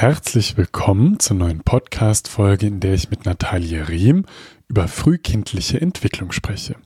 [0.00, 4.24] Herzlich willkommen zur neuen Podcast-Folge, in der ich mit Natalie Riem
[4.66, 6.76] über frühkindliche Entwicklung spreche.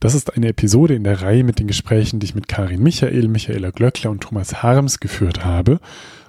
[0.00, 3.28] Das ist eine Episode in der Reihe mit den Gesprächen, die ich mit Karin Michael,
[3.28, 5.78] Michaela Glöckler und Thomas Harms geführt habe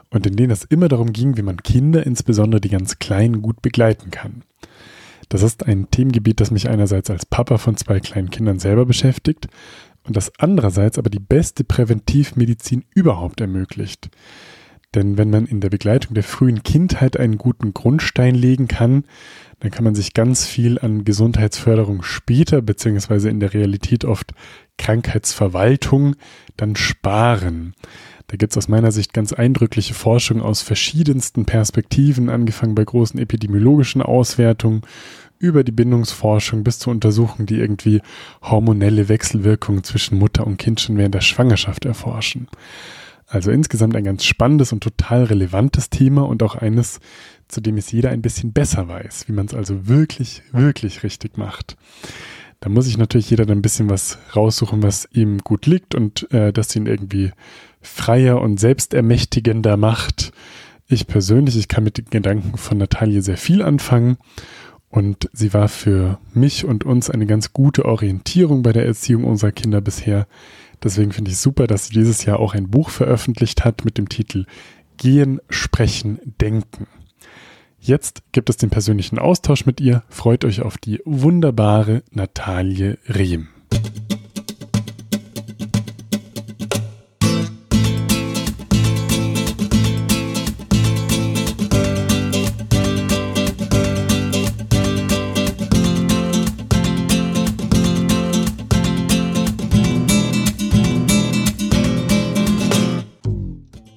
[0.09, 3.61] und in denen es immer darum ging, wie man Kinder, insbesondere die ganz Kleinen, gut
[3.61, 4.43] begleiten kann.
[5.29, 9.47] Das ist ein Themengebiet, das mich einerseits als Papa von zwei kleinen Kindern selber beschäftigt
[10.03, 14.09] und das andererseits aber die beste Präventivmedizin überhaupt ermöglicht.
[14.95, 19.03] Denn wenn man in der Begleitung der frühen Kindheit einen guten Grundstein legen kann,
[19.59, 24.33] dann kann man sich ganz viel an Gesundheitsförderung später, beziehungsweise in der Realität oft
[24.77, 26.15] Krankheitsverwaltung,
[26.57, 27.75] dann sparen.
[28.27, 33.19] Da gibt es aus meiner Sicht ganz eindrückliche Forschung aus verschiedensten Perspektiven, angefangen bei großen
[33.19, 34.81] epidemiologischen Auswertungen
[35.39, 38.01] über die Bindungsforschung bis zu Untersuchungen, die irgendwie
[38.41, 42.47] hormonelle Wechselwirkungen zwischen Mutter und Kind schon während der Schwangerschaft erforschen.
[43.29, 46.99] Also insgesamt ein ganz spannendes und total relevantes Thema und auch eines,
[47.47, 51.37] zu dem es jeder ein bisschen besser weiß, wie man es also wirklich, wirklich richtig
[51.37, 51.77] macht.
[52.59, 56.29] Da muss sich natürlich jeder dann ein bisschen was raussuchen, was ihm gut liegt und
[56.33, 57.31] äh, das ihn irgendwie
[57.81, 60.33] freier und selbstermächtigender macht.
[60.87, 64.17] Ich persönlich, ich kann mit den Gedanken von Natalie sehr viel anfangen
[64.89, 69.51] und sie war für mich und uns eine ganz gute Orientierung bei der Erziehung unserer
[69.51, 70.27] Kinder bisher.
[70.83, 74.09] Deswegen finde ich super, dass sie dieses Jahr auch ein Buch veröffentlicht hat mit dem
[74.09, 74.45] Titel
[74.97, 76.87] Gehen, Sprechen, Denken.
[77.79, 80.03] Jetzt gibt es den persönlichen Austausch mit ihr.
[80.09, 83.47] Freut euch auf die wunderbare Natalie Rehm.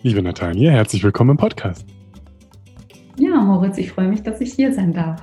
[0.05, 1.87] Liebe Natalie, herzlich willkommen im Podcast.
[3.17, 5.23] Ja, Moritz, ich freue mich, dass ich hier sein darf.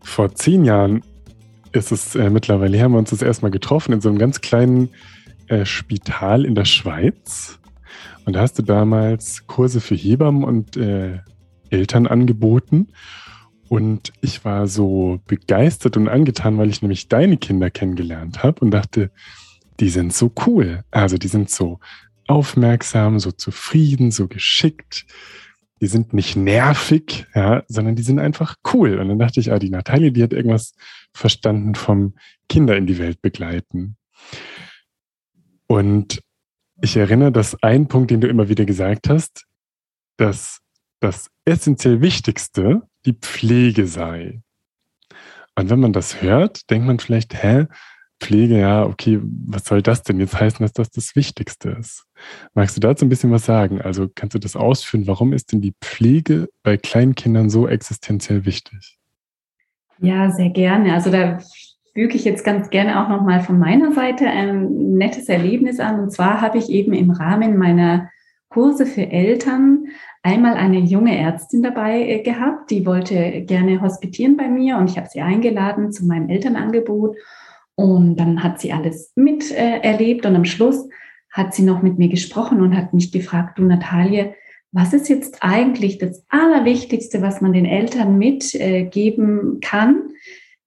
[0.00, 1.02] Vor zehn Jahren
[1.72, 4.88] ist es äh, mittlerweile, haben wir uns das erstmal getroffen in so einem ganz kleinen
[5.48, 7.60] äh, Spital in der Schweiz.
[8.24, 11.18] Und da hast du damals Kurse für Hebammen und äh,
[11.68, 12.88] Eltern angeboten.
[13.68, 18.70] Und ich war so begeistert und angetan, weil ich nämlich deine Kinder kennengelernt habe und
[18.70, 19.10] dachte,
[19.78, 20.84] die sind so cool.
[20.90, 21.80] Also die sind so
[22.32, 25.06] aufmerksam, so zufrieden, so geschickt.
[25.80, 28.98] Die sind nicht nervig, ja, sondern die sind einfach cool.
[28.98, 30.74] Und dann dachte ich, ah, die Natalie, die hat irgendwas
[31.12, 32.14] verstanden vom
[32.48, 33.96] Kinder in die Welt begleiten.
[35.66, 36.22] Und
[36.80, 39.46] ich erinnere, dass ein Punkt, den du immer wieder gesagt hast,
[40.16, 40.60] dass
[41.00, 44.42] das essentiell Wichtigste die Pflege sei.
[45.54, 47.66] Und wenn man das hört, denkt man vielleicht, hä,
[48.22, 52.06] Pflege, ja, okay, was soll das denn jetzt heißen, dass das das Wichtigste ist?
[52.54, 53.80] Magst du dazu ein bisschen was sagen?
[53.82, 55.06] Also kannst du das ausführen?
[55.08, 58.98] Warum ist denn die Pflege bei Kleinkindern so existenziell wichtig?
[59.98, 60.94] Ja, sehr gerne.
[60.94, 61.38] Also da
[61.94, 66.00] füge ich jetzt ganz gerne auch nochmal von meiner Seite ein nettes Erlebnis an.
[66.00, 68.08] Und zwar habe ich eben im Rahmen meiner
[68.48, 69.86] Kurse für Eltern
[70.22, 74.96] einmal eine junge Ärztin dabei äh, gehabt, die wollte gerne hospitieren bei mir und ich
[74.96, 77.16] habe sie eingeladen zu meinem Elternangebot.
[77.74, 80.88] Und dann hat sie alles miterlebt äh, und am Schluss
[81.30, 84.34] hat sie noch mit mir gesprochen und hat mich gefragt, du Natalie,
[84.72, 90.10] was ist jetzt eigentlich das Allerwichtigste, was man den Eltern mitgeben äh, kann,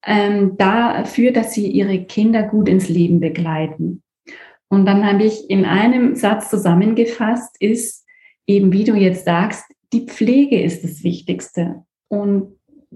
[0.05, 4.03] ähm, dafür, dass sie ihre Kinder gut ins Leben begleiten?
[4.69, 8.05] Und dann habe ich in einem Satz zusammengefasst, ist
[8.47, 11.83] eben, wie du jetzt sagst, die Pflege ist das Wichtigste.
[12.07, 12.54] Und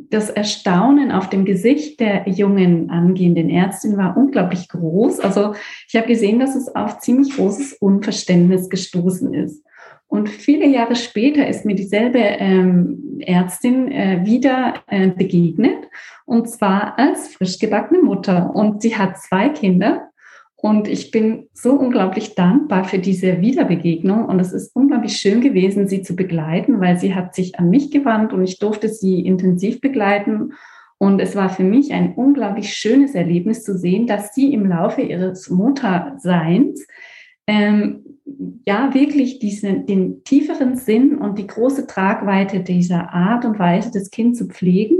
[0.10, 5.20] das Erstaunen auf dem Gesicht der jungen angehenden Ärztin war unglaublich groß.
[5.20, 5.54] Also
[5.88, 9.64] ich habe gesehen, dass es auf ziemlich großes Unverständnis gestoßen ist.
[10.08, 15.88] Und viele Jahre später ist mir dieselbe ähm, Ärztin äh, wieder äh, begegnet,
[16.26, 18.56] und zwar als frisch gebackene Mutter.
[18.56, 20.09] Und sie hat zwei Kinder
[20.62, 24.26] und ich bin so unglaublich dankbar für diese Wiederbegegnung.
[24.26, 27.92] Und es ist unglaublich schön gewesen, sie zu begleiten, weil sie hat sich an mich
[27.92, 30.52] gewandt und ich durfte sie intensiv begleiten.
[30.98, 35.02] Und es war für mich ein unglaublich schönes Erlebnis zu sehen, dass sie im Laufe
[35.02, 36.86] ihres Mutterseins
[37.48, 38.04] ähm,
[38.66, 44.12] ja wirklich diesen, den tieferen Sinn und die große Tragweite dieser Art und Weise, das
[44.12, 44.98] Kind zu pflegen,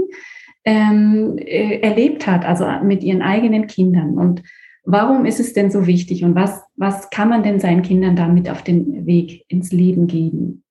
[0.64, 4.16] ähm, äh, erlebt hat, also mit ihren eigenen Kindern.
[4.16, 4.42] Und
[4.92, 8.50] Warum ist es denn so wichtig und was, was kann man denn seinen Kindern damit
[8.50, 10.64] auf den Weg ins Leben geben?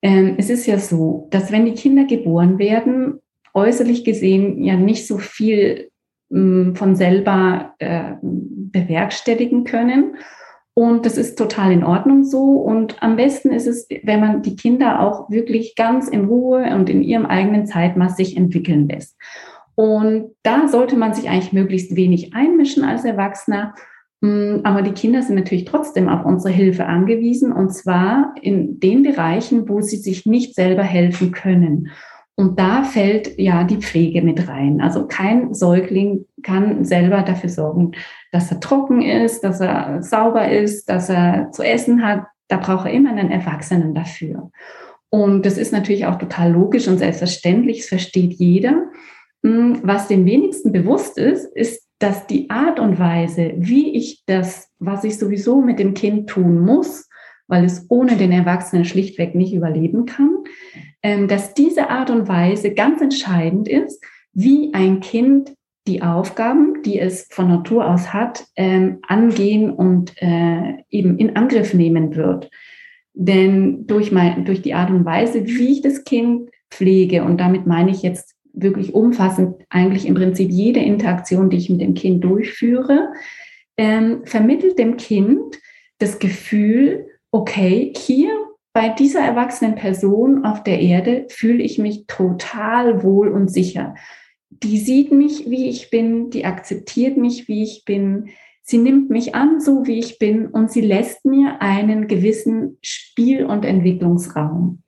[0.00, 3.18] Ähm, es ist ja so, dass wenn die Kinder geboren werden,
[3.54, 5.90] äußerlich gesehen ja nicht so viel
[6.32, 10.16] ähm, von selber äh, bewerkstelligen können.
[10.74, 12.52] Und das ist total in Ordnung so.
[12.52, 16.88] Und am besten ist es, wenn man die Kinder auch wirklich ganz in Ruhe und
[16.88, 19.16] in ihrem eigenen Zeitmaß sich entwickeln lässt.
[19.78, 23.76] Und da sollte man sich eigentlich möglichst wenig einmischen als Erwachsener.
[24.20, 29.04] Mm, aber die Kinder sind natürlich trotzdem auf unsere Hilfe angewiesen und zwar in den
[29.04, 31.90] Bereichen, wo sie sich nicht selber helfen können.
[32.34, 34.80] Und da fällt ja die Pflege mit rein.
[34.80, 37.92] Also kein Säugling kann selber dafür sorgen,
[38.32, 42.24] dass er trocken ist, dass er sauber ist, dass er zu essen hat.
[42.48, 44.50] Da braucht er immer einen Erwachsenen dafür.
[45.08, 48.88] Und das ist natürlich auch total logisch und selbstverständlich, es versteht jeder.
[49.44, 54.70] Hm, was dem wenigsten bewusst ist, ist, dass die Art und Weise, wie ich das,
[54.78, 57.08] was ich sowieso mit dem Kind tun muss,
[57.48, 60.44] weil es ohne den Erwachsenen schlichtweg nicht überleben kann,
[61.02, 65.54] ähm, dass diese Art und Weise ganz entscheidend ist, wie ein Kind
[65.88, 71.72] die Aufgaben, die es von Natur aus hat, ähm, angehen und äh, eben in Angriff
[71.72, 72.50] nehmen wird.
[73.14, 77.66] Denn durch, mein, durch die Art und Weise, wie ich das Kind pflege, und damit
[77.66, 82.24] meine ich jetzt wirklich umfassend eigentlich im Prinzip jede Interaktion, die ich mit dem Kind
[82.24, 83.12] durchführe,
[83.76, 85.58] ähm, vermittelt dem Kind
[85.98, 88.30] das Gefühl, okay, hier
[88.72, 93.94] bei dieser erwachsenen Person auf der Erde fühle ich mich total wohl und sicher.
[94.50, 98.30] Die sieht mich, wie ich bin, die akzeptiert mich, wie ich bin.
[98.62, 103.46] Sie nimmt mich an, so wie ich bin, und sie lässt mir einen gewissen Spiel-
[103.46, 104.82] und Entwicklungsraum.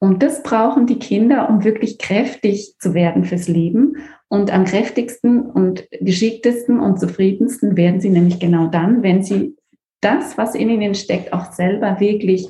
[0.00, 3.98] Und das brauchen die Kinder, um wirklich kräftig zu werden fürs Leben.
[4.28, 9.56] Und am kräftigsten und geschicktesten und zufriedensten werden sie nämlich genau dann, wenn sie
[10.00, 12.48] das, was in ihnen steckt, auch selber wirklich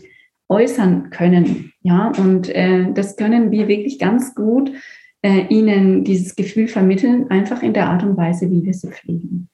[0.49, 1.73] äußern können.
[1.83, 4.71] Ja, und äh, das können wir wirklich ganz gut
[5.23, 9.49] äh, ihnen dieses Gefühl vermitteln, einfach in der Art und Weise, wie wir sie pflegen.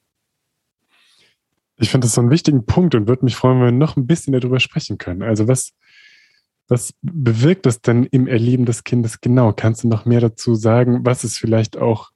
[1.78, 4.06] Ich finde das so einen wichtigen Punkt und würde mich freuen, wenn wir noch ein
[4.06, 5.22] bisschen darüber sprechen können.
[5.22, 5.72] Also was,
[6.68, 9.52] was bewirkt das denn im Erleben des Kindes genau?
[9.52, 12.10] Kannst du noch mehr dazu sagen, was es vielleicht auch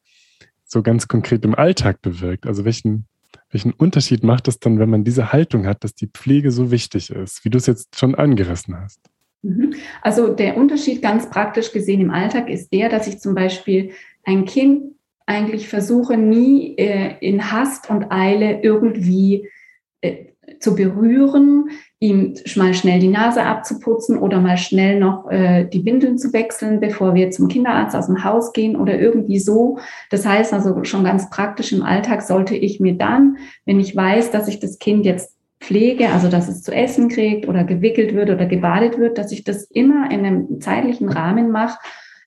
[0.65, 2.47] so ganz konkret im Alltag bewirkt?
[2.47, 3.07] Also welchen,
[3.51, 7.11] welchen Unterschied macht es dann, wenn man diese Haltung hat, dass die Pflege so wichtig
[7.11, 9.01] ist, wie du es jetzt schon angerissen hast?
[9.43, 9.75] Mhm.
[10.03, 13.93] Also der Unterschied ganz praktisch gesehen im Alltag ist der, dass ich zum Beispiel
[14.25, 14.95] ein Kind
[15.27, 19.49] eigentlich versuche, nie äh, in Hast und Eile irgendwie
[20.01, 20.27] äh,
[20.59, 21.71] zu berühren,
[22.01, 26.81] ihm mal schnell die Nase abzuputzen oder mal schnell noch äh, die Windeln zu wechseln,
[26.81, 29.79] bevor wir zum Kinderarzt aus dem Haus gehen oder irgendwie so.
[30.11, 34.31] Das heißt also schon ganz praktisch im Alltag sollte ich mir dann, wenn ich weiß,
[34.31, 38.31] dass ich das Kind jetzt pflege, also dass es zu essen kriegt oder gewickelt wird
[38.31, 41.79] oder gebadet wird, dass ich das immer in einem zeitlichen Rahmen mache,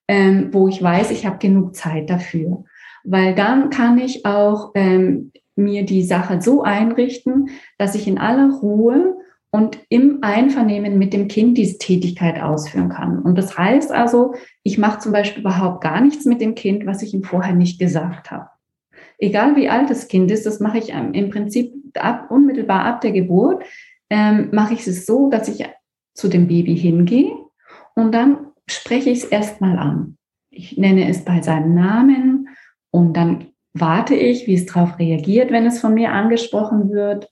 [0.08, 2.64] ähm, wo ich weiß, ich habe genug Zeit dafür.
[3.04, 8.52] Weil dann kann ich auch ähm, mir die Sache so einrichten, dass ich in aller
[8.52, 9.18] Ruhe
[9.52, 13.20] und im Einvernehmen mit dem Kind diese Tätigkeit ausführen kann.
[13.20, 14.34] Und das heißt also,
[14.64, 17.80] ich mache zum Beispiel überhaupt gar nichts mit dem Kind, was ich ihm vorher nicht
[17.80, 18.50] gesagt habe.
[19.20, 23.12] Egal wie alt das Kind ist, das mache ich im Prinzip ab, unmittelbar ab der
[23.12, 23.64] Geburt,
[24.10, 25.64] ähm, mache ich es so, dass ich
[26.16, 27.32] zu dem Baby hingehe
[27.96, 30.18] und dann spreche ich es erstmal an.
[30.50, 32.50] Ich nenne es bei seinem Namen
[32.92, 37.30] und dann warte ich, wie es darauf reagiert, wenn es von mir angesprochen wird.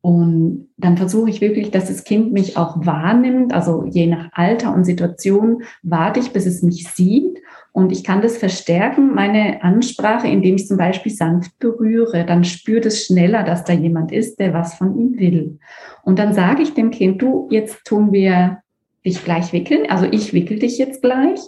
[0.00, 3.54] Und dann versuche ich wirklich, dass das Kind mich auch wahrnimmt.
[3.54, 7.38] Also je nach Alter und Situation warte ich, bis es mich sieht.
[7.70, 12.26] Und ich kann das verstärken, meine Ansprache, indem ich zum Beispiel sanft berühre.
[12.26, 15.58] Dann spürt es schneller, dass da jemand ist, der was von ihm will.
[16.02, 18.58] Und dann sage ich dem Kind, du, jetzt tun wir
[19.06, 19.88] dich gleich wickeln.
[19.88, 21.40] Also ich wickel dich jetzt gleich.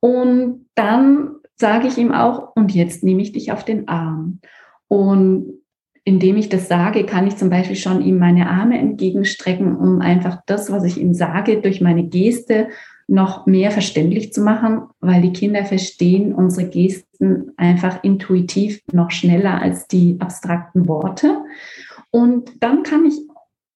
[0.00, 4.40] Und dann sage ich ihm auch, und jetzt nehme ich dich auf den Arm.
[4.88, 5.54] Und
[6.04, 10.42] indem ich das sage, kann ich zum Beispiel schon ihm meine Arme entgegenstrecken, um einfach
[10.46, 12.68] das, was ich ihm sage, durch meine Geste
[13.06, 19.60] noch mehr verständlich zu machen, weil die Kinder verstehen unsere Gesten einfach intuitiv noch schneller
[19.60, 21.42] als die abstrakten Worte.
[22.10, 23.14] Und dann kann ich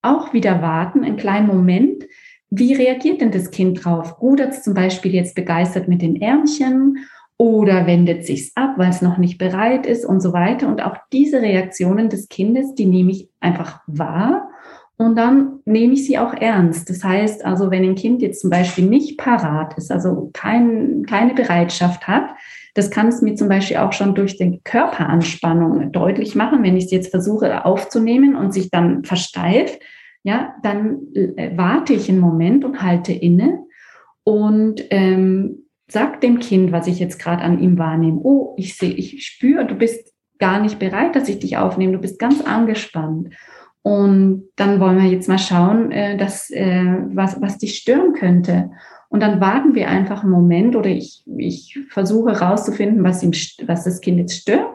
[0.03, 2.05] auch wieder warten, einen kleinen Moment.
[2.51, 4.21] Wie reagiert denn das Kind drauf?
[4.23, 6.99] Rudert es zum Beispiel jetzt begeistert mit den Ärmchen
[7.39, 10.69] oder wendet sich's ab, weil es noch nicht bereit ist und so weiter.
[10.69, 14.51] Und auch diese Reaktionen des Kindes, die nehme ich einfach wahr
[14.99, 16.91] und dann nehme ich sie auch ernst.
[16.91, 21.35] Das heißt also, wenn ein Kind jetzt zum Beispiel nicht parat ist, also kein, keine
[21.35, 22.31] Bereitschaft hat,
[22.75, 26.87] das kann es mir zum Beispiel auch schon durch die Körperanspannung deutlich machen, wenn ich
[26.87, 29.81] es jetzt versuche aufzunehmen und sich dann versteift,
[30.25, 33.61] ja, dann äh, warte ich einen Moment und halte inne
[34.25, 38.93] und ähm, sag dem Kind, was ich jetzt gerade an ihm wahrnehme, oh, ich sehe,
[38.93, 43.35] ich spüre, du bist gar nicht bereit, dass ich dich aufnehme, du bist ganz angespannt.
[43.83, 48.71] Und dann wollen wir jetzt mal schauen, äh, dass, äh, was, was dich stören könnte.
[49.09, 53.33] Und dann warten wir einfach einen Moment oder ich, ich versuche herauszufinden, was, ihm,
[53.67, 54.67] was das Kind jetzt stört.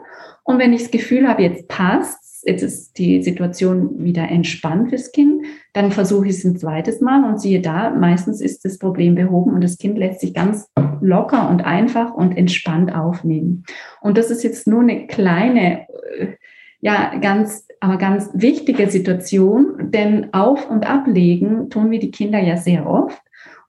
[0.44, 5.12] Und wenn ich das Gefühl habe, jetzt passt jetzt ist die Situation wieder entspannt fürs
[5.12, 9.14] Kind, dann versuche ich es ein zweites Mal und siehe da, meistens ist das Problem
[9.14, 10.70] behoben und das Kind lässt sich ganz
[11.00, 13.64] locker und einfach und entspannt aufnehmen.
[14.00, 15.86] Und das ist jetzt nur eine kleine,
[16.18, 16.34] äh,
[16.80, 22.56] ja, ganz, aber ganz wichtige Situation, denn auf und ablegen tun wir die Kinder ja
[22.56, 23.22] sehr oft.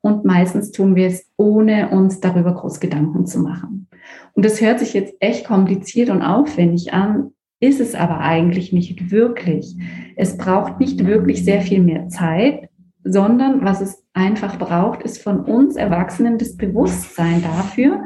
[0.06, 3.88] Und meistens tun wir es, ohne uns darüber groß Gedanken zu machen.
[4.34, 9.10] Und das hört sich jetzt echt kompliziert und aufwendig an, ist es aber eigentlich nicht
[9.10, 9.76] wirklich.
[10.16, 12.70] Es braucht nicht wirklich sehr viel mehr Zeit,
[13.04, 18.04] sondern was es einfach braucht, ist von uns Erwachsenen das Bewusstsein dafür,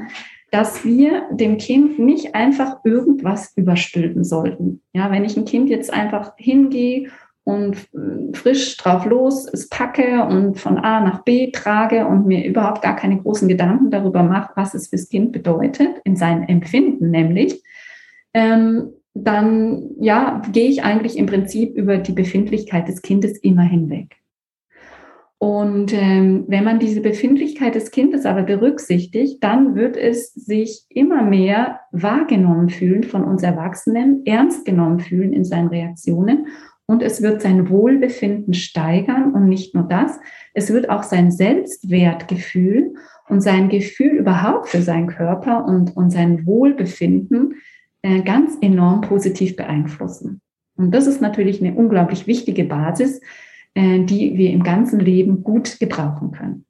[0.51, 4.84] dass wir dem Kind nicht einfach irgendwas überstülpen sollten.
[4.94, 7.10] Ja, wenn ich ein Kind jetzt einfach hingehe
[7.50, 12.46] und äh, frisch drauf los es packe und von A nach B trage und mir
[12.46, 17.10] überhaupt gar keine großen Gedanken darüber mache, was es fürs Kind bedeutet, in seinem Empfinden
[17.10, 17.63] nämlich,
[18.36, 24.15] ähm, dann ja, gehe ich eigentlich im Prinzip über die Befindlichkeit des Kindes immer hinweg.
[25.39, 31.24] Und ähm, wenn man diese Befindlichkeit des Kindes aber berücksichtigt, dann wird es sich immer
[31.24, 36.48] mehr wahrgenommen fühlen von uns Erwachsenen, ernst genommen fühlen in seinen Reaktionen
[36.89, 40.19] und es wird sein Wohlbefinden steigern und nicht nur das,
[40.55, 42.96] es wird auch sein Selbstwertgefühl
[43.27, 47.62] und sein Gefühl überhaupt für seinen Körper und, und sein Wohlbefinden
[48.01, 50.41] äh, ganz enorm positiv beeinflussen.
[50.77, 53.22] Und das ist natürlich eine unglaublich wichtige Basis,
[53.75, 56.65] äh, die wir im ganzen Leben gut gebrauchen können.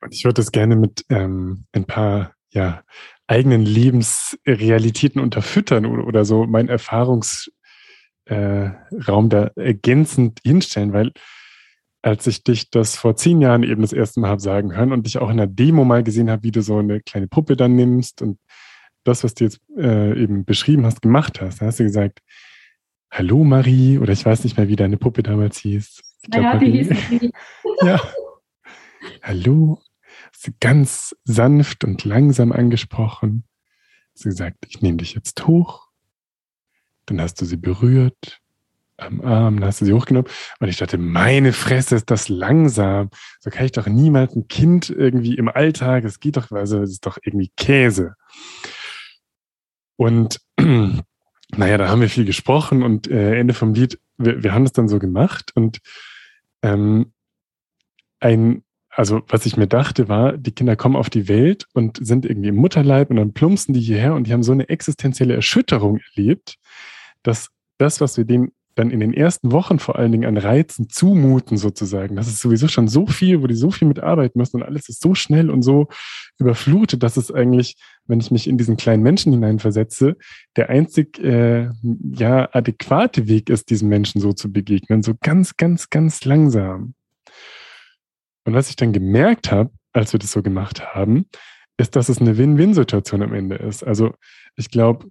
[0.00, 2.84] Und ich würde das gerne mit ähm, ein paar ja,
[3.26, 7.55] eigenen Lebensrealitäten unterfüttern oder, oder so mein Erfahrungsraum
[8.26, 11.12] äh, da ergänzend hinstellen, weil
[12.02, 15.06] als ich dich das vor zehn Jahren eben das erste Mal habe sagen hören und
[15.06, 17.74] dich auch in der Demo mal gesehen habe, wie du so eine kleine Puppe dann
[17.74, 18.38] nimmst und
[19.02, 21.60] das, was du jetzt äh, eben beschrieben hast, gemacht hast.
[21.60, 22.20] Da hast du gesagt,
[23.10, 26.02] Hallo Marie, oder ich weiß nicht mehr, wie deine Puppe damals hieß.
[26.22, 27.32] Ich glaub, naja, die hieß Marie.
[27.82, 28.00] ja.
[29.22, 29.80] Hallo.
[30.32, 33.44] Hast du ganz sanft und langsam angesprochen.
[34.14, 35.85] Hast du gesagt, ich nehme dich jetzt hoch.
[37.06, 38.40] Dann hast du sie berührt
[38.98, 40.30] am Arm, dann hast du sie hochgenommen.
[40.58, 43.10] Und ich dachte, meine Fresse ist das langsam.
[43.40, 46.90] So kann ich doch niemals ein Kind irgendwie im Alltag, es geht doch, also es
[46.90, 48.14] ist doch irgendwie Käse.
[49.96, 54.64] Und naja, da haben wir viel gesprochen und äh, Ende vom Lied, wir, wir haben
[54.64, 55.78] das dann so gemacht und
[56.62, 57.12] ähm,
[58.20, 62.24] ein, also was ich mir dachte war, die Kinder kommen auf die Welt und sind
[62.24, 65.98] irgendwie im Mutterleib und dann plumpsen die hierher und die haben so eine existenzielle Erschütterung
[66.14, 66.56] erlebt,
[67.26, 70.88] dass das, was wir denen dann in den ersten Wochen vor allen Dingen an Reizen
[70.90, 72.14] zumuten sozusagen.
[72.14, 75.02] Das ist sowieso schon so viel, wo die so viel mitarbeiten müssen und alles ist
[75.02, 75.88] so schnell und so
[76.38, 80.16] überflutet, dass es eigentlich, wenn ich mich in diesen kleinen Menschen hineinversetze,
[80.56, 85.88] der einzig äh, ja adäquate Weg ist, diesen Menschen so zu begegnen, so ganz, ganz,
[85.88, 86.94] ganz langsam.
[88.44, 91.26] Und was ich dann gemerkt habe, als wir das so gemacht haben,
[91.78, 93.82] ist, dass es eine Win-Win-Situation am Ende ist.
[93.82, 94.14] Also
[94.56, 95.06] ich glaube,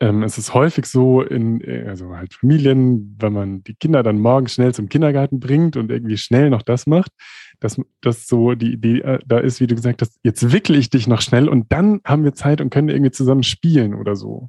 [0.00, 4.18] ähm, es ist häufig so in, äh, also halt Familien, wenn man die Kinder dann
[4.18, 7.12] morgens schnell zum Kindergarten bringt und irgendwie schnell noch das macht,
[7.60, 10.88] dass das so die Idee äh, da ist, wie du gesagt hast, jetzt wickle ich
[10.88, 14.48] dich noch schnell und dann haben wir Zeit und können irgendwie zusammen spielen oder so.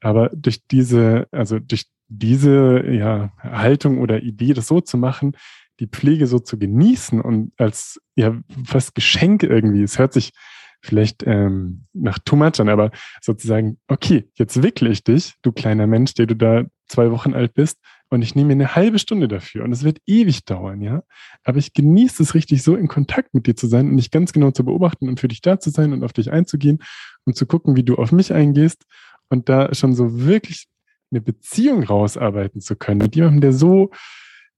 [0.00, 5.36] Aber durch diese, also durch diese ja, Haltung oder Idee, das so zu machen,
[5.78, 10.32] die Pflege so zu genießen und als ja fast Geschenk irgendwie, es hört sich
[10.82, 15.86] vielleicht ähm, nach too much an, aber sozusagen, okay, jetzt wickle ich dich, du kleiner
[15.86, 17.78] Mensch, der du da zwei Wochen alt bist,
[18.12, 21.04] und ich nehme mir eine halbe Stunde dafür und es wird ewig dauern, ja.
[21.44, 24.32] Aber ich genieße es richtig, so in Kontakt mit dir zu sein und dich ganz
[24.32, 26.80] genau zu beobachten und für dich da zu sein und auf dich einzugehen
[27.24, 28.84] und zu gucken, wie du auf mich eingehst
[29.28, 30.66] und da schon so wirklich
[31.12, 33.92] eine Beziehung rausarbeiten zu können mit jemandem, der so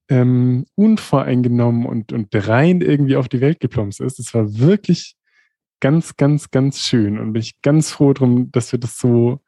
[0.09, 4.19] ähm, unvoreingenommen und, und rein irgendwie auf die Welt geplumpst ist.
[4.19, 5.15] Es war wirklich
[5.83, 9.41] ganz, ganz, ganz schön und bin ich ganz froh drum, dass wir das so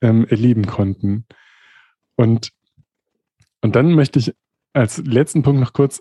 [0.00, 1.26] ähm, erleben konnten.
[2.14, 2.52] Und,
[3.60, 4.32] und dann möchte ich
[4.72, 6.00] als letzten Punkt noch kurz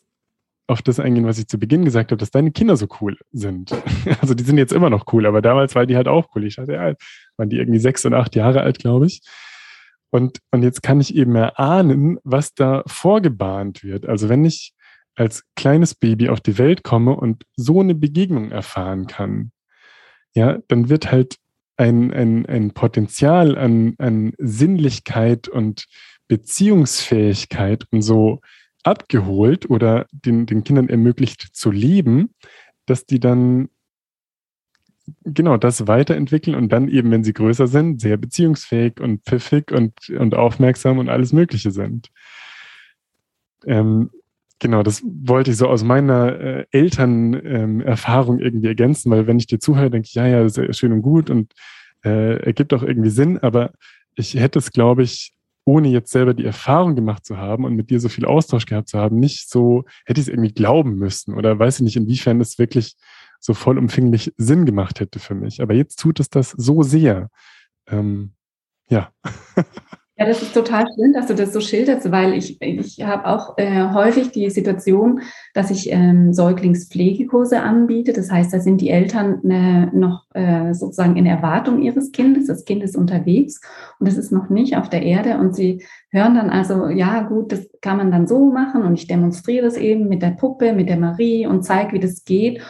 [0.68, 3.72] auf das eingehen, was ich zu Beginn gesagt habe, dass deine Kinder so cool sind.
[4.22, 6.46] Also die sind jetzt immer noch cool, aber damals waren die halt auch cool.
[6.46, 6.94] Ich dachte, ja,
[7.38, 9.22] waren die irgendwie sechs und acht Jahre alt, glaube ich.
[10.12, 14.06] Und, und jetzt kann ich eben erahnen, was da vorgebahnt wird.
[14.06, 14.76] Also wenn ich
[15.16, 19.52] als kleines Baby auf die Welt komme und so eine Begegnung erfahren kann,
[20.34, 21.38] ja, dann wird halt
[21.78, 25.86] ein, ein, ein Potenzial an, an Sinnlichkeit und
[26.28, 28.42] Beziehungsfähigkeit und so
[28.84, 32.34] abgeholt oder den, den Kindern ermöglicht zu leben,
[32.86, 33.70] dass die dann
[35.24, 40.10] genau das weiterentwickeln und dann eben, wenn sie größer sind, sehr beziehungsfähig und pfiffig und,
[40.10, 42.10] und aufmerksam und alles Mögliche sind.
[43.66, 44.12] Ähm,
[44.60, 49.48] genau, das wollte ich so aus meiner äh, Elternerfahrung ähm, irgendwie ergänzen, weil wenn ich
[49.48, 51.54] dir zuhöre, denke ich, ja, ja, sehr schön und gut und
[52.04, 53.72] äh, ergibt auch irgendwie Sinn, aber
[54.16, 55.34] ich hätte es, glaube ich,
[55.66, 58.90] ohne jetzt selber die Erfahrung gemacht zu haben und mit dir so viel Austausch gehabt
[58.90, 62.42] zu haben, nicht so, hätte ich es irgendwie glauben müssen oder weiß ich nicht, inwiefern
[62.42, 62.96] es wirklich
[63.40, 65.62] so vollumfänglich Sinn gemacht hätte für mich.
[65.62, 67.30] Aber jetzt tut es das so sehr.
[67.88, 68.34] Ähm,
[68.90, 69.12] ja.
[70.16, 73.58] Ja, das ist total schön, dass du das so schilderst, weil ich, ich habe auch
[73.58, 75.22] äh, häufig die Situation,
[75.56, 78.14] dass ich ähm, Säuglingspflegekurse anbiete.
[78.14, 82.46] Das heißt, da sind die Eltern äh, noch äh, sozusagen in Erwartung ihres Kindes.
[82.46, 83.60] Das Kind ist unterwegs
[84.00, 85.40] und es ist noch nicht auf der Erde.
[85.40, 88.84] Und sie hören dann also, ja gut, das kann man dann so machen.
[88.84, 92.24] Und ich demonstriere das eben mit der Puppe, mit der Marie und zeige, wie das
[92.24, 92.62] geht.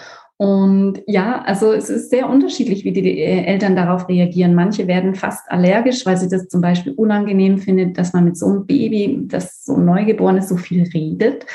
[0.43, 4.55] Und ja, also es ist sehr unterschiedlich, wie die äh, Eltern darauf reagieren.
[4.55, 8.47] Manche werden fast allergisch, weil sie das zum Beispiel unangenehm findet, dass man mit so
[8.47, 11.45] einem Baby, das so neugeboren ist, so viel redet.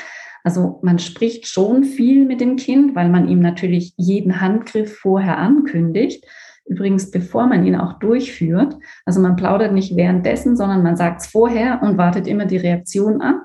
[0.43, 5.37] Also man spricht schon viel mit dem Kind, weil man ihm natürlich jeden Handgriff vorher
[5.37, 6.25] ankündigt.
[6.65, 8.75] Übrigens, bevor man ihn auch durchführt.
[9.05, 13.21] Also man plaudert nicht währenddessen, sondern man sagt es vorher und wartet immer die Reaktion
[13.21, 13.35] ab.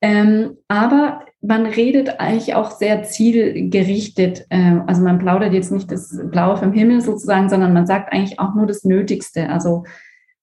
[0.00, 4.46] Ähm, aber man redet eigentlich auch sehr zielgerichtet.
[4.50, 8.38] Äh, also man plaudert jetzt nicht das Blaue vom Himmel sozusagen, sondern man sagt eigentlich
[8.38, 9.48] auch nur das Nötigste.
[9.48, 9.84] Also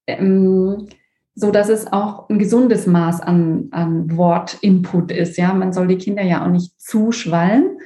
[0.08, 0.88] ähm,
[1.36, 5.38] so dass es auch ein gesundes Maß an, an Wortinput ist.
[5.38, 7.78] Ja, man soll die Kinder ja auch nicht zuschwallen.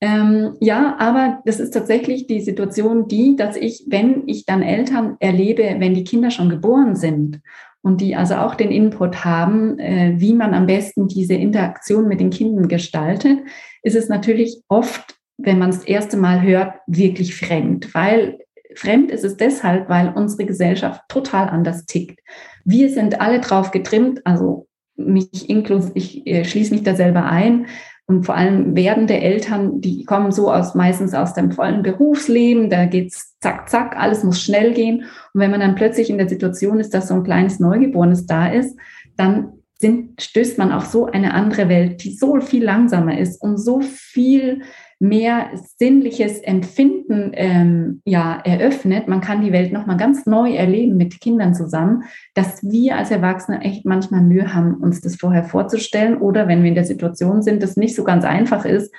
[0.00, 5.16] Ähm, ja, aber das ist tatsächlich die Situation, die, dass ich, wenn ich dann Eltern
[5.20, 7.40] erlebe, wenn die Kinder schon geboren sind
[7.86, 12.18] und die also auch den Input haben, äh, wie man am besten diese Interaktion mit
[12.18, 13.38] den Kindern gestaltet,
[13.84, 18.40] ist es natürlich oft, wenn man das erste Mal hört, wirklich fremd, weil
[18.74, 22.18] fremd ist es deshalb, weil unsere Gesellschaft total anders tickt.
[22.64, 27.66] Wir sind alle drauf getrimmt, also mich inklusive, ich äh, schließe mich da selber ein,
[28.08, 32.86] und vor allem werdende Eltern, die kommen so aus meistens aus dem vollen Berufsleben, da
[32.86, 35.04] geht's zack, zack, alles muss schnell gehen.
[35.34, 38.46] Und wenn man dann plötzlich in der Situation ist, dass so ein kleines Neugeborenes da
[38.46, 38.78] ist,
[39.16, 43.58] dann sind, stößt man auf so eine andere Welt, die so viel langsamer ist und
[43.58, 44.62] so viel
[44.98, 49.08] mehr sinnliches Empfinden ähm, ja eröffnet.
[49.08, 52.04] Man kann die Welt noch mal ganz neu erleben mit Kindern zusammen,
[52.34, 56.68] dass wir als Erwachsene echt manchmal Mühe haben, uns das vorher vorzustellen oder wenn wir
[56.68, 58.92] in der Situation sind, das nicht so ganz einfach ist,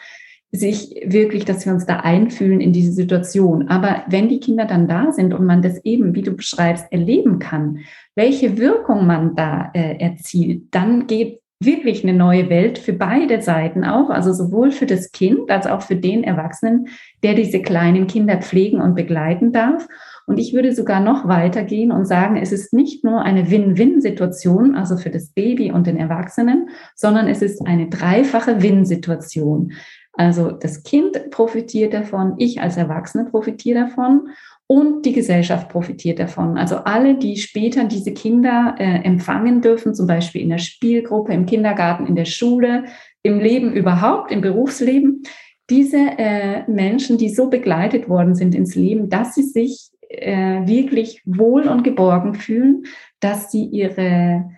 [0.51, 3.67] sich wirklich, dass wir uns da einfühlen in diese Situation.
[3.67, 7.39] Aber wenn die Kinder dann da sind und man das eben, wie du beschreibst, erleben
[7.39, 7.79] kann,
[8.15, 13.83] welche Wirkung man da äh, erzielt, dann geht wirklich eine neue Welt für beide Seiten
[13.83, 16.89] auch, also sowohl für das Kind als auch für den Erwachsenen,
[17.23, 19.87] der diese kleinen Kinder pflegen und begleiten darf.
[20.27, 24.97] Und ich würde sogar noch weitergehen und sagen, es ist nicht nur eine Win-Win-Situation, also
[24.97, 29.71] für das Baby und den Erwachsenen, sondern es ist eine dreifache Win-Situation.
[30.13, 34.29] Also das Kind profitiert davon, ich als Erwachsene profitiere davon
[34.67, 36.57] und die Gesellschaft profitiert davon.
[36.57, 41.45] Also alle, die später diese Kinder äh, empfangen dürfen, zum Beispiel in der Spielgruppe, im
[41.45, 42.83] Kindergarten, in der Schule,
[43.23, 45.23] im Leben überhaupt, im Berufsleben,
[45.69, 51.21] diese äh, Menschen, die so begleitet worden sind ins Leben, dass sie sich äh, wirklich
[51.25, 52.83] wohl und geborgen fühlen,
[53.19, 54.49] dass sie ihre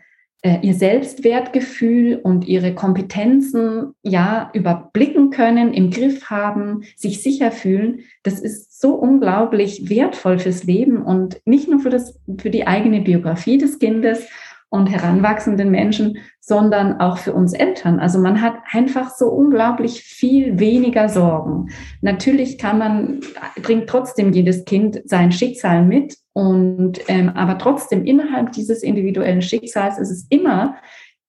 [0.61, 8.39] ihr Selbstwertgefühl und ihre Kompetenzen ja überblicken können, im Griff haben, sich sicher fühlen, das
[8.39, 13.57] ist so unglaublich wertvoll fürs Leben und nicht nur für das, für die eigene Biografie
[13.57, 14.27] des Kindes,
[14.69, 17.99] und heranwachsenden Menschen, sondern auch für uns Eltern.
[17.99, 21.69] Also man hat einfach so unglaublich viel weniger Sorgen.
[22.01, 23.21] Natürlich kann man,
[23.61, 29.97] bringt trotzdem jedes Kind sein Schicksal mit und ähm, aber trotzdem innerhalb dieses individuellen Schicksals
[29.97, 30.77] ist es immer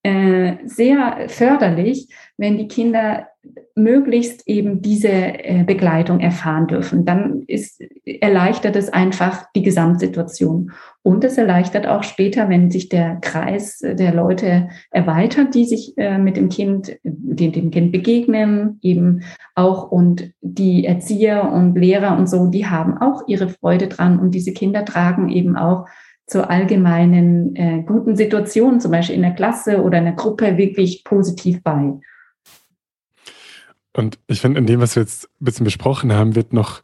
[0.02, 3.26] äh, sehr förderlich, wenn die Kinder
[3.74, 7.04] möglichst eben diese äh, Begleitung erfahren dürfen.
[7.04, 10.72] Dann ist, erleichtert es einfach die Gesamtsituation.
[11.02, 16.18] Und es erleichtert auch später, wenn sich der Kreis der Leute erweitert, die sich äh,
[16.18, 19.22] mit dem Kind, dem Kind begegnen, eben
[19.54, 24.34] auch und die Erzieher und Lehrer und so, die haben auch ihre Freude dran und
[24.34, 25.86] diese Kinder tragen eben auch
[26.26, 31.02] zur allgemeinen äh, guten Situation, zum Beispiel in der Klasse oder in der Gruppe, wirklich
[31.02, 31.94] positiv bei.
[33.92, 36.82] Und ich finde, in dem, was wir jetzt ein bisschen besprochen haben, wird noch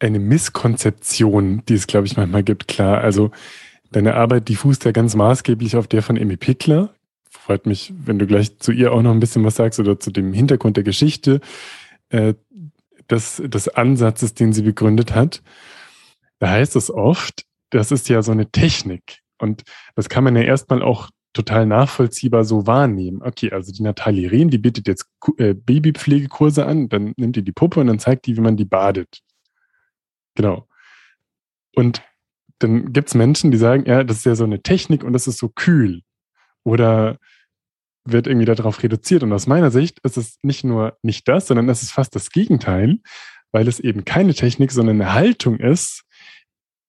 [0.00, 2.98] eine Misskonzeption, die es, glaube ich, manchmal gibt, klar.
[3.00, 3.30] Also
[3.90, 6.94] deine Arbeit, die fußt ja ganz maßgeblich auf der von Emmy Pickler.
[7.30, 10.10] Freut mich, wenn du gleich zu ihr auch noch ein bisschen was sagst oder zu
[10.10, 11.40] dem Hintergrund der Geschichte
[12.10, 12.34] äh,
[13.10, 15.42] des, des Ansatzes, den sie begründet hat.
[16.38, 19.20] Da heißt es oft, das ist ja so eine Technik.
[19.38, 19.62] Und
[19.94, 23.22] das kann man ja erstmal auch total nachvollziehbar so wahrnehmen.
[23.22, 27.52] Okay, also die Natalie Rehm, die bietet jetzt äh, Babypflegekurse an, dann nimmt die die
[27.52, 29.20] Puppe und dann zeigt die, wie man die badet.
[30.34, 30.68] Genau.
[31.74, 32.02] Und
[32.58, 35.26] dann gibt es Menschen, die sagen, ja, das ist ja so eine Technik und das
[35.26, 36.02] ist so kühl.
[36.64, 37.18] Oder
[38.04, 39.22] wird irgendwie darauf reduziert.
[39.22, 42.30] Und aus meiner Sicht ist es nicht nur nicht das, sondern es ist fast das
[42.30, 42.98] Gegenteil,
[43.52, 46.04] weil es eben keine Technik, sondern eine Haltung ist,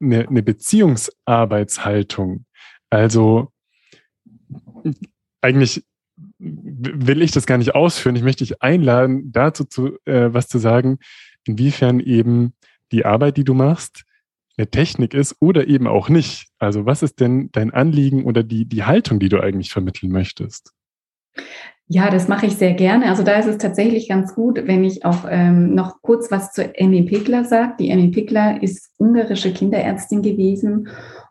[0.02, 2.46] eine, eine Beziehungsarbeitshaltung.
[2.90, 3.52] Also
[5.42, 5.84] eigentlich
[6.38, 8.16] will ich das gar nicht ausführen.
[8.16, 11.00] Ich möchte dich einladen, dazu zu, äh, was zu sagen,
[11.46, 12.54] inwiefern eben
[12.92, 14.04] die Arbeit, die du machst,
[14.58, 16.50] eine Technik ist oder eben auch nicht.
[16.60, 20.74] Also was ist denn dein Anliegen oder die, die Haltung, die du eigentlich vermitteln möchtest?
[21.88, 23.10] Ja, das mache ich sehr gerne.
[23.10, 26.76] Also da ist es tatsächlich ganz gut, wenn ich auch ähm, noch kurz was zu
[26.76, 27.74] Emmy Pickler sage.
[27.80, 30.90] Die Emmy Pickler ist ungarische Kinderärztin gewesen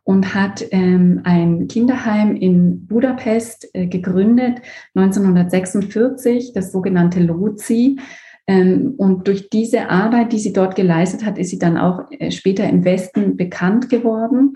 [0.08, 4.62] und hat ähm, ein Kinderheim in Budapest äh, gegründet,
[4.94, 7.98] 1946, das sogenannte LOZI.
[8.46, 12.30] Ähm, und durch diese Arbeit, die sie dort geleistet hat, ist sie dann auch äh,
[12.30, 14.54] später im Westen bekannt geworden.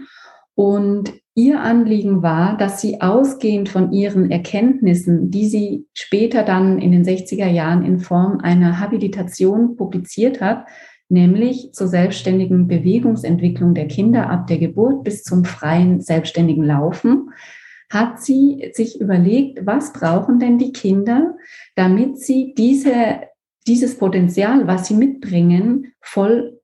[0.55, 6.93] Und ihr Anliegen war, dass sie ausgehend von ihren Erkenntnissen, die sie später dann in
[6.93, 10.65] den 60er Jahren in Form einer Habilitation publiziert hat,
[11.13, 17.31] nämlich zur selbstständigen Bewegungsentwicklung der Kinder ab der Geburt bis zum freien selbstständigen Laufen,
[17.91, 21.37] hat sie sich überlegt, was brauchen denn die Kinder,
[21.77, 23.21] damit sie diese,
[23.67, 26.59] dieses Potenzial, was sie mitbringen, voll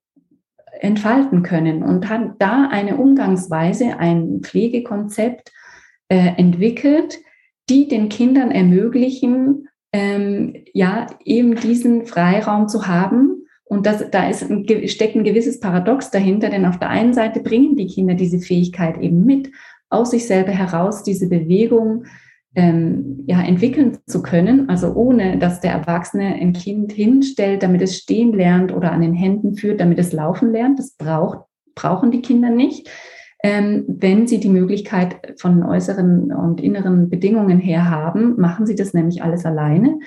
[0.81, 5.53] entfalten können und hat da eine Umgangsweise, ein Pflegekonzept
[6.09, 7.19] äh, entwickelt,
[7.69, 14.51] die den Kindern ermöglichen, ähm, ja, eben diesen Freiraum zu haben, und das, da ist
[14.51, 18.39] ein, steckt ein gewisses Paradox dahinter, denn auf der einen Seite bringen die Kinder diese
[18.39, 19.51] Fähigkeit eben mit,
[19.91, 22.05] aus sich selber heraus diese Bewegung
[22.55, 27.99] ähm, ja, entwickeln zu können, also ohne dass der Erwachsene ein Kind hinstellt, damit es
[27.99, 30.79] stehen lernt oder an den Händen führt, damit es laufen lernt.
[30.79, 31.41] Das braucht,
[31.75, 32.91] brauchen die Kinder nicht.
[33.45, 38.95] Ähm, wenn sie die Möglichkeit von äußeren und inneren Bedingungen her haben, machen sie das
[38.95, 39.99] nämlich alles alleine.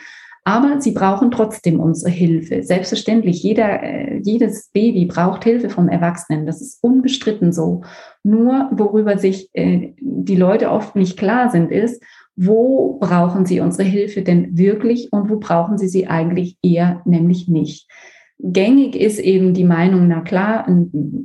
[0.43, 2.63] Aber sie brauchen trotzdem unsere Hilfe.
[2.63, 6.47] Selbstverständlich, jeder, äh, jedes Baby braucht Hilfe vom Erwachsenen.
[6.47, 7.83] Das ist unbestritten so.
[8.23, 12.01] Nur worüber sich äh, die Leute oft nicht klar sind, ist,
[12.35, 17.47] wo brauchen sie unsere Hilfe denn wirklich und wo brauchen sie sie eigentlich eher nämlich
[17.47, 17.87] nicht.
[18.43, 20.65] Gängig ist eben die Meinung, na klar,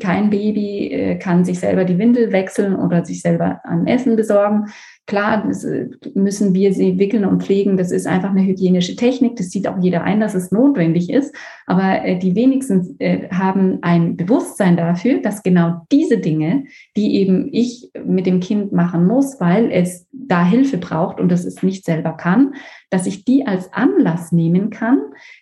[0.01, 4.67] kein Baby äh, kann sich selber die Windel wechseln oder sich selber an Essen besorgen.
[5.07, 7.79] Klar äh, müssen wir sie wickeln und pflegen.
[7.79, 9.37] Das ist einfach eine hygienische Technik.
[9.37, 11.35] Das sieht auch jeder ein, dass es notwendig ist.
[11.67, 12.99] Aber äh, die wenigsten
[13.31, 16.65] haben ein Bewusstsein dafür, dass genau diese Dinge,
[16.97, 21.47] die eben ich mit dem Kind machen muss, weil es da Hilfe braucht und das
[21.47, 22.55] es nicht selber kann,
[22.91, 25.01] dass ich die als Anlass nehmen kann,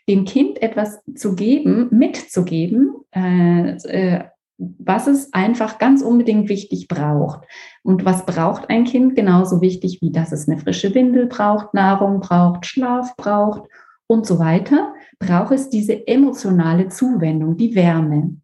[0.09, 4.25] dem Kind etwas zu geben, mitzugeben, äh,
[4.59, 7.47] was es einfach ganz unbedingt wichtig braucht.
[7.83, 12.21] Und was braucht ein Kind genauso wichtig, wie dass es eine frische Windel braucht, Nahrung
[12.21, 13.69] braucht, Schlaf braucht
[14.07, 18.37] und so weiter, braucht es diese emotionale Zuwendung, die Wärme.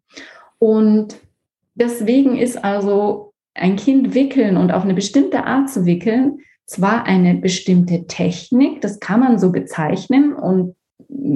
[0.59, 1.15] Und
[1.75, 6.39] deswegen ist also ein Kind wickeln und auf eine bestimmte Art zu wickeln,
[6.71, 10.75] zwar eine bestimmte Technik, das kann man so bezeichnen und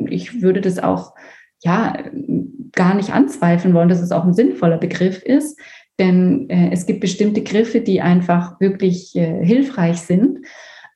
[0.09, 1.13] ich würde das auch
[1.61, 1.97] ja
[2.71, 5.59] gar nicht anzweifeln wollen, dass es auch ein sinnvoller Begriff ist,
[5.99, 10.45] denn äh, es gibt bestimmte Griffe, die einfach wirklich äh, hilfreich sind.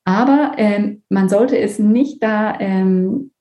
[0.05, 3.31] Aber ähm, man sollte es nicht da ähm,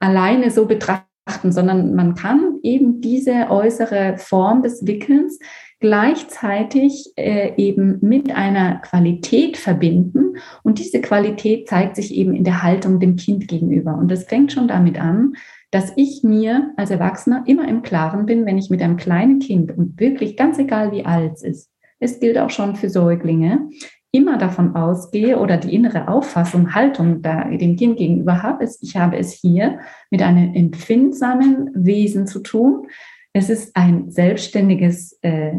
[0.00, 1.06] alleine so betrachten,
[1.52, 5.38] sondern man kann eben diese äußere Form des Wickelns
[5.80, 10.36] gleichzeitig äh, eben mit einer Qualität verbinden.
[10.62, 13.96] Und diese Qualität zeigt sich eben in der Haltung dem Kind gegenüber.
[13.96, 15.34] Und das fängt schon damit an,
[15.70, 19.76] dass ich mir als Erwachsener immer im Klaren bin, wenn ich mit einem kleinen Kind
[19.76, 23.68] und wirklich ganz egal wie alt es ist, es gilt auch schon für Säuglinge,
[24.12, 28.96] immer davon ausgehe oder die innere Auffassung, Haltung da dem Kind gegenüber habe, ist, ich
[28.96, 29.78] habe es hier
[30.10, 32.88] mit einem empfindsamen Wesen zu tun.
[33.32, 35.52] Es ist ein selbstständiges äh,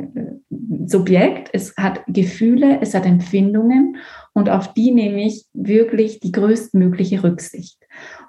[0.86, 3.98] Subjekt, es hat Gefühle, es hat Empfindungen
[4.34, 7.78] und auf die nehme ich wirklich die größtmögliche Rücksicht.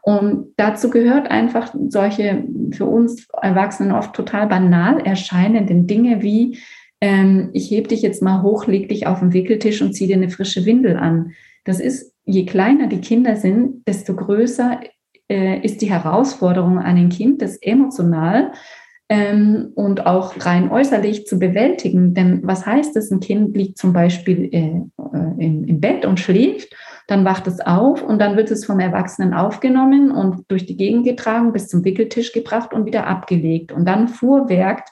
[0.02, 6.58] Und dazu gehört einfach solche für uns Erwachsenen oft total banal erscheinenden Dinge wie
[7.02, 10.16] ähm, ich heb dich jetzt mal hoch, leg dich auf den Wickeltisch und zieh dir
[10.16, 11.32] eine frische Windel an.
[11.64, 14.80] Das ist, je kleiner die Kinder sind, desto größer
[15.28, 18.52] äh, ist die Herausforderung an ein Kind, das emotional
[19.12, 22.14] ähm, und auch rein äußerlich zu bewältigen.
[22.14, 26.18] Denn was heißt es, ein Kind liegt zum Beispiel äh, äh, im, im Bett und
[26.18, 26.74] schläft,
[27.08, 31.04] dann wacht es auf und dann wird es vom Erwachsenen aufgenommen und durch die Gegend
[31.04, 33.70] getragen, bis zum Wickeltisch gebracht und wieder abgelegt.
[33.70, 34.88] Und dann fuhrwerkt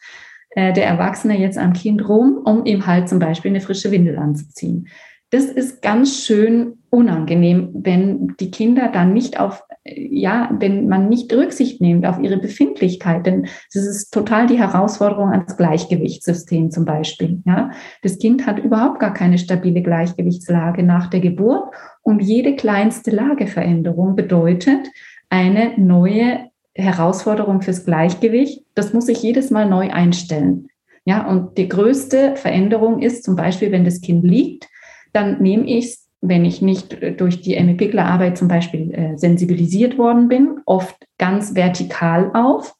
[0.50, 4.18] äh, der Erwachsene jetzt am Kind rum, um ihm halt zum Beispiel eine frische Windel
[4.18, 4.88] anzuziehen.
[5.30, 9.62] Das ist ganz schön unangenehm, wenn die Kinder dann nicht auf,
[9.96, 15.30] ja, wenn man nicht Rücksicht nimmt auf ihre Befindlichkeit, denn das ist total die Herausforderung
[15.30, 17.42] ans Gleichgewichtssystem zum Beispiel.
[17.44, 17.70] Ja,
[18.02, 24.16] das Kind hat überhaupt gar keine stabile Gleichgewichtslage nach der Geburt und jede kleinste Lageveränderung
[24.16, 24.88] bedeutet
[25.28, 28.64] eine neue Herausforderung fürs Gleichgewicht.
[28.74, 30.68] Das muss ich jedes Mal neu einstellen.
[31.04, 34.68] Ja, und die größte Veränderung ist zum Beispiel, wenn das Kind liegt,
[35.12, 39.16] dann nehme ich es, wenn ich nicht durch die Emmy Pickler Arbeit zum Beispiel äh,
[39.16, 42.74] sensibilisiert worden bin, oft ganz vertikal auf.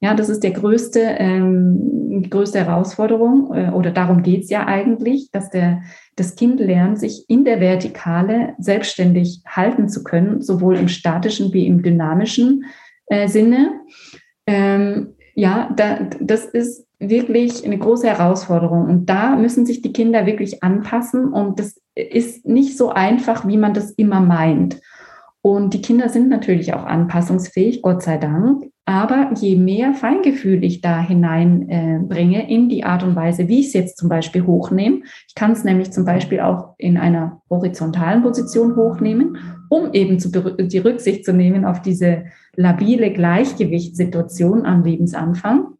[0.00, 4.66] Ja, das ist der größte, ähm, die größte Herausforderung äh, oder darum geht es ja
[4.66, 5.82] eigentlich, dass der,
[6.16, 11.66] das Kind lernt, sich in der Vertikale selbstständig halten zu können, sowohl im statischen wie
[11.66, 12.64] im dynamischen
[13.06, 13.80] äh, Sinne.
[14.46, 18.86] Ähm, ja, da, das ist wirklich eine große Herausforderung.
[18.86, 21.32] Und da müssen sich die Kinder wirklich anpassen.
[21.32, 24.80] Und das ist nicht so einfach, wie man das immer meint.
[25.42, 28.64] Und die Kinder sind natürlich auch anpassungsfähig, Gott sei Dank.
[28.84, 33.68] Aber je mehr Feingefühl ich da hineinbringe äh, in die Art und Weise, wie ich
[33.68, 38.22] es jetzt zum Beispiel hochnehme, ich kann es nämlich zum Beispiel auch in einer horizontalen
[38.22, 42.24] Position hochnehmen, um eben zu, die Rücksicht zu nehmen auf diese
[42.56, 45.75] labile Gleichgewichtssituation am Lebensanfang.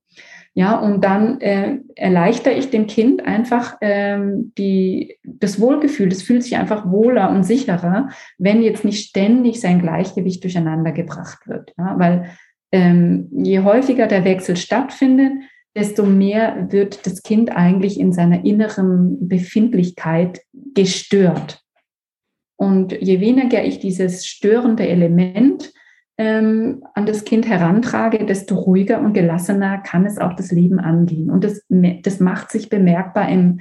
[0.58, 6.08] Ja, und dann äh, erleichter ich dem Kind einfach ähm, die, das Wohlgefühl.
[6.08, 11.46] Das fühlt sich einfach wohler und sicherer, wenn jetzt nicht ständig sein Gleichgewicht durcheinander gebracht
[11.46, 11.74] wird.
[11.76, 12.30] Ja, weil
[12.72, 15.32] ähm, je häufiger der Wechsel stattfindet,
[15.76, 20.40] desto mehr wird das Kind eigentlich in seiner inneren Befindlichkeit
[20.74, 21.60] gestört.
[22.58, 25.74] Und je weniger ich dieses störende Element
[26.18, 31.30] ähm, an das Kind herantrage, desto ruhiger und gelassener kann es auch das Leben angehen.
[31.30, 33.60] Und das, das macht sich bemerkbar im,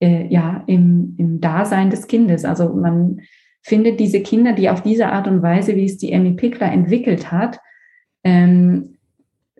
[0.00, 2.44] äh, ja, im, im Dasein des Kindes.
[2.44, 3.20] Also man
[3.62, 7.30] findet diese Kinder, die auf diese Art und Weise, wie es die Emmy Pickler entwickelt
[7.30, 7.60] hat,
[8.24, 8.96] ähm,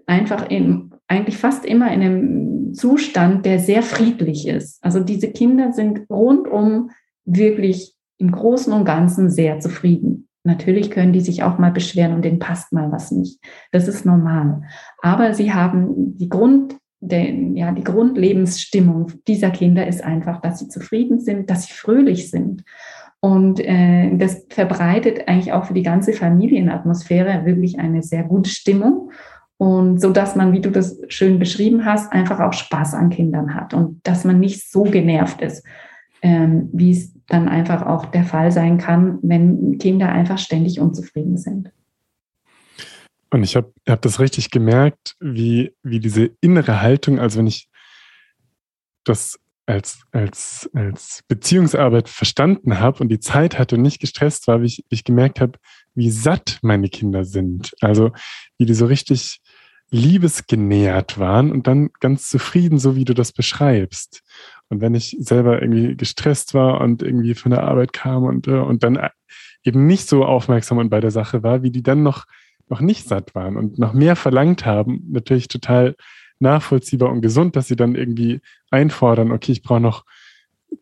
[0.07, 4.83] einfach in, eigentlich fast immer in einem Zustand, der sehr friedlich ist.
[4.83, 6.91] Also diese Kinder sind rundum
[7.25, 10.29] wirklich im Großen und Ganzen sehr zufrieden.
[10.43, 13.39] Natürlich können die sich auch mal beschweren und denen passt mal was nicht.
[13.73, 14.63] Das ist normal.
[15.03, 20.69] Aber sie haben die Grund, der, ja, die Grundlebensstimmung dieser Kinder ist einfach, dass sie
[20.69, 22.65] zufrieden sind, dass sie fröhlich sind.
[23.21, 29.11] Und äh, das verbreitet eigentlich auch für die ganze Familienatmosphäre wirklich eine sehr gute Stimmung.
[29.59, 33.55] Und so dass man, wie du das schön beschrieben hast, einfach auch Spaß an Kindern
[33.55, 35.67] hat und dass man nicht so genervt ist,
[36.23, 41.39] ähm, wie es dann einfach auch der Fall sein kann, wenn Kinder einfach ständig unzufrieden
[41.39, 41.73] sind.
[43.31, 47.69] Und ich habe hab das richtig gemerkt, wie, wie diese innere Haltung, also wenn ich
[49.05, 54.63] das als, als, als Beziehungsarbeit verstanden habe und die Zeit hatte und nicht gestresst war,
[54.63, 55.59] wie ich, wie ich gemerkt habe,
[55.95, 57.73] wie satt meine Kinder sind.
[57.81, 58.11] Also
[58.59, 59.41] wie die so richtig
[59.91, 64.23] liebesgenährt waren und dann ganz zufrieden, so wie du das beschreibst.
[64.71, 68.53] Und wenn ich selber irgendwie gestresst war und irgendwie von der Arbeit kam und, äh,
[68.53, 68.99] und dann
[69.65, 72.25] eben nicht so aufmerksam und bei der Sache war, wie die dann noch,
[72.69, 75.97] noch nicht satt waren und noch mehr verlangt haben, natürlich total
[76.39, 80.05] nachvollziehbar und gesund, dass sie dann irgendwie einfordern, okay, ich brauche noch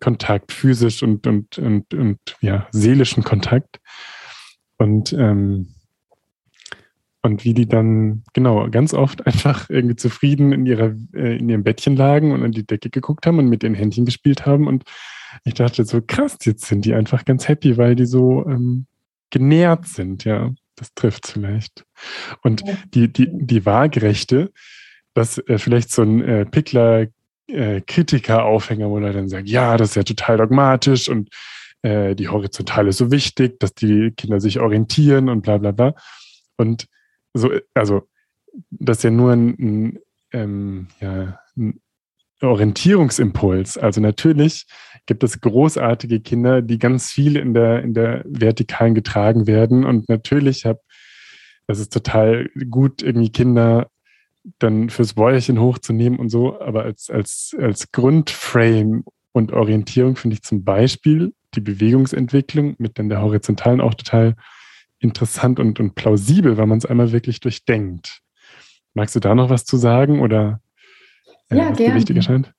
[0.01, 3.81] Kontakt, physisch und, und, und, und ja, seelischen Kontakt.
[4.77, 5.75] Und ähm,
[7.23, 11.65] und wie die dann, genau, ganz oft einfach irgendwie zufrieden in, ihrer, äh, in ihrem
[11.65, 14.67] Bettchen lagen und an die Decke geguckt haben und mit den Händchen gespielt haben.
[14.67, 14.85] Und
[15.45, 18.87] ich dachte so, krass, jetzt sind die einfach ganz happy, weil die so ähm,
[19.31, 20.53] genährt sind, ja.
[20.77, 21.85] Das trifft vielleicht.
[22.43, 22.63] Und
[22.95, 24.53] die, die, die Waagerechte,
[25.13, 27.09] dass äh, vielleicht so ein äh, Pickler
[27.49, 31.31] äh, Kritiker-Aufhänger, wo er dann sagt, ja, das ist ja total dogmatisch und
[31.83, 35.95] äh, die Horizontale ist so wichtig, dass die Kinder sich orientieren und bla bla bla.
[36.57, 36.87] Und
[37.35, 38.09] so, also
[38.71, 39.99] das ist ja nur ein, ein,
[40.33, 41.81] ähm, ja, ein
[42.41, 43.79] Orientierungsimpuls.
[43.79, 44.67] Also natürlich
[45.07, 49.85] gibt es großartige Kinder, die ganz viel in der, in der Vertikalen getragen werden.
[49.85, 50.81] Und natürlich habe,
[51.67, 53.91] das ist total gut, irgendwie Kinder
[54.59, 60.43] dann fürs Bäuerchen hochzunehmen und so, aber als, als, als Grundframe und Orientierung finde ich
[60.43, 64.37] zum Beispiel die Bewegungsentwicklung mit dann der horizontalen auch total
[65.01, 68.21] interessant und, und plausibel, weil man es einmal wirklich durchdenkt.
[68.95, 70.61] Magst du da noch was zu sagen oder
[71.51, 72.53] äh, ja, was dir wichtig erscheint?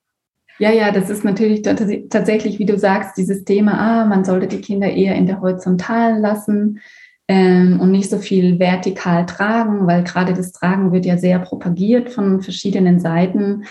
[0.58, 4.60] Ja, ja, das ist natürlich tatsächlich, wie du sagst, dieses Thema, ah, man sollte die
[4.60, 6.80] Kinder eher in der Horizontalen lassen
[7.28, 12.10] ähm, und nicht so viel vertikal tragen, weil gerade das Tragen wird ja sehr propagiert
[12.10, 13.64] von verschiedenen Seiten.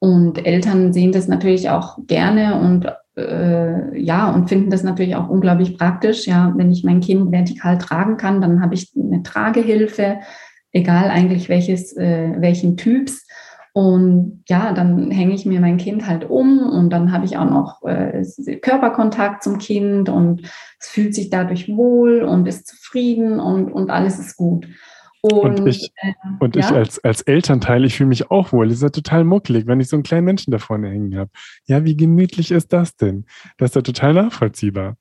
[0.00, 5.28] Und Eltern sehen das natürlich auch gerne und äh, ja, und finden das natürlich auch
[5.28, 6.26] unglaublich praktisch.
[6.26, 10.18] Ja, wenn ich mein Kind vertikal tragen kann, dann habe ich eine Tragehilfe,
[10.72, 13.26] egal eigentlich welches, äh, welchen Typs.
[13.72, 17.50] Und ja, dann hänge ich mir mein Kind halt um und dann habe ich auch
[17.50, 18.24] noch äh,
[18.62, 20.42] Körperkontakt zum Kind und
[20.78, 24.68] es fühlt sich dadurch wohl und ist zufrieden und, und alles ist gut.
[25.32, 26.60] Und, und ich, äh, und ja?
[26.60, 28.66] ich als, als Elternteil, ich fühle mich auch wohl.
[28.66, 31.30] Es ist ja total muckelig, wenn ich so einen kleinen Menschen da vorne hängen habe.
[31.64, 33.24] Ja, wie gemütlich ist das denn?
[33.56, 34.98] Das ist ja total nachvollziehbar.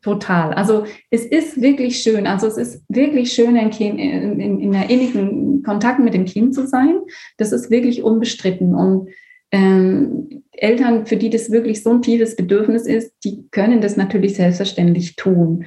[0.00, 0.52] Total.
[0.54, 2.28] Also es ist wirklich schön.
[2.28, 6.26] Also es ist wirklich schön, ein kind, in, in, in einer innigen Kontakt mit dem
[6.26, 7.00] Kind zu sein.
[7.36, 8.76] Das ist wirklich unbestritten.
[8.76, 9.08] Und
[9.50, 14.36] ähm, Eltern, für die das wirklich so ein tiefes Bedürfnis ist, die können das natürlich
[14.36, 15.64] selbstverständlich tun.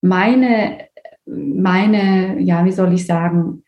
[0.00, 0.88] Meine,
[1.26, 3.64] meine, ja, wie soll ich sagen,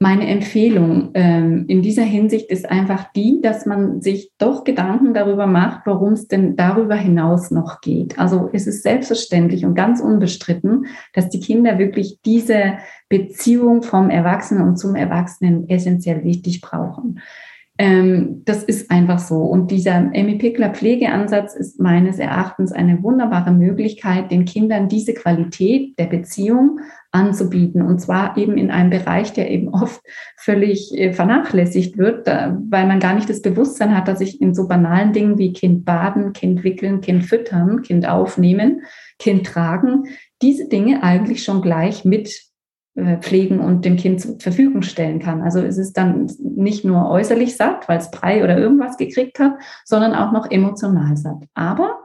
[0.00, 5.46] meine Empfehlung ähm, in dieser Hinsicht ist einfach die, dass man sich doch Gedanken darüber
[5.46, 8.16] macht, worum es denn darüber hinaus noch geht.
[8.16, 14.68] Also es ist selbstverständlich und ganz unbestritten, dass die Kinder wirklich diese Beziehung vom Erwachsenen
[14.68, 17.18] und zum Erwachsenen essentiell wichtig brauchen.
[17.80, 19.36] Ähm, das ist einfach so.
[19.36, 25.96] Und dieser Amy Pickler Pflegeansatz ist meines Erachtens eine wunderbare Möglichkeit, den Kindern diese Qualität
[25.96, 26.80] der Beziehung
[27.12, 27.80] anzubieten.
[27.82, 30.00] Und zwar eben in einem Bereich, der eben oft
[30.36, 34.66] völlig äh, vernachlässigt wird, weil man gar nicht das Bewusstsein hat, dass ich in so
[34.66, 38.82] banalen Dingen wie Kind baden, Kind wickeln, Kind füttern, Kind aufnehmen,
[39.20, 40.04] Kind tragen,
[40.42, 42.47] diese Dinge eigentlich schon gleich mit
[43.20, 45.42] pflegen und dem Kind zur Verfügung stellen kann.
[45.42, 49.52] Also es ist dann nicht nur äußerlich satt, weil es Brei oder irgendwas gekriegt hat,
[49.84, 51.44] sondern auch noch emotional satt.
[51.54, 52.00] Aber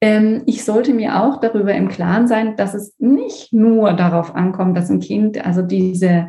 [0.00, 4.76] ähm, ich sollte mir auch darüber im Klaren sein, dass es nicht nur darauf ankommt,
[4.76, 6.28] dass ein Kind also diese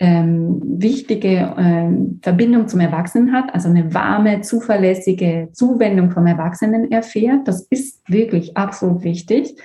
[0.00, 7.48] ähm, wichtige ähm, Verbindung zum Erwachsenen hat, also eine warme, zuverlässige Zuwendung vom Erwachsenen erfährt.
[7.48, 9.56] Das ist wirklich absolut wichtig.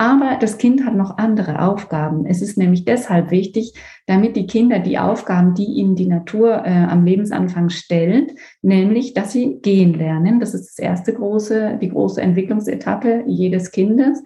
[0.00, 2.24] Aber das Kind hat noch andere Aufgaben.
[2.24, 3.74] Es ist nämlich deshalb wichtig,
[4.06, 8.32] damit die Kinder die Aufgaben, die ihnen die Natur äh, am Lebensanfang stellt,
[8.62, 10.40] nämlich, dass sie gehen lernen.
[10.40, 14.22] Das ist das erste große, die große Entwicklungsetappe jedes Kindes.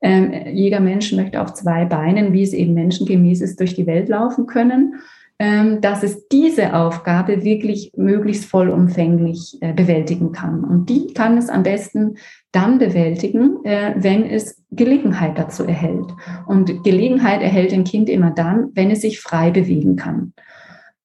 [0.00, 4.08] Ähm, jeder Mensch möchte auf zwei Beinen, wie es eben menschengemäß ist, durch die Welt
[4.08, 4.94] laufen können.
[5.40, 10.64] Ähm, dass es diese Aufgabe wirklich möglichst vollumfänglich äh, bewältigen kann.
[10.64, 12.16] Und die kann es am besten
[12.50, 16.12] dann bewältigen, äh, wenn es Gelegenheit dazu erhält.
[16.48, 20.32] Und Gelegenheit erhält ein Kind immer dann, wenn es sich frei bewegen kann.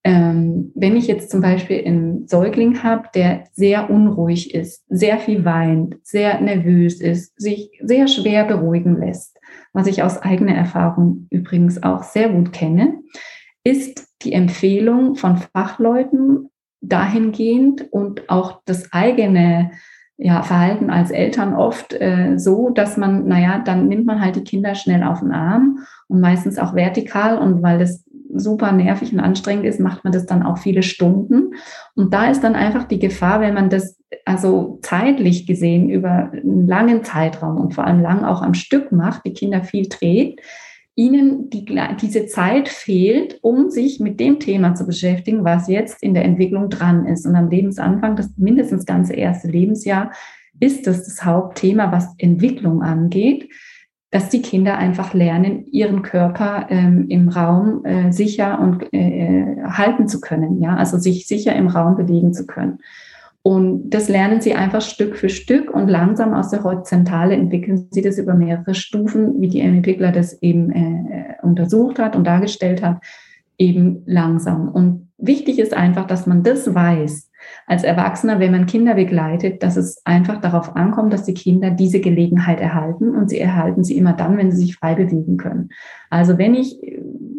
[0.04, 5.46] Ähm, wenn ich jetzt zum Beispiel einen Säugling habe, der sehr unruhig ist, sehr viel
[5.46, 9.40] weint, sehr nervös ist, sich sehr schwer beruhigen lässt,
[9.74, 12.96] was ich aus eigener Erfahrung übrigens auch sehr gut kenne,
[13.64, 16.50] ist die Empfehlung von Fachleuten
[16.82, 19.72] dahingehend und auch das eigene
[20.18, 24.44] ja, Verhalten als Eltern oft äh, so, dass man, naja, dann nimmt man halt die
[24.44, 28.06] Kinder schnell auf den Arm und meistens auch vertikal und weil das
[28.36, 31.54] super nervig und anstrengend ist, macht man das dann auch viele Stunden.
[31.96, 36.68] Und da ist dann einfach die Gefahr, wenn man das also zeitlich gesehen über einen
[36.68, 40.42] langen Zeitraum und vor allem lang auch am Stück macht, die Kinder viel trägt,
[40.96, 41.66] ihnen die,
[42.02, 46.70] diese Zeit fehlt, um sich mit dem Thema zu beschäftigen, was jetzt in der Entwicklung
[46.70, 47.26] dran ist.
[47.26, 50.12] Und am Lebensanfang, das mindestens ganze erste Lebensjahr,
[50.60, 53.50] ist das das Hauptthema, was Entwicklung angeht,
[54.12, 60.08] dass die Kinder einfach lernen, ihren Körper ähm, im Raum äh, sicher und äh, halten
[60.08, 62.78] zu können, ja, also sich sicher im Raum bewegen zu können.
[63.46, 68.02] Und das lernen sie einfach Stück für Stück und langsam aus der Horizontale entwickeln sie
[68.02, 72.82] das über mehrere Stufen, wie die Amy Pickler das eben äh, untersucht hat und dargestellt
[72.82, 73.04] hat,
[73.58, 74.70] eben langsam.
[74.70, 77.30] Und wichtig ist einfach, dass man das weiß
[77.68, 82.00] als Erwachsener, wenn man Kinder begleitet, dass es einfach darauf ankommt, dass die Kinder diese
[82.00, 85.70] Gelegenheit erhalten und sie erhalten sie immer dann, wenn sie sich frei bewegen können.
[86.10, 86.80] Also wenn ich,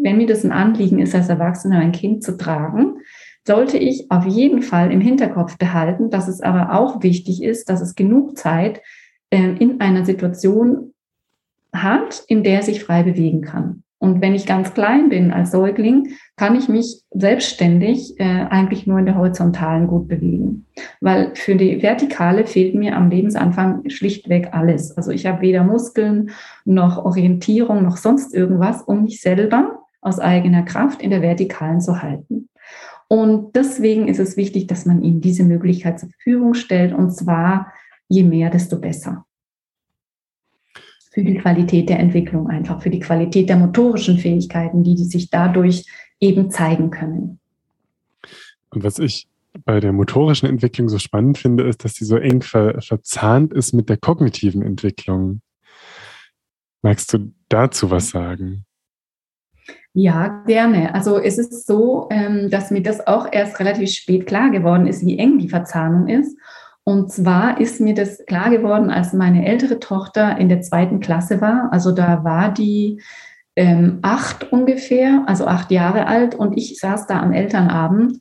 [0.03, 2.99] wenn mir das ein Anliegen ist, als Erwachsener ein Kind zu tragen,
[3.47, 7.81] sollte ich auf jeden Fall im Hinterkopf behalten, dass es aber auch wichtig ist, dass
[7.81, 8.81] es genug Zeit
[9.31, 10.95] äh, in einer Situation
[11.73, 13.83] hat, in der er sich frei bewegen kann.
[13.99, 18.99] Und wenn ich ganz klein bin als Säugling, kann ich mich selbstständig äh, eigentlich nur
[18.99, 20.67] in der horizontalen gut bewegen.
[21.01, 24.95] Weil für die Vertikale fehlt mir am Lebensanfang schlichtweg alles.
[24.97, 26.31] Also ich habe weder Muskeln
[26.67, 32.03] noch Orientierung noch sonst irgendwas, um mich selber aus eigener Kraft in der Vertikalen zu
[32.03, 32.51] halten.
[33.09, 36.93] Und deswegen ist es wichtig, dass man ihnen diese Möglichkeit zur Verfügung stellt.
[36.93, 37.73] Und zwar
[38.09, 39.25] je mehr, desto besser
[41.15, 45.31] für die Qualität der Entwicklung einfach, für die Qualität der motorischen Fähigkeiten, die, die sich
[45.31, 45.87] dadurch
[46.19, 47.39] eben zeigen können.
[48.71, 49.29] Und was ich
[49.65, 53.73] bei der motorischen Entwicklung so spannend finde, ist, dass sie so eng ver verzahnt ist
[53.73, 55.41] mit der kognitiven Entwicklung.
[56.83, 58.65] Magst du dazu was sagen?
[59.97, 60.93] Ja, gerne.
[60.93, 65.07] Also es ist so, ähm, dass mir das auch erst relativ spät klar geworden ist,
[65.07, 66.37] wie eng die Verzahnung ist.
[66.83, 71.41] Und zwar ist mir das klar geworden, als meine ältere Tochter in der zweiten Klasse
[71.41, 71.69] war.
[71.73, 73.01] Also da war die
[73.55, 76.35] ähm, acht ungefähr, also acht Jahre alt.
[76.35, 78.19] Und ich saß da am Elternabend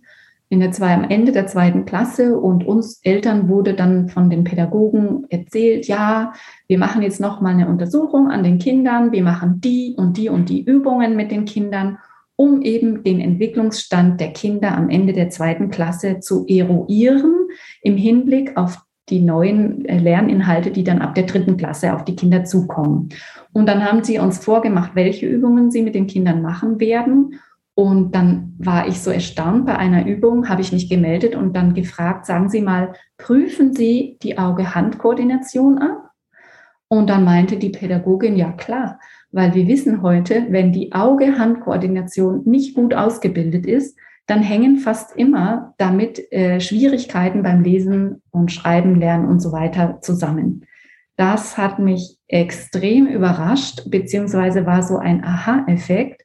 [0.54, 4.44] in der zwei, am Ende der zweiten Klasse und uns Eltern wurde dann von den
[4.44, 6.34] Pädagogen erzählt, ja,
[6.68, 10.30] wir machen jetzt noch mal eine Untersuchung an den Kindern, wir machen die und die
[10.30, 11.98] und die Übungen mit den Kindern
[12.36, 17.34] um eben den Entwicklungsstand der Kinder am Ende der zweiten Klasse zu eruieren
[17.82, 22.16] im Hinblick auf die neuen äh, Lerninhalte, die dann ab der dritten Klasse auf die
[22.16, 23.10] Kinder zukommen.
[23.54, 27.40] Und dann haben sie uns vorgemacht, welche Übungen sie mit den Kindern machen werden.
[27.76, 31.74] Und dann war ich so erstaunt bei einer Übung, habe ich mich gemeldet und dann
[31.74, 36.12] gefragt, sagen Sie mal, prüfen Sie die Auge-Hand-Koordination ab?
[36.88, 39.00] Und dann meinte die Pädagogin, ja klar
[39.34, 43.98] weil wir wissen heute, wenn die Auge-Hand-Koordination nicht gut ausgebildet ist,
[44.28, 50.00] dann hängen fast immer damit äh, Schwierigkeiten beim Lesen und Schreiben, Lernen und so weiter
[50.02, 50.66] zusammen.
[51.18, 56.23] Das hat mich extrem überrascht, beziehungsweise war so ein Aha-Effekt,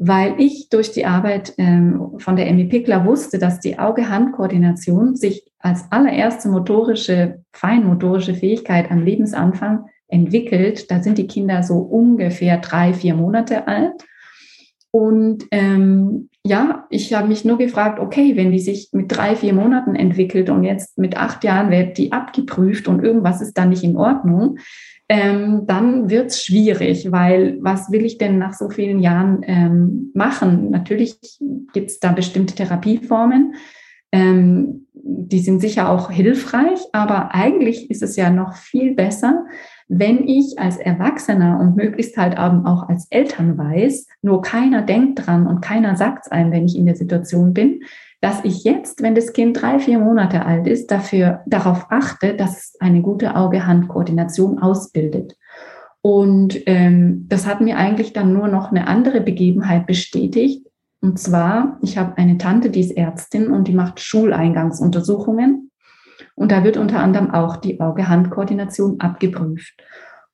[0.00, 5.44] weil ich durch die Arbeit ähm, von der Emmy Pickler wusste, dass die Auge-Hand-Koordination sich
[5.58, 10.88] als allererste motorische, feinmotorische Fähigkeit am Lebensanfang entwickelt.
[10.90, 14.04] Da sind die Kinder so ungefähr drei, vier Monate alt.
[14.92, 19.52] Und ähm, ja, ich habe mich nur gefragt, okay, wenn die sich mit drei, vier
[19.52, 23.82] Monaten entwickelt und jetzt mit acht Jahren wird die abgeprüft und irgendwas ist da nicht
[23.82, 24.58] in Ordnung,
[25.08, 30.10] ähm, dann wird es schwierig, weil was will ich denn nach so vielen Jahren ähm,
[30.14, 30.70] machen?
[30.70, 31.18] Natürlich
[31.72, 33.54] gibt es da bestimmte Therapieformen,
[34.12, 39.46] ähm, die sind sicher auch hilfreich, aber eigentlich ist es ja noch viel besser,
[39.88, 45.46] wenn ich als Erwachsener und möglichst halt auch als Eltern weiß, nur keiner denkt dran
[45.46, 47.80] und keiner sagt es einem, wenn ich in der Situation bin,
[48.20, 52.58] dass ich jetzt, wenn das Kind drei, vier Monate alt ist, dafür, darauf achte, dass
[52.58, 55.36] es eine gute Auge-Hand-Koordination ausbildet.
[56.00, 60.66] Und ähm, das hat mir eigentlich dann nur noch eine andere Begebenheit bestätigt.
[61.00, 65.70] Und zwar, ich habe eine Tante, die ist Ärztin und die macht Schuleingangsuntersuchungen.
[66.34, 69.74] Und da wird unter anderem auch die Auge-Hand-Koordination abgeprüft.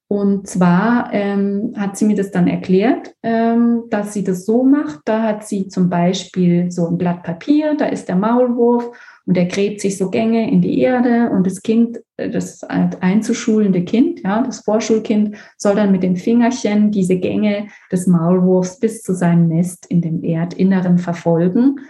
[0.06, 5.00] Und zwar ähm, hat sie mir das dann erklärt, ähm, dass sie das so macht.
[5.06, 8.90] Da hat sie zum Beispiel so ein Blatt Papier, da ist der Maulwurf
[9.26, 13.82] und der gräbt sich so Gänge in die Erde und das Kind, äh, das einzuschulende
[13.84, 19.14] Kind, ja, das Vorschulkind, soll dann mit den Fingerchen diese Gänge des Maulwurfs bis zu
[19.14, 21.80] seinem Nest in dem Erdinneren verfolgen.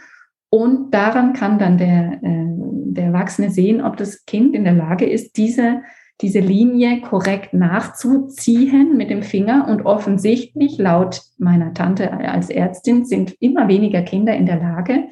[0.50, 2.46] Und daran kann dann der, äh,
[2.92, 5.82] der Erwachsene sehen, ob das Kind in der Lage ist, diese,
[6.20, 9.66] diese Linie korrekt nachzuziehen mit dem Finger.
[9.68, 15.08] Und offensichtlich, laut meiner Tante als Ärztin, sind immer weniger Kinder in der Lage,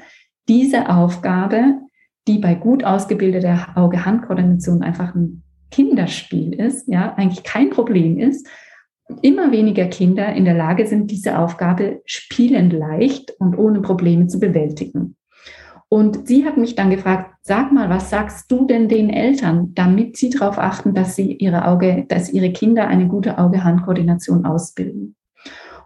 [0.48, 1.80] diese Aufgabe,
[2.28, 8.46] die bei gut ausgebildeter Auge-Hand-Koordination einfach ein Kinderspiel ist, ja, eigentlich kein Problem ist,
[9.22, 14.38] immer weniger Kinder in der Lage sind, diese Aufgabe spielend leicht und ohne Probleme zu
[14.38, 15.16] bewältigen.
[15.92, 20.16] Und sie hat mich dann gefragt, sag mal, was sagst du denn den Eltern, damit
[20.16, 25.16] sie darauf achten, dass sie ihre Auge, dass ihre Kinder eine gute Auge-Hand-Koordination ausbilden?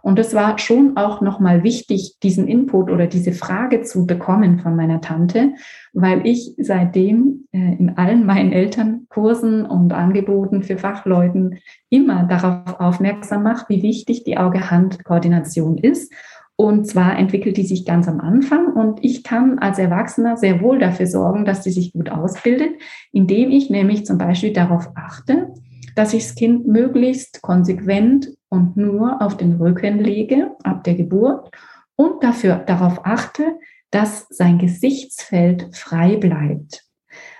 [0.01, 4.77] Und es war schon auch nochmal wichtig, diesen Input oder diese Frage zu bekommen von
[4.77, 5.55] meiner Tante,
[5.91, 13.43] weil ich seitdem äh, in allen meinen Elternkursen und Angeboten für Fachleuten immer darauf aufmerksam
[13.43, 16.13] mache, wie wichtig die Auge-Hand-Koordination ist
[16.59, 20.79] und zwar entwickelt die sich ganz am Anfang und ich kann als Erwachsener sehr wohl
[20.79, 22.71] dafür sorgen, dass die sich gut ausbildet,
[23.11, 25.53] indem ich nämlich zum Beispiel darauf achte,
[25.95, 31.51] dass ich das Kind möglichst konsequent und nur auf den Rücken lege ab der Geburt
[31.95, 33.43] und dafür darauf achte,
[33.91, 36.83] dass sein Gesichtsfeld frei bleibt.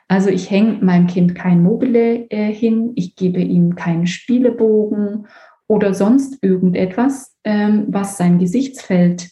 [0.07, 5.25] Also ich hänge meinem Kind kein Mobile äh, hin, ich gebe ihm keinen Spielebogen
[5.67, 9.29] oder sonst irgendetwas, ähm, was sein Gesichtsfeld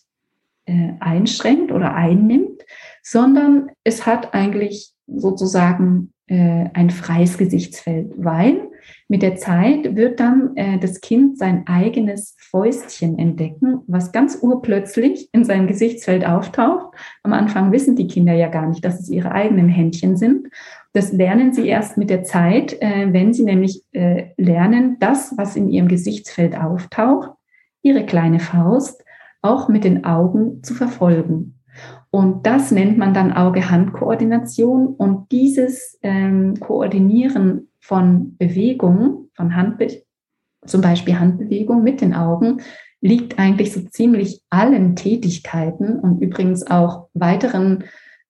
[0.65, 2.63] äh, einschränkt oder einnimmt,
[3.03, 8.69] sondern es hat eigentlich sozusagen äh, ein freies Gesichtsfeld, weil
[9.07, 15.29] mit der Zeit wird dann äh, das Kind sein eigenes Fäustchen entdecken, was ganz urplötzlich
[15.31, 16.95] in seinem Gesichtsfeld auftaucht.
[17.21, 20.47] Am Anfang wissen die Kinder ja gar nicht, dass es ihre eigenen Händchen sind.
[20.95, 25.57] Das lernen sie erst mit der Zeit, äh, wenn sie nämlich äh, lernen, das, was
[25.57, 27.31] in ihrem Gesichtsfeld auftaucht,
[27.81, 29.03] ihre kleine Faust,
[29.41, 31.59] auch mit den Augen zu verfolgen.
[32.11, 34.87] Und das nennt man dann Auge-Hand-Koordination.
[34.87, 39.89] Und dieses ähm, Koordinieren von Bewegung, von Handbe
[40.65, 42.61] zum Beispiel Handbewegung mit den Augen,
[43.01, 47.83] liegt eigentlich so ziemlich allen Tätigkeiten und übrigens auch weiteren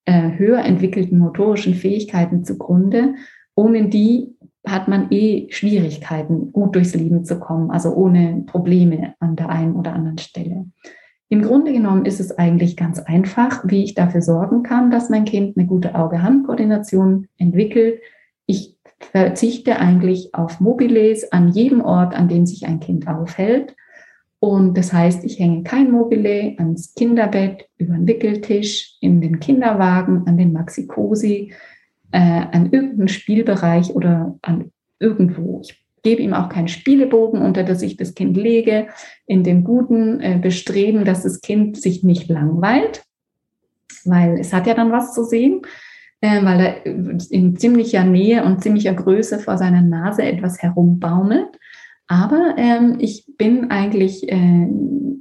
[0.06, 3.16] äh, höher entwickelten motorischen Fähigkeiten zugrunde.
[3.56, 4.36] Ohne die
[4.66, 9.76] hat man eh Schwierigkeiten, gut durchs Leben zu kommen, also ohne Probleme an der einen
[9.76, 10.66] oder anderen Stelle.
[11.30, 15.26] Im Grunde genommen ist es eigentlich ganz einfach, wie ich dafür sorgen kann, dass mein
[15.26, 18.00] Kind eine gute Auge-Hand-Koordination entwickelt.
[18.46, 23.76] Ich verzichte eigentlich auf Mobiles an jedem Ort, an dem sich ein Kind aufhält
[24.40, 30.28] und das heißt, ich hänge kein Mobile ans Kinderbett, über den Wickeltisch, in den Kinderwagen,
[30.28, 31.54] an den Maxi-Cosi,
[32.12, 35.62] äh, an irgendeinen Spielbereich oder an irgendwo.
[35.64, 38.88] Ich gebe ihm auch keinen Spielebogen, unter das ich das Kind lege,
[39.26, 43.04] in dem guten äh, Bestreben, dass das Kind sich nicht langweilt,
[44.04, 45.64] weil es hat ja dann was zu sehen,
[46.22, 51.58] äh, weil er in ziemlicher Nähe und ziemlicher Größe vor seiner Nase etwas herumbaumelt.
[52.08, 54.68] Aber ähm, ich bin eigentlich äh,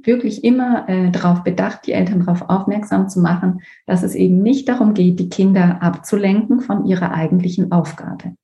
[0.03, 4.69] wirklich immer äh, darauf bedacht, die Eltern darauf aufmerksam zu machen, dass es eben nicht
[4.69, 8.35] darum geht, die Kinder abzulenken von ihrer eigentlichen Aufgabe.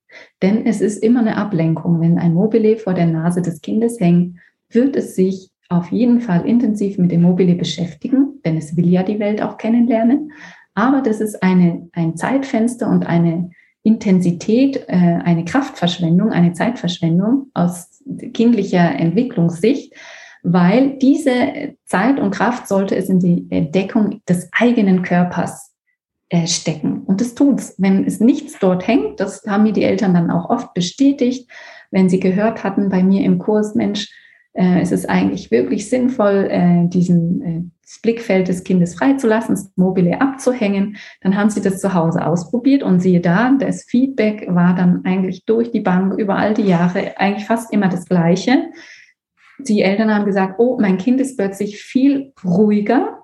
[0.42, 2.00] Denn es ist immer eine Ablenkung.
[2.00, 4.38] Wenn ein Mobile vor der Nase des Kindes hängt,
[4.70, 9.02] wird es sich auf jeden Fall intensiv mit dem Mobile beschäftigen, denn es will ja
[9.02, 10.32] die Welt auch kennenlernen.
[10.74, 13.50] Aber das ist eine, ein Zeitfenster und eine
[13.82, 18.02] Intensität, äh, eine Kraftverschwendung, eine Zeitverschwendung aus
[18.32, 19.94] kindlicher Entwicklungssicht,
[20.42, 25.72] weil diese Zeit und Kraft sollte es in die Entdeckung des eigenen Körpers
[26.28, 27.02] äh, stecken.
[27.04, 27.74] Und das tut's.
[27.78, 31.50] Wenn es nichts dort hängt, das haben mir die Eltern dann auch oft bestätigt,
[31.90, 34.10] wenn sie gehört hatten bei mir im Kurs, Mensch,
[34.54, 39.70] äh, es ist eigentlich wirklich sinnvoll, äh, diesen äh, das Blickfeld des Kindes freizulassen, das
[39.76, 40.96] Mobile abzuhängen.
[41.20, 45.44] Dann haben sie das zu Hause ausprobiert und siehe da, das Feedback war dann eigentlich
[45.44, 48.70] durch die Bank über all die Jahre eigentlich fast immer das gleiche.
[49.58, 53.18] Die Eltern haben gesagt, oh, mein Kind ist plötzlich viel ruhiger.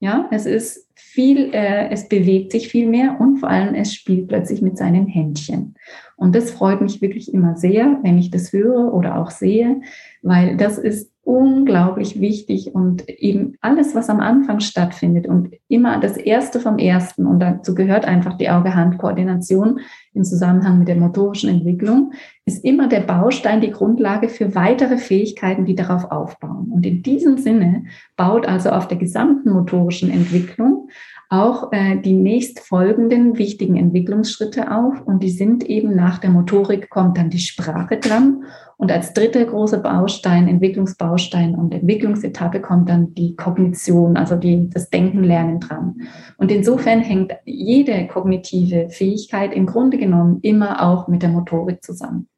[0.00, 4.28] Ja, es ist viel, äh, es bewegt sich viel mehr und vor allem es spielt
[4.28, 5.74] plötzlich mit seinen Händchen.
[6.16, 9.80] Und das freut mich wirklich immer sehr, wenn ich das höre oder auch sehe,
[10.22, 16.16] weil das ist unglaublich wichtig und eben alles, was am Anfang stattfindet und immer das
[16.16, 19.80] Erste vom Ersten und dazu gehört einfach die Auge-Hand-Koordination
[20.14, 22.12] im Zusammenhang mit der motorischen Entwicklung,
[22.46, 26.70] ist immer der Baustein, die Grundlage für weitere Fähigkeiten, die darauf aufbauen.
[26.72, 27.84] Und in diesem Sinne
[28.16, 30.88] baut also auf der gesamten motorischen Entwicklung
[31.30, 35.02] auch äh, die nächstfolgenden wichtigen Entwicklungsschritte auf.
[35.02, 38.44] Und die sind eben nach der Motorik kommt dann die Sprache dran.
[38.78, 44.88] Und als dritter großer Baustein, Entwicklungsbaustein und Entwicklungsetappe kommt dann die Kognition, also die, das
[44.88, 46.02] Denken, Lernen dran.
[46.38, 52.28] Und insofern hängt jede kognitive Fähigkeit im Grunde genommen immer auch mit der Motorik zusammen.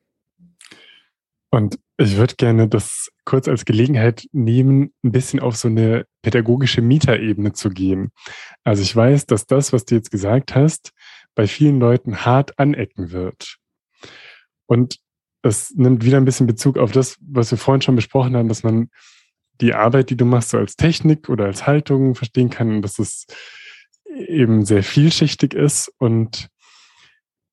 [1.52, 6.80] Und ich würde gerne das kurz als Gelegenheit nehmen, ein bisschen auf so eine pädagogische
[6.80, 8.10] Mieterebene zu gehen.
[8.64, 10.92] Also ich weiß, dass das, was du jetzt gesagt hast,
[11.34, 13.58] bei vielen Leuten hart anecken wird.
[14.66, 14.98] Und
[15.42, 18.62] das nimmt wieder ein bisschen Bezug auf das, was wir vorhin schon besprochen haben, dass
[18.62, 18.90] man
[19.60, 23.26] die Arbeit, die du machst, so als Technik oder als Haltung verstehen kann dass es
[24.06, 26.48] eben sehr vielschichtig ist und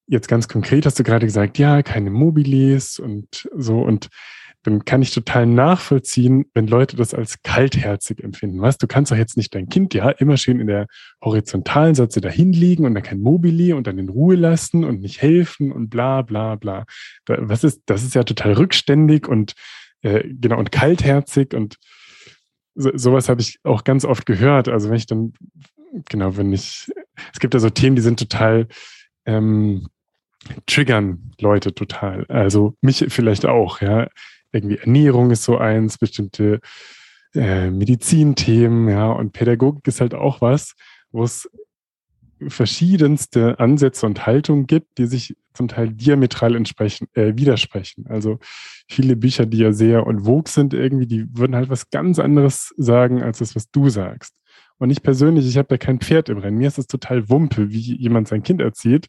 [0.08, 4.10] jetzt ganz konkret hast du gerade gesagt, ja, keine Mobiles und so und
[4.64, 8.60] dann kann ich total nachvollziehen, wenn Leute das als kaltherzig empfinden.
[8.60, 10.88] Weißt du, kannst doch jetzt nicht dein Kind ja immer schön in der
[11.24, 15.22] horizontalen Sätze dahin liegen und dann kein Mobili und dann in Ruhe lassen und nicht
[15.22, 16.86] helfen und bla bla bla.
[17.28, 19.54] Was ist, das ist ja total rückständig und
[20.02, 21.78] äh, genau und kaltherzig und
[22.76, 24.68] so, sowas habe ich auch ganz oft gehört.
[24.68, 25.34] Also wenn ich dann,
[26.10, 26.92] genau, wenn ich,
[27.34, 28.68] es gibt ja so Themen, die sind total
[29.26, 29.88] ähm,
[30.66, 32.26] triggern Leute total.
[32.28, 34.08] Also mich vielleicht auch, ja.
[34.52, 36.62] Irgendwie Ernährung ist so eins, bestimmte
[37.36, 40.74] äh, Medizinthemen, ja, und Pädagogik ist halt auch was,
[41.12, 41.50] wo es
[42.48, 48.06] verschiedenste Ansätze und Haltungen gibt, die sich zum Teil diametral entsprechen, äh, widersprechen.
[48.08, 48.40] Also
[48.88, 52.74] viele Bücher, die ja sehr und vogue sind irgendwie, die würden halt was ganz anderes
[52.78, 54.34] sagen, als das, was du sagst.
[54.78, 56.60] Und ich persönlich, ich habe da kein Pferd im Rennen.
[56.60, 59.08] Mir ist es total Wumpe, wie jemand sein Kind erzieht,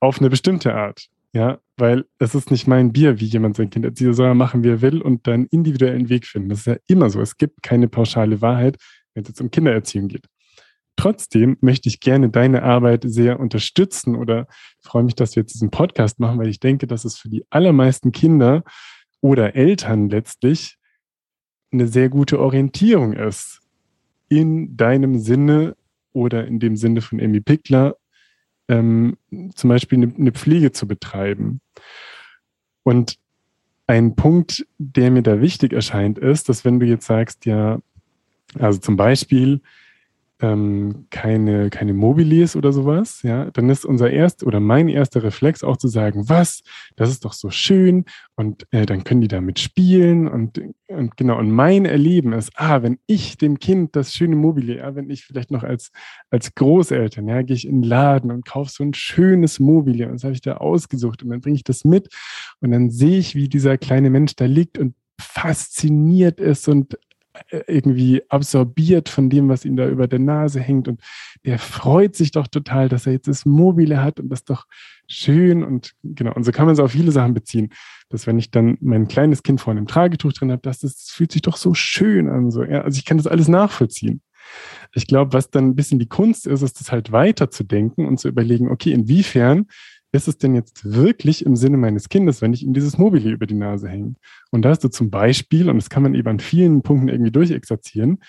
[0.00, 1.08] auf eine bestimmte Art.
[1.34, 4.64] Ja, weil es ist nicht mein Bier, wie jemand sein Kind erzieht, soll er machen,
[4.64, 6.48] wie er will und dann individuellen Weg finden.
[6.48, 7.20] Das ist ja immer so.
[7.20, 8.78] Es gibt keine pauschale Wahrheit,
[9.14, 10.26] wenn es jetzt um Kindererziehung geht.
[10.96, 14.48] Trotzdem möchte ich gerne deine Arbeit sehr unterstützen oder
[14.80, 17.44] freue mich, dass wir jetzt diesen Podcast machen, weil ich denke, dass es für die
[17.50, 18.64] allermeisten Kinder
[19.20, 20.76] oder Eltern letztlich
[21.70, 23.60] eine sehr gute Orientierung ist
[24.28, 25.76] in deinem Sinne
[26.12, 27.96] oder in dem Sinne von Amy Pickler
[28.68, 29.16] ähm,
[29.54, 31.60] zum Beispiel eine, eine Pflege zu betreiben.
[32.82, 33.18] Und
[33.86, 37.80] ein Punkt, der mir da wichtig erscheint, ist, dass wenn du jetzt sagst, ja,
[38.58, 39.60] also zum Beispiel,
[40.40, 45.64] ähm, keine, keine Mobilis oder sowas, ja, dann ist unser erst oder mein erster Reflex
[45.64, 46.62] auch zu sagen, was,
[46.96, 48.04] das ist doch so schön
[48.36, 52.82] und äh, dann können die damit spielen und, und genau, und mein Erleben ist, ah,
[52.82, 55.90] wenn ich dem Kind das schöne Mobile, ja, wenn ich vielleicht noch als,
[56.30, 60.14] als Großeltern, ja, gehe ich in den Laden und kaufe so ein schönes Mobile und
[60.14, 62.08] das habe ich da ausgesucht und dann bringe ich das mit
[62.60, 66.96] und dann sehe ich, wie dieser kleine Mensch da liegt und fasziniert ist und
[67.66, 70.88] irgendwie absorbiert von dem, was ihm da über der Nase hängt.
[70.88, 71.00] Und
[71.44, 74.66] der freut sich doch total, dass er jetzt das Mobile hat und das doch
[75.06, 75.62] schön.
[75.62, 77.70] Und genau, und so kann man es auf viele Sachen beziehen.
[78.08, 81.32] Dass wenn ich dann mein kleines Kind vor einem Tragetuch drin habe, das, das fühlt
[81.32, 82.50] sich doch so schön an.
[82.50, 82.64] So.
[82.64, 84.22] Ja, also ich kann das alles nachvollziehen.
[84.94, 88.28] Ich glaube, was dann ein bisschen die Kunst ist, ist das halt weiterzudenken und zu
[88.28, 89.66] überlegen, okay, inwiefern
[90.12, 93.46] ist es denn jetzt wirklich im Sinne meines Kindes, wenn ich ihm dieses Mobile über
[93.46, 94.14] die Nase hänge?
[94.50, 97.30] Und da hast du zum Beispiel, und das kann man eben an vielen Punkten irgendwie
[97.30, 98.22] durchexerzieren,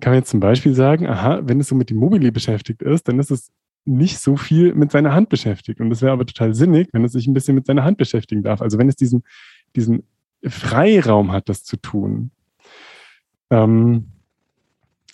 [0.00, 3.06] kann man jetzt zum Beispiel sagen, aha, wenn es so mit dem Mobile beschäftigt ist,
[3.06, 3.52] dann ist es
[3.84, 5.80] nicht so viel mit seiner Hand beschäftigt.
[5.80, 8.42] Und das wäre aber total sinnig, wenn es sich ein bisschen mit seiner Hand beschäftigen
[8.42, 8.62] darf.
[8.62, 9.24] Also wenn es diesen,
[9.76, 10.04] diesen
[10.44, 12.30] Freiraum hat, das zu tun.
[13.50, 14.08] Ähm,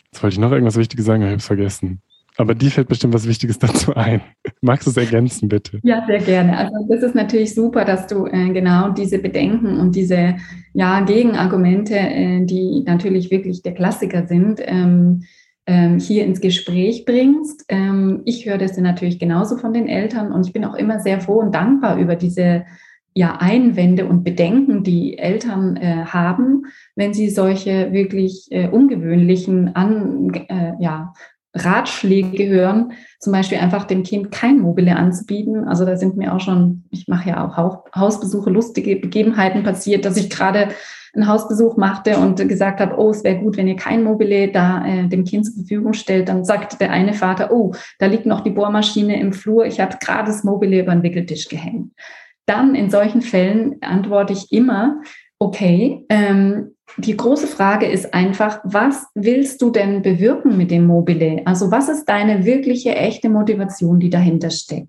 [0.06, 2.02] jetzt wollte ich noch irgendwas Wichtiges sagen, aber ich habe es vergessen.
[2.38, 4.22] Aber die fällt bestimmt was Wichtiges dazu ein.
[4.62, 5.80] Magst du es ergänzen, bitte?
[5.82, 6.56] Ja, sehr gerne.
[6.56, 10.36] Also das ist natürlich super, dass du äh, genau diese Bedenken und diese
[10.72, 15.24] ja, Gegenargumente, äh, die natürlich wirklich der Klassiker sind, ähm,
[15.66, 17.64] ähm, hier ins Gespräch bringst.
[17.68, 21.20] Ähm, ich höre das natürlich genauso von den Eltern und ich bin auch immer sehr
[21.20, 22.64] froh und dankbar über diese
[23.14, 30.32] ja, Einwände und Bedenken, die Eltern äh, haben, wenn sie solche wirklich äh, ungewöhnlichen an,
[30.48, 31.12] äh, ja,
[31.58, 35.64] Ratschläge hören, zum Beispiel einfach dem Kind kein Mobile anzubieten.
[35.64, 37.56] Also da sind mir auch schon, ich mache ja auch
[37.94, 40.68] Hausbesuche, lustige Begebenheiten passiert, dass ich gerade
[41.14, 44.86] einen Hausbesuch machte und gesagt habe, oh, es wäre gut, wenn ihr kein Mobile da
[44.86, 46.28] äh, dem Kind zur Verfügung stellt.
[46.28, 49.96] Dann sagte der eine Vater, oh, da liegt noch die Bohrmaschine im Flur, ich habe
[50.00, 51.92] gerade das Mobile über den Wickeltisch gehängt.
[52.46, 55.02] Dann in solchen Fällen antworte ich immer,
[55.38, 61.42] okay, ähm, die große Frage ist einfach, was willst du denn bewirken mit dem Mobile?
[61.44, 64.88] Also was ist deine wirkliche, echte Motivation, die dahinter steckt?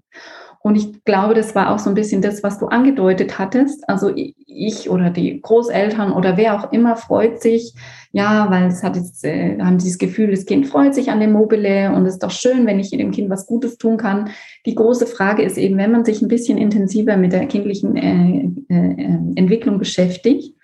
[0.62, 3.88] Und ich glaube, das war auch so ein bisschen das, was du angedeutet hattest.
[3.88, 7.74] Also ich oder die Großeltern oder wer auch immer freut sich,
[8.12, 11.20] ja, weil es hat jetzt, äh, haben sie das Gefühl, das Kind freut sich an
[11.20, 14.30] dem Mobile und es ist doch schön, wenn ich dem Kind was Gutes tun kann.
[14.66, 18.50] Die große Frage ist eben, wenn man sich ein bisschen intensiver mit der kindlichen äh,
[18.74, 20.56] äh, Entwicklung beschäftigt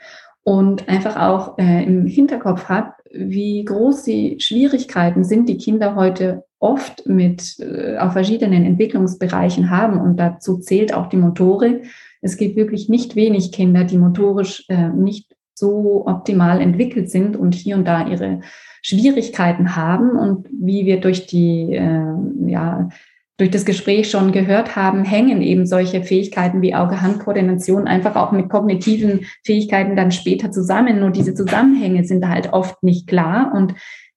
[0.44, 6.44] und einfach auch äh, im Hinterkopf hat, wie groß die Schwierigkeiten sind, die Kinder heute
[6.60, 10.00] oft mit äh, auf verschiedenen Entwicklungsbereichen haben.
[10.02, 11.86] Und dazu zählt auch die Motorik.
[12.22, 17.56] Es gibt wirklich nicht wenig Kinder, die motorisch äh, nicht so optimal entwickelt sind und
[17.56, 18.42] hier und da ihre
[18.82, 20.12] Schwierigkeiten haben.
[20.12, 22.14] Und wie wir durch die äh,
[22.48, 22.90] ja,
[23.38, 28.50] durch das Gespräch schon gehört haben, hängen eben solche Fähigkeiten wie Auge-Hand-Koordination einfach auch mit
[28.50, 31.02] kognitiven Fähigkeiten dann später zusammen.
[31.02, 33.52] Nur diese Zusammenhänge sind halt oft nicht klar.
[33.54, 33.74] Und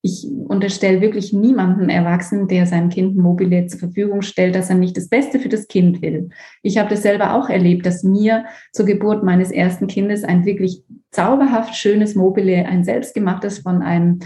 [0.09, 4.97] ich unterstelle wirklich niemanden Erwachsenen, der seinem Kind Mobile zur Verfügung stellt, dass er nicht
[4.97, 6.31] das Beste für das Kind will.
[6.63, 10.83] Ich habe das selber auch erlebt, dass mir zur Geburt meines ersten Kindes ein wirklich
[11.11, 14.21] zauberhaft schönes Mobile, ein selbstgemachtes von einem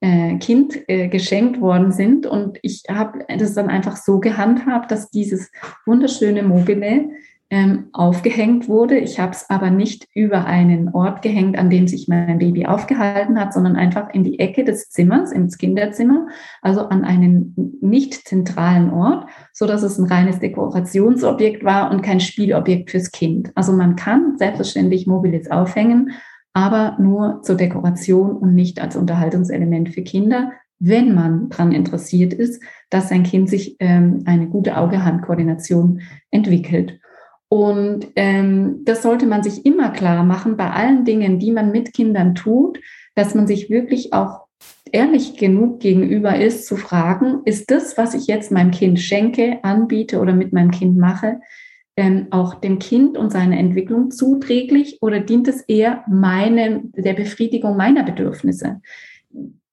[0.00, 2.26] äh, kind äh, geschenkt worden sind.
[2.26, 5.50] Und ich habe das dann einfach so gehandhabt, dass dieses
[5.86, 7.10] wunderschöne Mobile
[7.50, 8.98] ähm, aufgehängt wurde.
[8.98, 13.40] Ich habe es aber nicht über einen Ort gehängt, an dem sich mein Baby aufgehalten
[13.40, 16.26] hat, sondern einfach in die Ecke des Zimmers, ins Kinderzimmer,
[16.60, 22.20] also an einen nicht zentralen Ort, so dass es ein reines Dekorationsobjekt war und kein
[22.20, 23.50] Spielobjekt fürs Kind.
[23.54, 26.12] Also man kann selbstverständlich Mobiles aufhängen,
[26.52, 32.62] aber nur zur Dekoration und nicht als Unterhaltungselement für Kinder, wenn man daran interessiert ist,
[32.90, 37.00] dass sein Kind sich ähm, eine gute Auge-Hand-Koordination entwickelt.
[37.48, 41.94] Und ähm, das sollte man sich immer klar machen bei allen Dingen, die man mit
[41.94, 42.78] Kindern tut,
[43.14, 44.48] dass man sich wirklich auch
[44.92, 50.20] ehrlich genug gegenüber ist, zu fragen, ist das, was ich jetzt meinem Kind schenke, anbiete
[50.20, 51.40] oder mit meinem Kind mache,
[51.96, 57.76] ähm, auch dem Kind und seiner Entwicklung zuträglich oder dient es eher meine, der Befriedigung
[57.76, 58.80] meiner Bedürfnisse?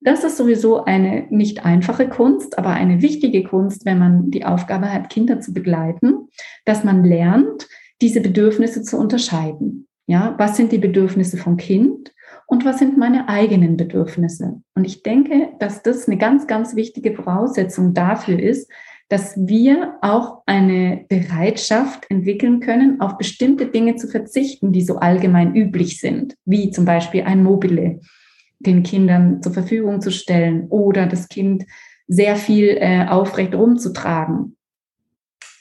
[0.05, 4.93] Das ist sowieso eine nicht einfache Kunst, aber eine wichtige Kunst, wenn man die Aufgabe
[4.93, 6.29] hat, Kinder zu begleiten,
[6.63, 7.67] dass man lernt,
[8.03, 9.87] diese Bedürfnisse zu unterscheiden.
[10.05, 12.13] Ja, was sind die Bedürfnisse vom Kind
[12.45, 14.61] und was sind meine eigenen Bedürfnisse?
[14.75, 18.69] Und ich denke, dass das eine ganz, ganz wichtige Voraussetzung dafür ist,
[19.09, 25.55] dass wir auch eine Bereitschaft entwickeln können, auf bestimmte Dinge zu verzichten, die so allgemein
[25.55, 28.01] üblich sind, wie zum Beispiel ein Mobile
[28.59, 31.65] den Kindern zur Verfügung zu stellen oder das Kind
[32.07, 34.55] sehr viel äh, aufrecht rumzutragen.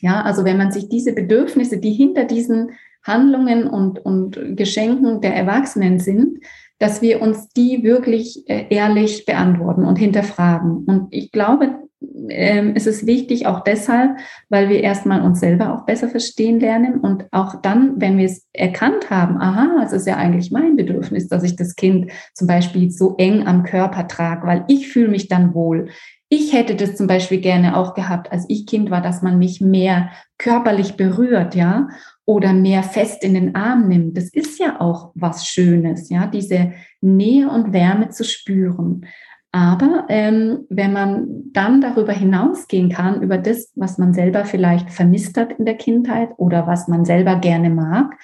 [0.00, 2.72] Ja, also wenn man sich diese Bedürfnisse, die hinter diesen
[3.02, 6.40] Handlungen und, und Geschenken der Erwachsenen sind,
[6.78, 10.84] dass wir uns die wirklich äh, ehrlich beantworten und hinterfragen.
[10.84, 11.83] Und ich glaube,
[12.28, 14.16] ähm, ist es wichtig, auch deshalb,
[14.48, 18.46] weil wir erstmal uns selber auch besser verstehen lernen und auch dann, wenn wir es
[18.52, 22.90] erkannt haben, aha, es ist ja eigentlich mein Bedürfnis, dass ich das Kind zum Beispiel
[22.90, 25.88] so eng am Körper trage, weil ich fühle mich dann wohl.
[26.28, 29.60] Ich hätte das zum Beispiel gerne auch gehabt, als ich Kind war, dass man mich
[29.60, 31.88] mehr körperlich berührt, ja,
[32.26, 34.16] oder mehr fest in den Arm nimmt.
[34.16, 39.06] Das ist ja auch was Schönes, ja, diese Nähe und Wärme zu spüren.
[39.54, 45.36] Aber ähm, wenn man dann darüber hinausgehen kann, über das, was man selber vielleicht vermisst
[45.36, 48.18] hat in der Kindheit oder was man selber gerne mag,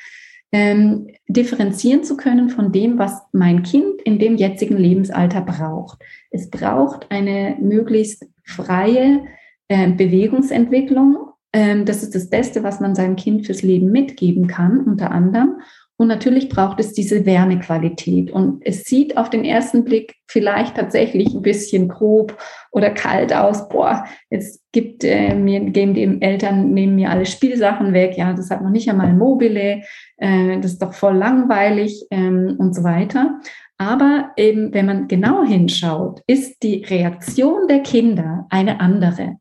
[0.51, 6.01] ähm, differenzieren zu können von dem, was mein Kind in dem jetzigen Lebensalter braucht.
[6.33, 9.23] Es braucht eine möglichst freie
[9.69, 11.29] äh, Bewegungsentwicklung.
[11.53, 15.61] Ähm, das ist das Beste, was man seinem Kind fürs Leben mitgeben kann, unter anderem.
[16.01, 18.31] Und natürlich braucht es diese Wärmequalität.
[18.31, 22.39] Und es sieht auf den ersten Blick vielleicht tatsächlich ein bisschen grob
[22.71, 23.69] oder kalt aus.
[23.69, 28.15] Boah, jetzt gibt äh, mir, geben die Eltern, nehmen mir alle Spielsachen weg.
[28.17, 29.83] Ja, das hat noch nicht einmal Mobile.
[30.17, 33.39] Äh, das ist doch voll langweilig ähm, und so weiter.
[33.77, 39.37] Aber eben, wenn man genau hinschaut, ist die Reaktion der Kinder eine andere.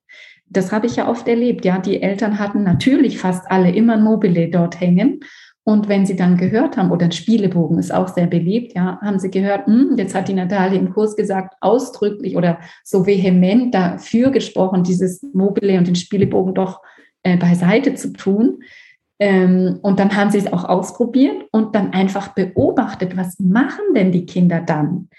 [0.49, 1.64] Das habe ich ja oft erlebt.
[1.64, 5.22] Ja, die Eltern hatten natürlich fast alle immer Mobile dort hängen.
[5.70, 9.20] Und wenn sie dann gehört haben, oder ein Spielebogen ist auch sehr beliebt, ja, haben
[9.20, 14.32] sie gehört, hm, jetzt hat die Natalie im Kurs gesagt, ausdrücklich oder so vehement dafür
[14.32, 16.82] gesprochen, dieses Mobile und den Spielebogen doch
[17.22, 18.63] äh, beiseite zu tun.
[19.20, 24.11] Ähm, und dann haben sie es auch ausprobiert und dann einfach beobachtet, was machen denn
[24.11, 25.09] die Kinder dann?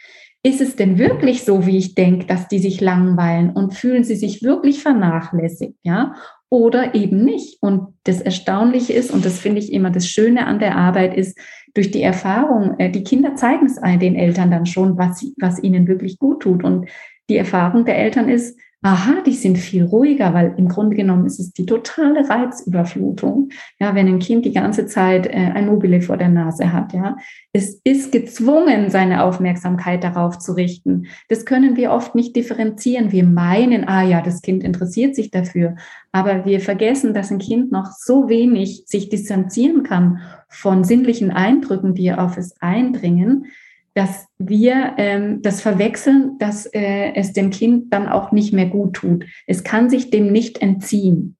[0.42, 4.16] Ist es denn wirklich so, wie ich denke, dass die sich langweilen und fühlen sie
[4.16, 6.16] sich wirklich vernachlässigt, ja?
[6.50, 7.62] Oder eben nicht.
[7.62, 11.38] Und das Erstaunliche ist, und das finde ich immer das Schöne an der Arbeit, ist,
[11.74, 15.86] durch die Erfahrung, äh, die Kinder zeigen es den Eltern dann schon, was, was ihnen
[15.86, 16.64] wirklich gut tut.
[16.64, 16.88] Und
[17.28, 21.38] die Erfahrung der Eltern ist, aha, die sind viel ruhiger, weil im Grunde genommen ist
[21.38, 23.50] es die totale Reizüberflutung.
[23.78, 27.16] Ja, wenn ein Kind die ganze Zeit äh, ein Mobile vor der Nase hat, ja,
[27.52, 31.06] es ist gezwungen, seine Aufmerksamkeit darauf zu richten.
[31.28, 33.12] Das können wir oft nicht differenzieren.
[33.12, 35.76] Wir meinen, ah ja, das Kind interessiert sich dafür,
[36.10, 41.94] aber wir vergessen, dass ein Kind noch so wenig sich distanzieren kann von sinnlichen Eindrücken,
[41.94, 43.46] die auf es eindringen,
[43.94, 48.94] dass wir ähm, das verwechseln, dass äh, es dem Kind dann auch nicht mehr gut
[48.94, 49.24] tut.
[49.46, 51.36] Es kann sich dem nicht entziehen.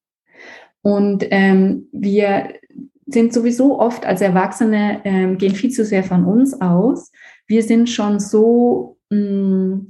[0.82, 2.54] Und ähm, wir
[3.06, 7.12] sind sowieso oft als Erwachsene, ähm, gehen viel zu sehr von uns aus.
[7.46, 9.88] Wir sind schon so, mh, hm,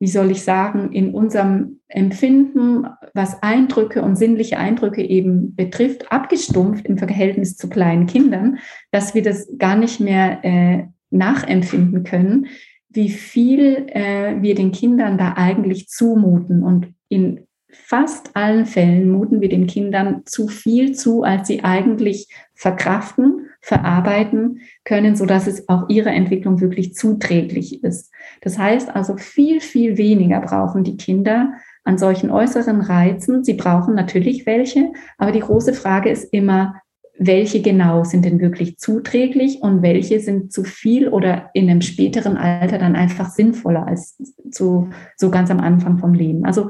[0.00, 6.86] wie soll ich sagen, in unserem Empfinden, was Eindrücke und sinnliche Eindrücke eben betrifft, abgestumpft
[6.86, 8.58] im Verhältnis zu kleinen Kindern,
[8.90, 12.46] dass wir das gar nicht mehr äh, nachempfinden können,
[12.88, 16.62] wie viel äh, wir den Kindern da eigentlich zumuten.
[16.62, 22.28] Und in fast allen Fällen muten wir den Kindern zu viel zu, als sie eigentlich
[22.54, 28.12] verkraften, verarbeiten können, so dass es auch ihrer Entwicklung wirklich zuträglich ist.
[28.42, 31.52] Das heißt also, viel, viel weniger brauchen die Kinder
[31.84, 33.42] an solchen äußeren Reizen.
[33.42, 36.74] Sie brauchen natürlich welche, aber die große Frage ist immer,
[37.18, 42.36] welche genau sind denn wirklich zuträglich und welche sind zu viel oder in einem späteren
[42.36, 44.16] Alter dann einfach sinnvoller als
[44.50, 46.44] zu, so ganz am Anfang vom Leben.
[46.44, 46.68] Also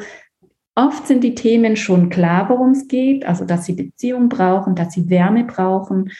[0.74, 4.92] oft sind die Themen schon klar, worum es geht, also dass sie Beziehung brauchen, dass
[4.92, 6.10] sie Wärme brauchen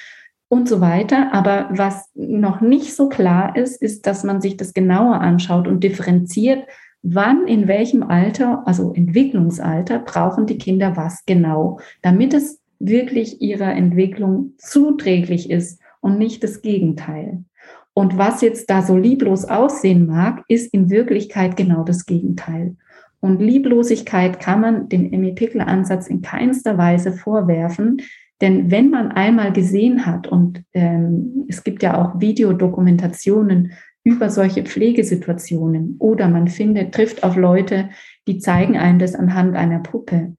[0.48, 1.32] und so weiter.
[1.32, 5.82] Aber was noch nicht so klar ist, ist, dass man sich das genauer anschaut und
[5.82, 6.64] differenziert,
[7.02, 13.72] wann, in welchem Alter, also Entwicklungsalter, brauchen die Kinder was genau, damit es wirklich ihrer
[13.72, 17.44] Entwicklung zuträglich ist und nicht das Gegenteil.
[17.94, 22.76] Und was jetzt da so lieblos aussehen mag, ist in Wirklichkeit genau das Gegenteil.
[23.20, 27.98] Und Lieblosigkeit kann man dem Emmy Pickler Ansatz in keinster Weise vorwerfen,
[28.40, 33.72] denn wenn man einmal gesehen hat, und ähm, es gibt ja auch Videodokumentationen
[34.02, 37.90] über solche Pflegesituationen oder man findet, trifft auf Leute,
[38.26, 40.34] die zeigen einem das anhand einer Puppe,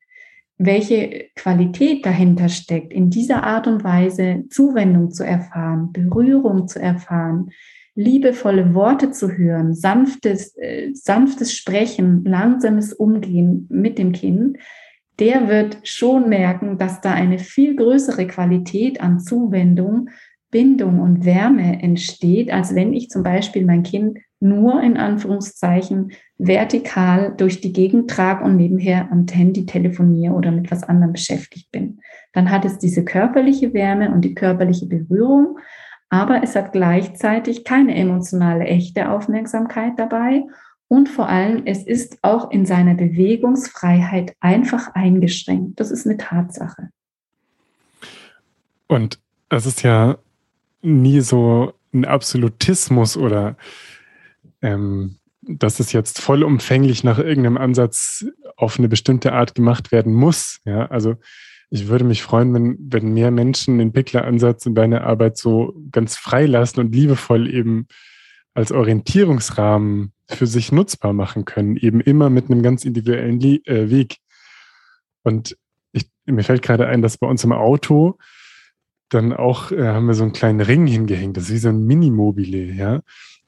[0.57, 7.49] welche Qualität dahinter steckt, in dieser Art und Weise Zuwendung zu erfahren, Berührung zu erfahren,
[7.95, 14.57] liebevolle Worte zu hören, sanftes, äh, sanftes Sprechen, langsames Umgehen mit dem Kind,
[15.19, 20.09] der wird schon merken, dass da eine viel größere Qualität an Zuwendung,
[20.49, 27.33] Bindung und Wärme entsteht, als wenn ich zum Beispiel mein Kind nur in Anführungszeichen vertikal
[27.35, 31.99] durch die Gegend trage und nebenher am Handy telefoniere oder mit was anderem beschäftigt bin.
[32.33, 35.57] Dann hat es diese körperliche Wärme und die körperliche Berührung,
[36.09, 40.43] aber es hat gleichzeitig keine emotionale, echte Aufmerksamkeit dabei
[40.87, 45.79] und vor allem, es ist auch in seiner Bewegungsfreiheit einfach eingeschränkt.
[45.79, 46.89] Das ist eine Tatsache.
[48.87, 49.19] Und
[49.49, 50.17] es ist ja
[50.83, 53.55] nie so ein Absolutismus oder
[54.63, 60.59] ähm, dass es jetzt vollumfänglich nach irgendeinem Ansatz auf eine bestimmte Art gemacht werden muss.
[60.65, 61.15] Ja, also
[61.69, 66.15] ich würde mich freuen, wenn, wenn mehr Menschen den Pickler-Ansatz in deiner Arbeit so ganz
[66.15, 67.87] freilassen und liebevoll eben
[68.53, 73.89] als Orientierungsrahmen für sich nutzbar machen können, eben immer mit einem ganz individuellen Le äh,
[73.89, 74.17] Weg.
[75.23, 75.57] Und
[75.91, 78.17] ich, mir fällt gerade ein, dass bei uns im Auto
[79.09, 81.85] dann auch äh, haben wir so einen kleinen Ring hingehängt, das ist wie so ein
[81.85, 83.01] Minimobile, ja.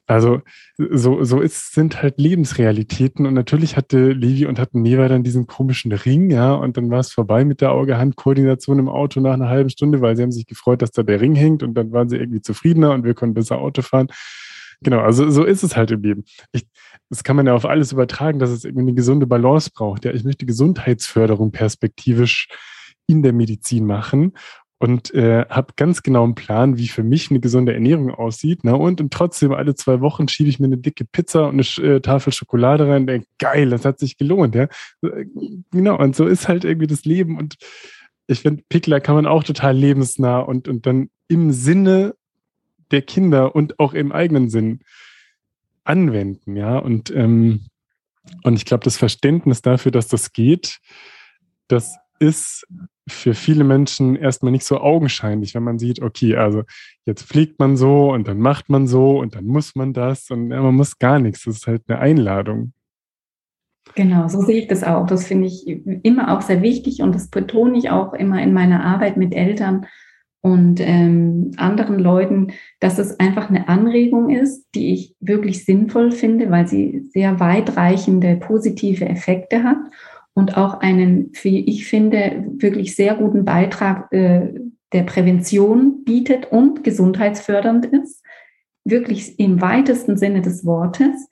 [0.06, 0.40] Also
[0.78, 5.48] so, so ist, sind halt Lebensrealitäten und natürlich hatte Levi und hatten Neva dann diesen
[5.48, 9.48] komischen Ring, ja, und dann war es vorbei mit der Auge-Hand-Koordination im Auto nach einer
[9.48, 12.08] halben Stunde, weil sie haben sich gefreut, dass da der Ring hängt und dann waren
[12.08, 14.06] sie irgendwie zufriedener und wir konnten besser Auto fahren.
[14.80, 16.24] Genau, also so ist es halt im Leben.
[16.52, 16.66] Ich,
[17.10, 20.04] das kann man ja auf alles übertragen, dass es irgendwie eine gesunde Balance braucht.
[20.04, 22.48] Ja, ich möchte Gesundheitsförderung perspektivisch
[23.08, 24.32] in der Medizin machen
[24.78, 28.62] und äh, habe ganz genau einen Plan, wie für mich eine gesunde Ernährung aussieht.
[28.62, 28.76] Ne?
[28.76, 32.00] Und, und trotzdem alle zwei Wochen schiebe ich mir eine dicke Pizza und eine äh,
[32.00, 34.54] Tafel Schokolade rein und denke, geil, das hat sich gelohnt.
[34.54, 34.68] Ja?
[35.70, 37.38] Genau, und so ist halt irgendwie das Leben.
[37.38, 37.56] Und
[38.26, 42.14] ich finde, Pickler kann man auch total lebensnah und, und dann im Sinne
[42.90, 44.80] der Kinder und auch im eigenen Sinn
[45.84, 46.78] anwenden, ja.
[46.78, 47.66] Und, ähm,
[48.42, 50.78] und ich glaube, das Verständnis dafür, dass das geht,
[51.68, 52.66] das ist
[53.08, 56.64] für viele Menschen erstmal nicht so augenscheinlich, wenn man sieht, okay, also
[57.04, 60.48] jetzt fliegt man so und dann macht man so und dann muss man das und
[60.48, 61.44] man muss gar nichts.
[61.44, 62.72] Das ist halt eine Einladung.
[63.94, 65.06] Genau, so sehe ich das auch.
[65.06, 68.84] Das finde ich immer auch sehr wichtig und das betone ich auch immer in meiner
[68.84, 69.86] Arbeit mit Eltern,
[70.46, 76.52] und ähm, anderen Leuten, dass es einfach eine Anregung ist, die ich wirklich sinnvoll finde,
[76.52, 79.78] weil sie sehr weitreichende positive Effekte hat
[80.36, 84.52] und auch einen, wie ich finde, wirklich sehr guten Beitrag äh,
[84.92, 88.22] der Prävention bietet und gesundheitsfördernd ist,
[88.84, 91.28] wirklich im weitesten Sinne des Wortes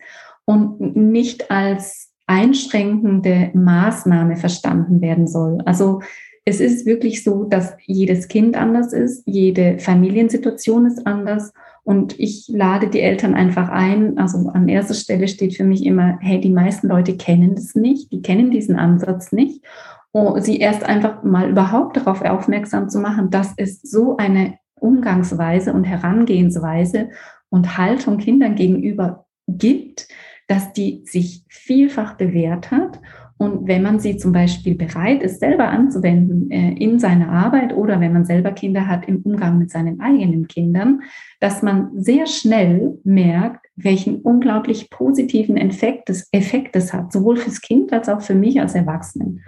[0.47, 5.59] und nicht als einschränkende Maßnahme verstanden werden soll.
[5.67, 6.01] Also
[6.47, 11.53] es ist wirklich so, dass jedes Kind anders ist, jede Familiensituation ist anders.
[11.85, 14.19] Und ich lade die Eltern einfach ein.
[14.19, 18.11] Also an erster Stelle steht für mich immer, hey, die meisten Leute kennen das nicht,
[18.11, 19.63] die kennen diesen Ansatz nicht.
[20.11, 25.73] Und sie erst einfach mal überhaupt darauf aufmerksam zu machen, dass es so eine Umgangsweise
[25.73, 27.11] und Herangehensweise
[27.51, 30.09] und Haltung Kindern gegenüber gibt,
[30.49, 33.01] dass die sich vielfach bewährt hat
[33.37, 38.01] und wenn man sie zum Beispiel bereit ist, selber anzuwenden äh, in seiner Arbeit oder
[38.01, 41.03] wenn man selber Kinder hat im Umgang mit seinen eigenen Kindern,
[41.41, 47.61] dass man sehr schnell merkt, welchen unglaublich positiven Effekt es, Effekt es hat, sowohl fürs
[47.61, 49.41] Kind als auch für mich als Erwachsenen.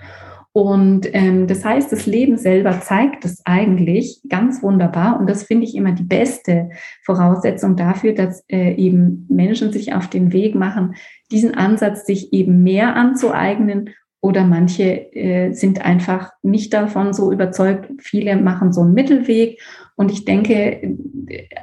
[0.56, 5.20] Und ähm, das heißt, das Leben selber zeigt es eigentlich ganz wunderbar.
[5.20, 6.70] Und das finde ich immer die beste
[7.04, 10.94] Voraussetzung dafür, dass äh, eben Menschen sich auf den Weg machen,
[11.30, 13.90] diesen Ansatz sich eben mehr anzueignen.
[14.22, 17.90] Oder manche äh, sind einfach nicht davon so überzeugt.
[17.98, 19.60] Viele machen so einen Mittelweg.
[19.94, 20.96] Und ich denke,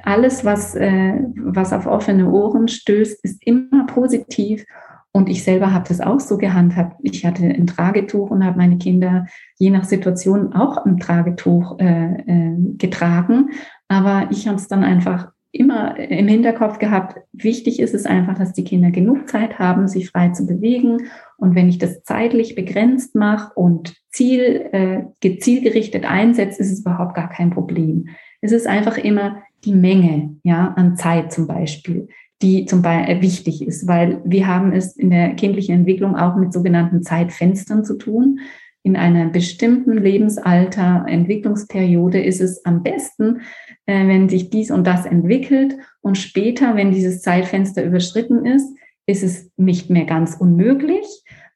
[0.04, 4.66] alles, was, äh, was auf offene Ohren stößt, ist immer positiv.
[5.12, 7.00] Und ich selber habe das auch so gehandhabt.
[7.04, 9.28] Ich hatte ein Tragetuch und habe meine Kinder
[9.60, 13.52] je nach Situation auch ein Tragetuch äh, äh, getragen.
[13.88, 18.54] Aber ich habe es dann einfach immer im Hinterkopf gehabt, wichtig ist es einfach, dass
[18.54, 21.10] die Kinder genug Zeit haben, sich frei zu bewegen.
[21.38, 27.14] Und wenn ich das zeitlich begrenzt mache und Ziel, äh, zielgerichtet einsetze, ist es überhaupt
[27.14, 28.10] gar kein Problem.
[28.42, 32.08] Es ist einfach immer die Menge, ja, an Zeit zum Beispiel,
[32.42, 36.36] die zum Beispiel äh, wichtig ist, weil wir haben es in der kindlichen Entwicklung auch
[36.36, 38.40] mit sogenannten Zeitfenstern zu tun.
[38.86, 43.42] In einer bestimmten Lebensalter, Entwicklungsperiode ist es am besten,
[43.86, 48.68] äh, wenn sich dies und das entwickelt und später, wenn dieses Zeitfenster überschritten ist,
[49.06, 51.06] ist es nicht mehr ganz unmöglich,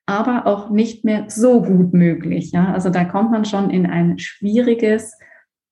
[0.05, 2.51] aber auch nicht mehr so gut möglich.
[2.51, 2.73] Ja?
[2.73, 5.13] Also da kommt man schon in ein schwieriges,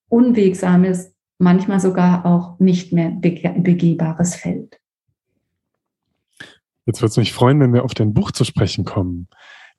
[0.08, 4.78] unwegsames, manchmal sogar auch nicht mehr begehbares Feld.
[6.84, 9.28] Jetzt würde es mich freuen, wenn wir auf dein Buch zu sprechen kommen.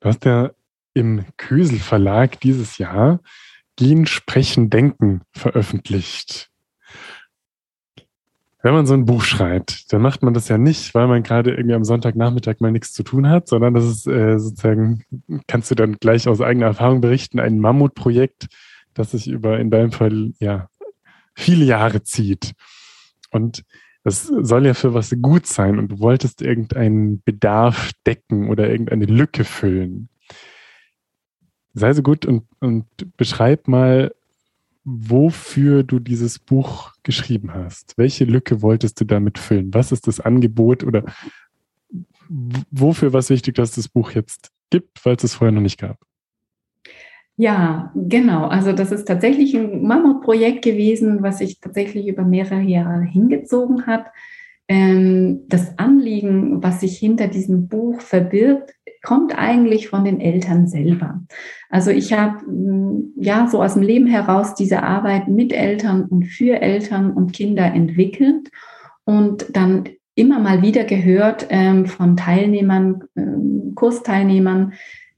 [0.00, 0.50] Du hast ja
[0.98, 3.20] im Kösel Verlag dieses Jahr
[3.76, 6.50] Gehen, Sprechen, Denken veröffentlicht.
[8.60, 11.52] Wenn man so ein Buch schreibt, dann macht man das ja nicht, weil man gerade
[11.52, 15.04] irgendwie am Sonntagnachmittag mal nichts zu tun hat, sondern das ist äh, sozusagen,
[15.46, 18.48] kannst du dann gleich aus eigener Erfahrung berichten, ein Mammutprojekt,
[18.94, 20.68] das sich über in deinem Fall ja
[21.36, 22.52] viele Jahre zieht.
[23.30, 23.64] Und
[24.02, 29.04] das soll ja für was gut sein und du wolltest irgendeinen Bedarf decken oder irgendeine
[29.04, 30.08] Lücke füllen.
[31.74, 34.12] Sei so gut und, und beschreib mal,
[34.84, 37.94] wofür du dieses Buch geschrieben hast.
[37.96, 39.72] Welche Lücke wolltest du damit füllen?
[39.74, 41.04] Was ist das Angebot oder
[42.28, 45.60] wofür war es wichtig, dass es das Buch jetzt gibt, weil es es vorher noch
[45.60, 45.98] nicht gab?
[47.36, 48.46] Ja, genau.
[48.46, 54.06] Also das ist tatsächlich ein Mammutprojekt gewesen, was sich tatsächlich über mehrere Jahre hingezogen hat.
[54.66, 61.22] Ähm, das Anliegen, was sich hinter diesem Buch verbirgt, kommt eigentlich von den Eltern selber.
[61.70, 66.24] Also ich habe mm, ja so aus dem Leben heraus diese Arbeit mit Eltern und
[66.26, 68.50] für Eltern und Kinder entwickelt
[69.04, 69.84] und dann
[70.14, 74.72] immer mal wieder gehört ähm, von Teilnehmern, ähm, Kursteilnehmern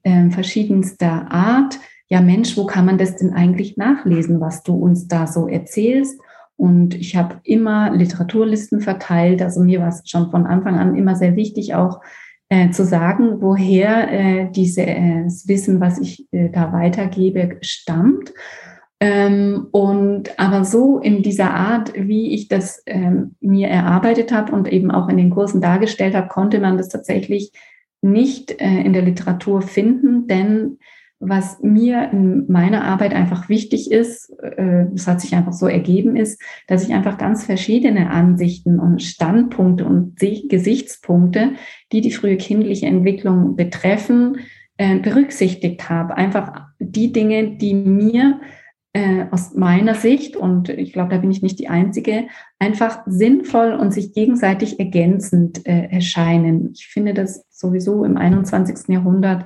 [0.04, 1.78] ähm, verschiedenster Art,
[2.08, 6.20] ja Mensch, wo kann man das denn eigentlich nachlesen, was du uns da so erzählst?
[6.56, 9.40] Und ich habe immer Literaturlisten verteilt.
[9.40, 12.00] Also mir war es schon von Anfang an immer sehr wichtig, auch
[12.50, 18.34] äh, zu sagen, woher äh, dieses äh, Wissen, was ich äh, da weitergebe, stammt.
[18.98, 24.70] Ähm, und aber so in dieser Art, wie ich das ähm, mir erarbeitet habe und
[24.70, 27.52] eben auch in den Kursen dargestellt habe, konnte man das tatsächlich
[28.02, 30.78] nicht äh, in der Literatur finden, denn
[31.20, 36.16] was mir in meiner Arbeit einfach wichtig ist, äh, es hat sich einfach so ergeben
[36.16, 41.52] ist, dass ich einfach ganz verschiedene Ansichten und Standpunkte und Gesichtspunkte,
[41.92, 44.38] die die frühe kindliche Entwicklung betreffen,
[44.78, 46.16] äh, berücksichtigt habe.
[46.16, 48.40] Einfach die Dinge, die mir
[48.94, 53.74] äh, aus meiner Sicht, und ich glaube, da bin ich nicht die Einzige, einfach sinnvoll
[53.74, 56.70] und sich gegenseitig ergänzend erscheinen.
[56.74, 58.88] Ich finde das sowieso im 21.
[58.88, 59.44] Jahrhundert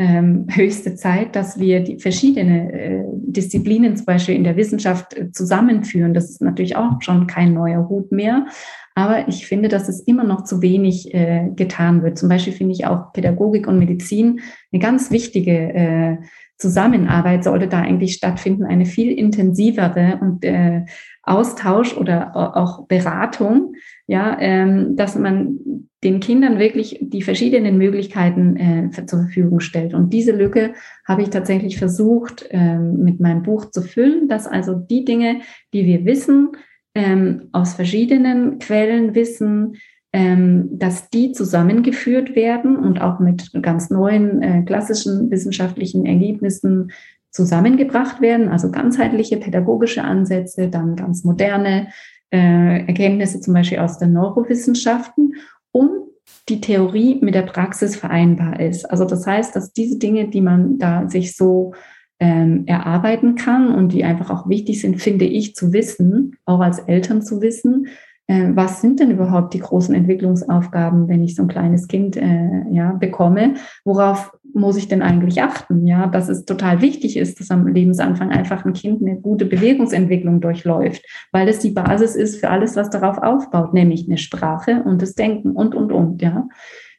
[0.50, 6.14] höchste Zeit, dass wir die verschiedene äh, Disziplinen zum Beispiel in der Wissenschaft äh, zusammenführen.
[6.14, 8.46] Das ist natürlich auch schon kein neuer Hut mehr.
[8.94, 12.18] Aber ich finde, dass es immer noch zu wenig äh, getan wird.
[12.18, 14.40] Zum Beispiel finde ich auch Pädagogik und Medizin
[14.72, 16.18] eine ganz wichtige
[16.60, 20.84] Zusammenarbeit sollte da eigentlich stattfinden, eine viel intensivere und äh,
[21.22, 23.74] Austausch oder auch Beratung,
[24.06, 29.92] ja, ähm, dass man den Kindern wirklich die verschiedenen Möglichkeiten äh, zur Verfügung stellt.
[29.92, 30.72] Und diese Lücke
[31.06, 35.40] habe ich tatsächlich versucht, ähm, mit meinem Buch zu füllen, dass also die Dinge,
[35.74, 36.52] die wir wissen,
[36.94, 39.76] ähm, aus verschiedenen Quellen wissen,
[40.12, 46.90] ähm, dass die zusammengeführt werden und auch mit ganz neuen äh, klassischen wissenschaftlichen Ergebnissen
[47.30, 51.88] zusammengebracht werden, also ganzheitliche pädagogische Ansätze, dann ganz moderne
[52.32, 55.34] äh, Erkenntnisse zum Beispiel aus den Neurowissenschaften
[55.72, 56.10] und
[56.48, 58.84] die Theorie mit der Praxis vereinbar ist.
[58.84, 61.74] Also das heißt, dass diese Dinge, die man da sich so
[62.18, 66.78] ähm, erarbeiten kann und die einfach auch wichtig sind, finde ich zu wissen, auch als
[66.78, 67.86] Eltern zu wissen,
[68.30, 72.62] äh, was sind denn überhaupt die großen Entwicklungsaufgaben, wenn ich so ein kleines Kind äh,
[72.70, 73.54] ja, bekomme?
[73.84, 75.86] Worauf muss ich denn eigentlich achten?
[75.86, 80.40] Ja, dass es total wichtig ist, dass am Lebensanfang einfach ein Kind eine gute Bewegungsentwicklung
[80.40, 85.02] durchläuft, weil das die Basis ist für alles, was darauf aufbaut, nämlich eine Sprache und
[85.02, 86.48] das Denken und, und, und, ja.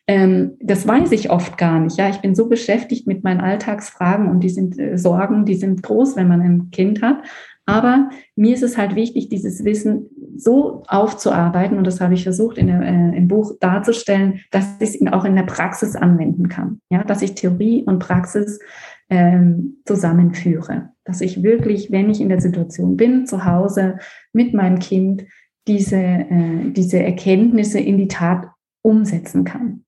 [0.08, 1.98] Ähm, das weiß ich oft gar nicht.
[1.98, 5.84] Ja, ich bin so beschäftigt mit meinen Alltagsfragen und die sind äh, Sorgen, die sind
[5.84, 7.18] groß, wenn man ein Kind hat.
[7.72, 12.58] Aber mir ist es halt wichtig, dieses Wissen so aufzuarbeiten, und das habe ich versucht
[12.58, 16.82] in der, äh, im Buch darzustellen, dass ich es auch in der Praxis anwenden kann.
[16.90, 18.60] Ja, dass ich Theorie und Praxis
[19.10, 20.90] ähm, zusammenführe.
[21.06, 23.98] Dass ich wirklich, wenn ich in der Situation bin, zu Hause
[24.34, 25.24] mit meinem Kind,
[25.68, 28.48] diese, äh, diese Erkenntnisse in die Tat
[28.82, 29.86] umsetzen kann.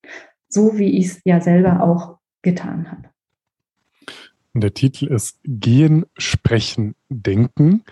[0.47, 3.12] So wie ich es ja selber auch getan habe.
[4.53, 7.83] Der Titel ist Gehen, Sprechen, Denken.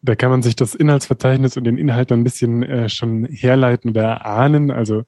[0.00, 4.02] Da kann man sich das Inhaltsverzeichnis und den Inhalt ein bisschen äh, schon herleiten oder
[4.02, 4.72] erahnen.
[4.72, 5.04] Also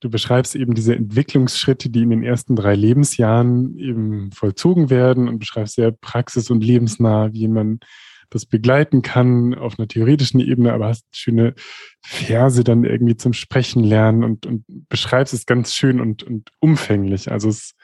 [0.00, 5.38] du beschreibst eben diese Entwicklungsschritte, die in den ersten drei Lebensjahren eben vollzogen werden und
[5.38, 7.80] beschreibst sehr praxis- und lebensnah, wie man
[8.28, 11.54] das begleiten kann auf einer theoretischen Ebene, aber hast schöne
[12.02, 17.30] Verse dann irgendwie zum Sprechen lernen und, und beschreibst es ganz schön und, und umfänglich.
[17.30, 17.74] Also es ist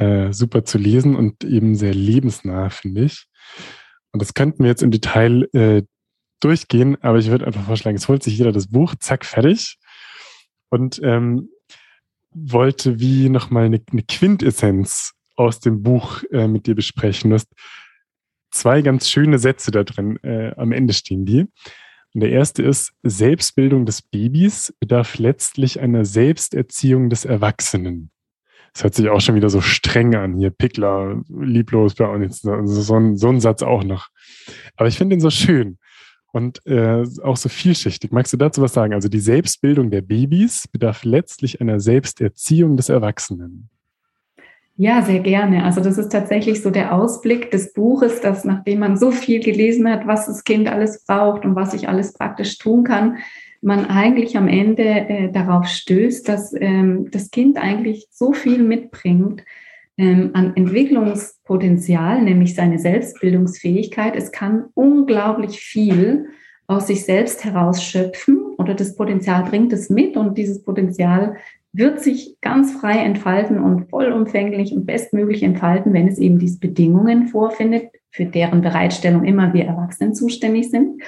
[0.00, 3.26] äh, super zu lesen und eben sehr lebensnah, finde ich.
[4.12, 5.82] Und das könnten wir jetzt im Detail äh,
[6.40, 9.76] durchgehen, aber ich würde einfach vorschlagen, es holt sich jeder das Buch, zack, fertig.
[10.70, 11.50] Und ähm,
[12.32, 17.30] wollte wie nochmal eine, eine Quintessenz aus dem Buch äh, mit dir besprechen.
[17.30, 17.52] Du hast
[18.50, 20.16] zwei ganz schöne Sätze da drin.
[20.22, 21.46] Äh, am Ende stehen die.
[22.14, 28.10] Und der erste ist, Selbstbildung des Babys bedarf letztlich einer Selbsterziehung des Erwachsenen.
[28.72, 30.34] Das hört sich auch schon wieder so streng an.
[30.36, 32.40] Hier, Pickler, lieblos bei uns.
[32.40, 32.52] So,
[32.94, 34.08] ein, so ein Satz auch noch.
[34.76, 35.78] Aber ich finde ihn so schön
[36.32, 38.12] und äh, auch so vielschichtig.
[38.12, 38.94] Magst du dazu was sagen?
[38.94, 43.68] Also die Selbstbildung der Babys bedarf letztlich einer Selbsterziehung des Erwachsenen.
[44.76, 45.64] Ja, sehr gerne.
[45.64, 49.86] Also das ist tatsächlich so der Ausblick des Buches, dass nachdem man so viel gelesen
[49.90, 53.18] hat, was das Kind alles braucht und was ich alles praktisch tun kann,
[53.62, 59.44] man eigentlich am Ende äh, darauf stößt, dass ähm, das Kind eigentlich so viel mitbringt
[59.98, 64.16] ähm, an Entwicklungspotenzial, nämlich seine Selbstbildungsfähigkeit.
[64.16, 66.26] Es kann unglaublich viel
[66.66, 71.36] aus sich selbst herausschöpfen oder das Potenzial bringt es mit und dieses Potenzial
[71.72, 77.28] wird sich ganz frei entfalten und vollumfänglich und bestmöglich entfalten, wenn es eben diese Bedingungen
[77.28, 81.02] vorfindet, für deren Bereitstellung immer wir Erwachsenen zuständig sind.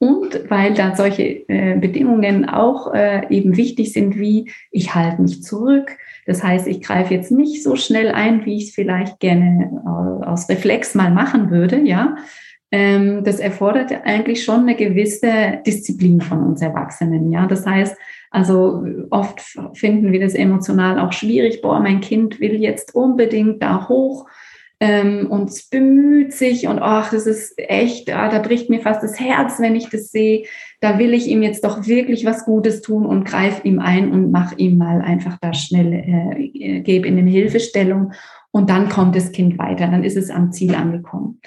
[0.00, 5.42] Und weil da solche äh, Bedingungen auch äh, eben wichtig sind, wie ich halte mich
[5.42, 5.90] zurück.
[6.24, 10.24] Das heißt, ich greife jetzt nicht so schnell ein, wie ich es vielleicht gerne äh,
[10.24, 12.16] aus Reflex mal machen würde, ja.
[12.70, 17.46] Ähm, das erfordert eigentlich schon eine gewisse Disziplin von uns Erwachsenen, ja.
[17.46, 17.96] Das heißt,
[18.30, 19.40] also oft
[19.72, 21.62] finden wir das emotional auch schwierig.
[21.62, 24.28] Boah, mein Kind will jetzt unbedingt da hoch
[24.80, 29.18] ähm, und bemüht sich und ach, das ist echt, ah, da bricht mir fast das
[29.18, 30.44] Herz, wenn ich das sehe.
[30.80, 34.30] Da will ich ihm jetzt doch wirklich was Gutes tun und greife ihm ein und
[34.30, 38.12] mache ihm mal einfach da schnell, äh, gebe ihm eine Hilfestellung
[38.50, 41.40] und dann kommt das Kind weiter, dann ist es am Ziel angekommen.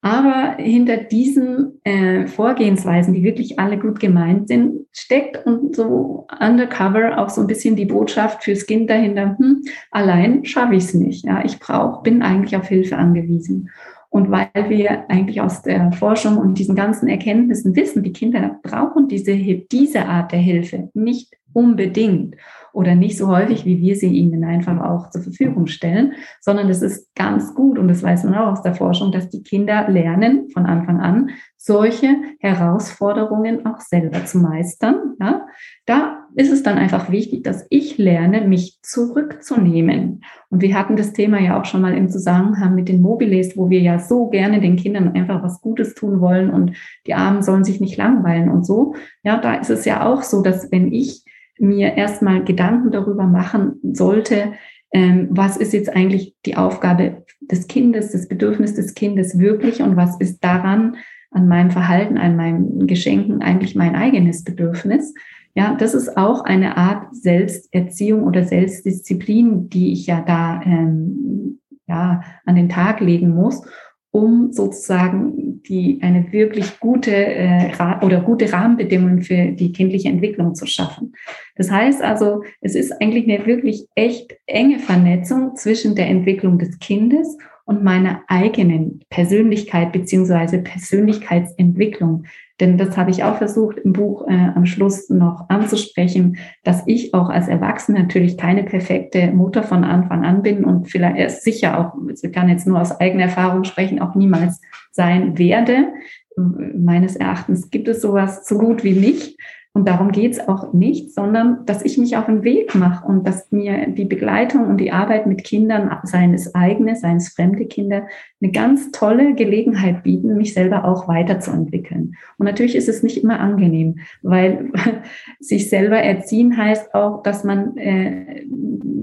[0.00, 7.18] Aber hinter diesen äh, Vorgehensweisen, die wirklich alle gut gemeint sind, steckt und so undercover
[7.18, 11.24] auch so ein bisschen die Botschaft fürs Kind dahinter, hm, allein schaffe ich es nicht.
[11.24, 13.70] Ja, ich brauche, bin eigentlich auf Hilfe angewiesen.
[14.10, 19.08] Und weil wir eigentlich aus der Forschung und diesen ganzen Erkenntnissen wissen, die Kinder brauchen
[19.08, 22.36] diese, diese Art der Hilfe nicht unbedingt
[22.72, 26.82] oder nicht so häufig, wie wir sie ihnen einfach auch zur Verfügung stellen, sondern es
[26.82, 30.48] ist ganz gut und das weiß man auch aus der Forschung, dass die Kinder lernen
[30.50, 35.14] von Anfang an, solche Herausforderungen auch selber zu meistern.
[35.20, 35.46] Ja?
[35.86, 40.22] Da ist es dann einfach wichtig, dass ich lerne, mich zurückzunehmen.
[40.50, 43.70] Und wir hatten das Thema ja auch schon mal im Zusammenhang mit den Mobiles, wo
[43.70, 47.64] wir ja so gerne den Kindern einfach was Gutes tun wollen und die Armen sollen
[47.64, 48.94] sich nicht langweilen und so.
[49.24, 51.24] Ja, da ist es ja auch so, dass wenn ich
[51.60, 54.52] mir erstmal Gedanken darüber machen sollte,
[54.92, 59.96] ähm, was ist jetzt eigentlich die Aufgabe des Kindes, das Bedürfnis des Kindes wirklich und
[59.96, 60.96] was ist daran
[61.30, 65.14] an meinem Verhalten, an meinen Geschenken eigentlich mein eigenes Bedürfnis.
[65.54, 72.22] Ja, das ist auch eine Art Selbsterziehung oder Selbstdisziplin, die ich ja da ähm, ja,
[72.44, 73.62] an den Tag legen muss
[74.10, 77.70] um sozusagen die eine wirklich gute äh,
[78.02, 81.12] oder gute Rahmenbedingungen für die kindliche Entwicklung zu schaffen.
[81.56, 86.78] Das heißt also, es ist eigentlich eine wirklich echt enge Vernetzung zwischen der Entwicklung des
[86.78, 92.24] Kindes und meiner eigenen Persönlichkeit beziehungsweise Persönlichkeitsentwicklung.
[92.60, 97.14] Denn das habe ich auch versucht im Buch äh, am Schluss noch anzusprechen, dass ich
[97.14, 101.94] auch als Erwachsene natürlich keine perfekte Mutter von Anfang an bin und vielleicht sicher auch,
[102.10, 104.60] ich kann jetzt nur aus eigener Erfahrung sprechen, auch niemals
[104.90, 105.92] sein werde.
[106.36, 109.38] Meines Erachtens gibt es sowas so gut wie nicht.
[109.78, 113.24] Und darum geht es auch nicht, sondern dass ich mich auf den Weg mache und
[113.24, 117.64] dass mir die Begleitung und die Arbeit mit Kindern, seien es eigene, seien es fremde
[117.64, 118.08] Kinder,
[118.42, 122.16] eine ganz tolle Gelegenheit bieten, mich selber auch weiterzuentwickeln.
[122.38, 124.72] Und natürlich ist es nicht immer angenehm, weil
[125.38, 128.42] sich selber erziehen heißt auch, dass man äh,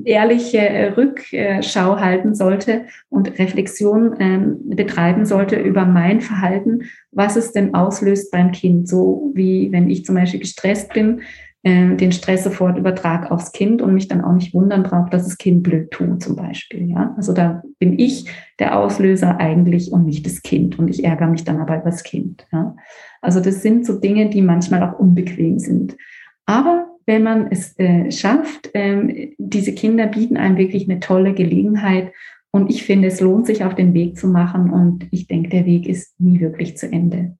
[0.03, 4.39] ehrliche äh, Rückschau halten sollte und Reflexion äh,
[4.75, 8.87] betreiben sollte über mein Verhalten, was es denn auslöst beim Kind.
[8.87, 11.21] So wie wenn ich zum Beispiel gestresst bin,
[11.63, 15.23] äh, den Stress sofort übertrag aufs Kind und mich dann auch nicht wundern brauche, dass
[15.23, 16.89] das Kind blöd tut zum Beispiel.
[16.89, 18.29] Ja, also da bin ich
[18.59, 22.03] der Auslöser eigentlich und nicht das Kind und ich ärgere mich dann aber über das
[22.03, 22.45] Kind.
[22.51, 22.75] Ja,
[23.21, 25.97] also das sind so Dinge, die manchmal auch unbequem sind.
[26.45, 32.11] Aber wenn man es äh, schafft, ähm, diese Kinder bieten einem wirklich eine tolle Gelegenheit.
[32.51, 34.71] Und ich finde, es lohnt sich auf den Weg zu machen.
[34.71, 37.37] Und ich denke, der Weg ist nie wirklich zu Ende.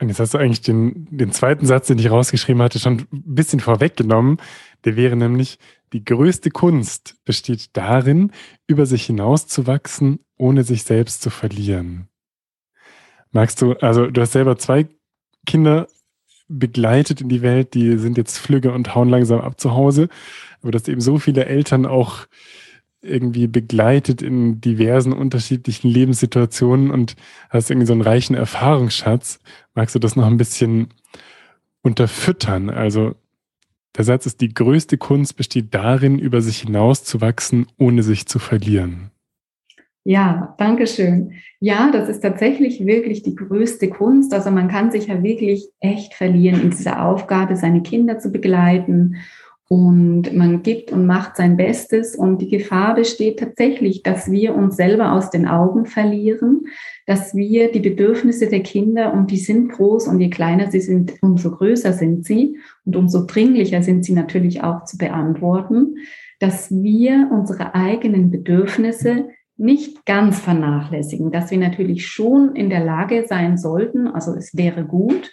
[0.00, 3.34] Und jetzt hast du eigentlich den, den zweiten Satz, den ich rausgeschrieben hatte, schon ein
[3.34, 4.38] bisschen vorweggenommen.
[4.84, 5.58] Der wäre nämlich,
[5.92, 8.32] die größte Kunst besteht darin,
[8.66, 12.08] über sich hinauszuwachsen, ohne sich selbst zu verlieren.
[13.30, 14.88] Magst du, also du hast selber zwei
[15.46, 15.86] Kinder
[16.48, 20.08] begleitet in die Welt, die sind jetzt flügge und hauen langsam ab zu Hause.
[20.60, 22.26] Aber dass eben so viele Eltern auch
[23.04, 27.16] irgendwie begleitet in diversen unterschiedlichen Lebenssituationen und
[27.50, 29.40] hast irgendwie so einen reichen Erfahrungsschatz.
[29.74, 30.88] Magst du das noch ein bisschen
[31.82, 32.70] unterfüttern?
[32.70, 33.14] Also
[33.96, 39.10] der Satz ist, die größte Kunst besteht darin, über sich hinauszuwachsen, ohne sich zu verlieren.
[40.06, 41.32] Ja, danke schön.
[41.60, 44.34] Ja, das ist tatsächlich wirklich die größte Kunst.
[44.34, 49.16] Also man kann sich ja wirklich echt verlieren in dieser Aufgabe, seine Kinder zu begleiten.
[49.68, 52.14] Und man gibt und macht sein Bestes.
[52.14, 56.66] Und die Gefahr besteht tatsächlich, dass wir uns selber aus den Augen verlieren,
[57.06, 61.14] dass wir die Bedürfnisse der Kinder, und die sind groß, und je kleiner sie sind,
[61.22, 65.96] umso größer sind sie und umso dringlicher sind sie natürlich auch zu beantworten,
[66.40, 73.24] dass wir unsere eigenen Bedürfnisse nicht ganz vernachlässigen, dass wir natürlich schon in der Lage
[73.26, 75.30] sein sollten, also es wäre gut,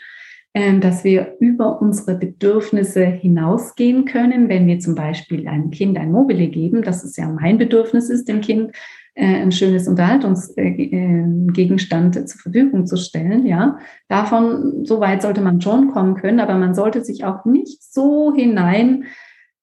[0.54, 6.48] dass wir über unsere Bedürfnisse hinausgehen können, wenn wir zum Beispiel einem Kind ein Mobile
[6.48, 8.74] geben, das ist ja mein Bedürfnis ist, dem Kind
[9.14, 13.78] äh, ein schönes Unterhaltungsgegenstand zur Verfügung zu stellen, ja.
[14.08, 18.34] Davon, so weit sollte man schon kommen können, aber man sollte sich auch nicht so
[18.34, 19.04] hinein,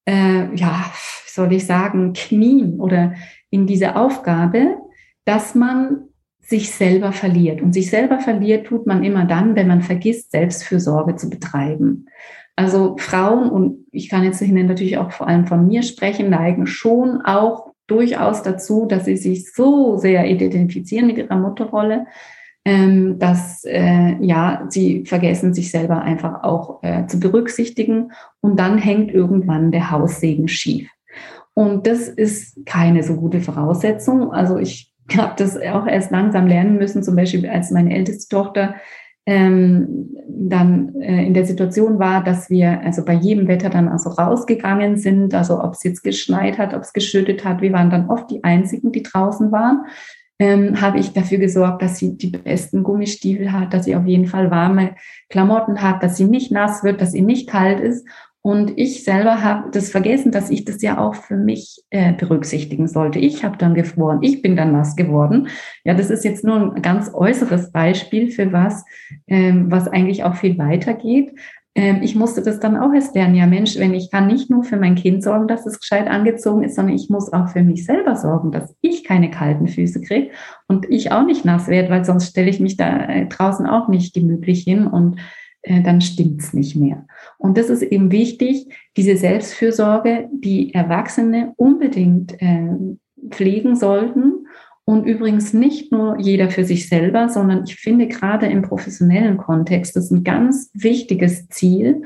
[0.07, 0.85] äh, ja,
[1.27, 3.15] soll ich sagen, knien oder
[3.51, 4.77] in diese Aufgabe,
[5.25, 6.08] dass man
[6.49, 7.61] sich selber verliert.
[7.61, 12.07] Und sich selber verliert tut man immer dann, wenn man vergisst, Selbstfürsorge zu betreiben.
[12.57, 17.21] Also Frauen, und ich kann jetzt natürlich auch vor allem von mir sprechen, neigen schon
[17.21, 22.07] auch durchaus dazu, dass sie sich so sehr identifizieren mit ihrer Mutterrolle,
[22.65, 28.13] ähm, dass äh, ja sie vergessen, sich selber einfach auch äh, zu berücksichtigen.
[28.41, 30.89] Und dann hängt irgendwann der Haussegen schief.
[31.53, 34.33] Und das ist keine so gute Voraussetzung.
[34.33, 38.75] Also ich habe das auch erst langsam lernen müssen, zum Beispiel als meine älteste Tochter
[39.29, 44.09] ähm, dann äh, in der Situation war, dass wir also bei jedem Wetter dann also
[44.09, 48.09] rausgegangen sind, also ob es jetzt geschneit hat, ob es geschüttet hat, wir waren dann
[48.09, 49.85] oft die Einzigen, die draußen waren,
[50.39, 54.27] ähm, habe ich dafür gesorgt, dass sie die besten Gummistiefel hat, dass sie auf jeden
[54.27, 54.95] Fall warme
[55.29, 58.09] Klamotten hat, dass sie nicht nass wird, dass sie nicht kalt ist.
[58.49, 62.89] Und ich selber habe das vergessen, dass ich das ja auch für mich äh, berücksichtigen
[62.89, 63.19] sollte.
[63.19, 65.49] Ich habe dann gefroren, ich bin dann nass geworden.
[65.85, 68.87] Ja, das ist jetzt nur ein ganz äußeres Beispiel für was,
[69.27, 71.39] ähm, was eigentlich auch viel weiter geht.
[71.75, 73.35] Ähm, ich musste das dann auch erst lernen.
[73.35, 76.65] Ja, Mensch, wenn ich kann nicht nur für mein Kind sorgen, dass es gescheit angezogen
[76.65, 80.31] ist, sondern ich muss auch für mich selber sorgen, dass ich keine kalten Füße kriege
[80.69, 83.89] und ich auch nicht nass werde, weil sonst stelle ich mich da äh, draußen auch
[83.89, 85.21] nicht gemütlich hin und
[85.61, 87.05] äh, dann stimmt's nicht mehr.
[87.39, 88.67] Und das ist eben wichtig,
[88.97, 92.69] diese Selbstfürsorge, die Erwachsene unbedingt äh,
[93.31, 94.47] pflegen sollten.
[94.85, 99.95] Und übrigens nicht nur jeder für sich selber, sondern ich finde gerade im professionellen Kontext
[99.95, 102.03] das ist ein ganz wichtiges Ziel,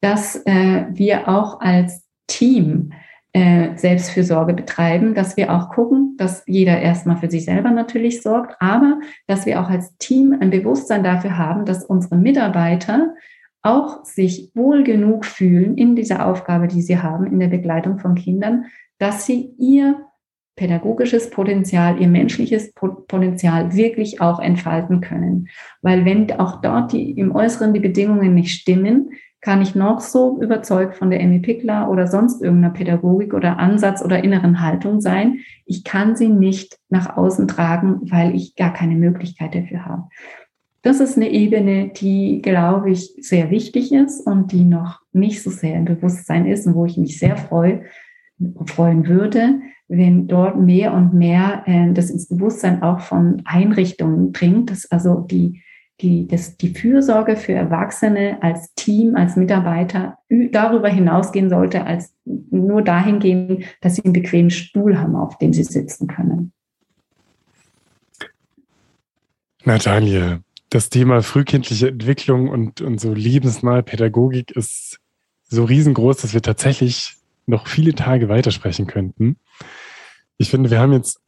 [0.00, 2.92] dass äh, wir auch als Team
[3.32, 8.56] äh, Selbstfürsorge betreiben, dass wir auch gucken, dass jeder erstmal für sich selber natürlich sorgt,
[8.60, 13.14] aber dass wir auch als Team ein Bewusstsein dafür haben, dass unsere Mitarbeiter
[13.62, 18.14] auch sich wohl genug fühlen in dieser Aufgabe, die sie haben, in der Begleitung von
[18.14, 18.66] Kindern,
[18.98, 20.06] dass sie ihr
[20.56, 25.48] pädagogisches Potenzial, ihr menschliches Potenzial wirklich auch entfalten können.
[25.80, 29.10] Weil wenn auch dort die im Äußeren die Bedingungen nicht stimmen,
[29.40, 34.04] kann ich noch so überzeugt von der Emmy Pickler oder sonst irgendeiner Pädagogik oder Ansatz
[34.04, 35.38] oder inneren Haltung sein.
[35.64, 40.08] Ich kann sie nicht nach außen tragen, weil ich gar keine Möglichkeit dafür habe.
[40.82, 45.50] Das ist eine Ebene, die, glaube ich, sehr wichtig ist und die noch nicht so
[45.50, 47.82] sehr im Bewusstsein ist und wo ich mich sehr freue,
[48.66, 54.70] freuen würde, wenn dort mehr und mehr äh, das ins Bewusstsein auch von Einrichtungen dringt,
[54.70, 55.62] dass also die,
[56.00, 60.16] die, das, die Fürsorge für Erwachsene als Team, als Mitarbeiter
[60.52, 65.52] darüber hinausgehen sollte, als nur dahin gehen, dass sie einen bequemen Stuhl haben, auf dem
[65.52, 66.52] sie sitzen können.
[69.64, 70.40] Natalie,
[70.70, 74.98] das Thema frühkindliche Entwicklung und, und so lebensnahe Pädagogik ist
[75.48, 77.16] so riesengroß, dass wir tatsächlich
[77.46, 79.36] noch viele Tage weitersprechen könnten.
[80.38, 81.20] Ich finde, wir haben jetzt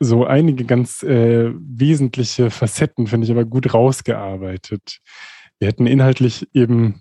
[0.00, 4.98] so einige ganz äh, wesentliche Facetten, finde ich, aber gut rausgearbeitet.
[5.58, 7.00] Wir hätten inhaltlich eben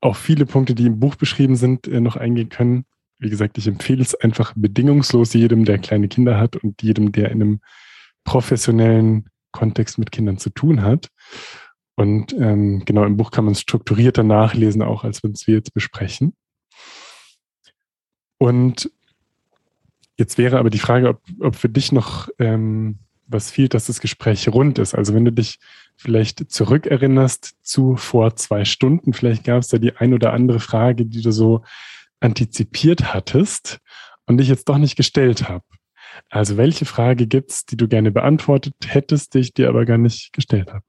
[0.00, 2.84] auf viele Punkte, die im Buch beschrieben sind, äh, noch eingehen können.
[3.18, 7.30] Wie gesagt, ich empfehle es einfach bedingungslos jedem, der kleine Kinder hat und jedem, der
[7.30, 7.60] in einem
[8.24, 11.08] professionellen Kontext mit Kindern zu tun hat.
[11.94, 15.74] Und ähm, genau im Buch kann man es strukturierter nachlesen, auch als wenn wir jetzt
[15.74, 16.34] besprechen.
[18.38, 18.90] Und
[20.16, 24.00] jetzt wäre aber die Frage, ob, ob für dich noch ähm, was fehlt, dass das
[24.00, 24.94] Gespräch rund ist.
[24.94, 25.58] Also wenn du dich
[25.96, 31.04] vielleicht zurückerinnerst zu vor zwei Stunden, vielleicht gab es da die ein oder andere Frage,
[31.04, 31.64] die du so
[32.20, 33.78] antizipiert hattest
[34.26, 35.64] und ich jetzt doch nicht gestellt habe.
[36.30, 39.98] Also welche Frage gibt es, die du gerne beantwortet hättest, die ich dir aber gar
[39.98, 40.84] nicht gestellt habe?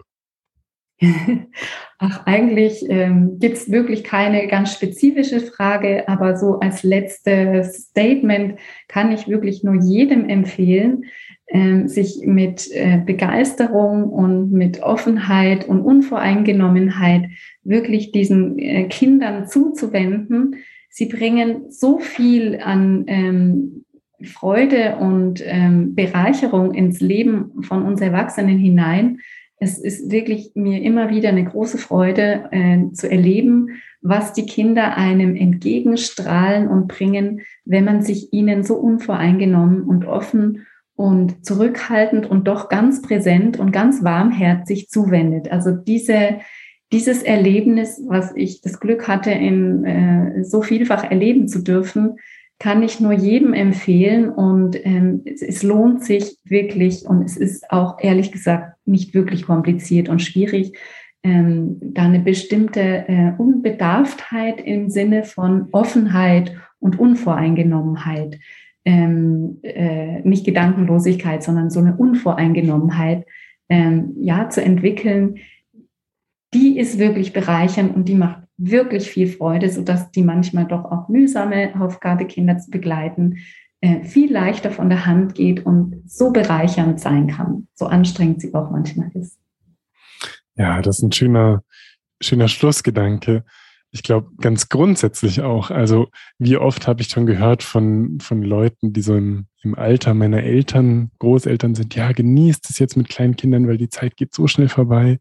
[2.00, 8.60] Ach, eigentlich ähm, gibt es wirklich keine ganz spezifische Frage, aber so als letztes Statement
[8.88, 11.06] kann ich wirklich nur jedem empfehlen,
[11.48, 17.30] ähm, sich mit äh, Begeisterung und mit Offenheit und Unvoreingenommenheit
[17.64, 20.58] wirklich diesen äh, Kindern zuzuwenden.
[20.90, 23.86] Sie bringen so viel an ähm,
[24.24, 29.20] Freude und ähm, Bereicherung ins Leben von uns Erwachsenen hinein.
[29.60, 34.96] Es ist wirklich mir immer wieder eine große Freude äh, zu erleben, was die Kinder
[34.96, 40.66] einem entgegenstrahlen und bringen, wenn man sich ihnen so unvoreingenommen und offen
[40.96, 45.52] und zurückhaltend und doch ganz präsent und ganz warmherzig zuwendet.
[45.52, 46.40] Also diese,
[46.92, 52.18] dieses Erlebnis, was ich das Glück hatte, in äh, so vielfach erleben zu dürfen,
[52.60, 57.72] kann ich nur jedem empfehlen und ähm, es, es, lohnt sich wirklich und es ist
[57.72, 60.78] auch ehrlich gesagt nicht wirklich kompliziert und schwierig,
[61.24, 68.40] ähm, da eine bestimmte äh, Unbedarftheit im Sinne von Offenheit und Unvoreingenommenheit,
[68.84, 73.26] ähm, äh, nicht Gedankenlosigkeit, sondern so eine Unvoreingenommenheit,
[73.70, 75.38] ähm, ja, zu entwickeln,
[76.54, 81.08] die ist wirklich bereichernd und die macht wirklich viel Freude, sodass die manchmal doch auch
[81.08, 83.38] mühsame Aufgabe, Kinder zu begleiten,
[83.82, 88.54] äh, viel leichter von der Hand geht und so bereichernd sein kann, so anstrengend sie
[88.54, 89.40] auch manchmal ist.
[90.56, 91.64] Ja, das ist ein schöner,
[92.20, 93.46] schöner Schlussgedanke.
[93.92, 95.72] Ich glaube, ganz grundsätzlich auch.
[95.72, 100.14] Also, wie oft habe ich schon gehört von, von Leuten, die so im, im Alter
[100.14, 104.36] meiner Eltern, Großeltern sind, ja, genießt es jetzt mit kleinen Kindern, weil die Zeit geht
[104.36, 105.20] so schnell vorbei.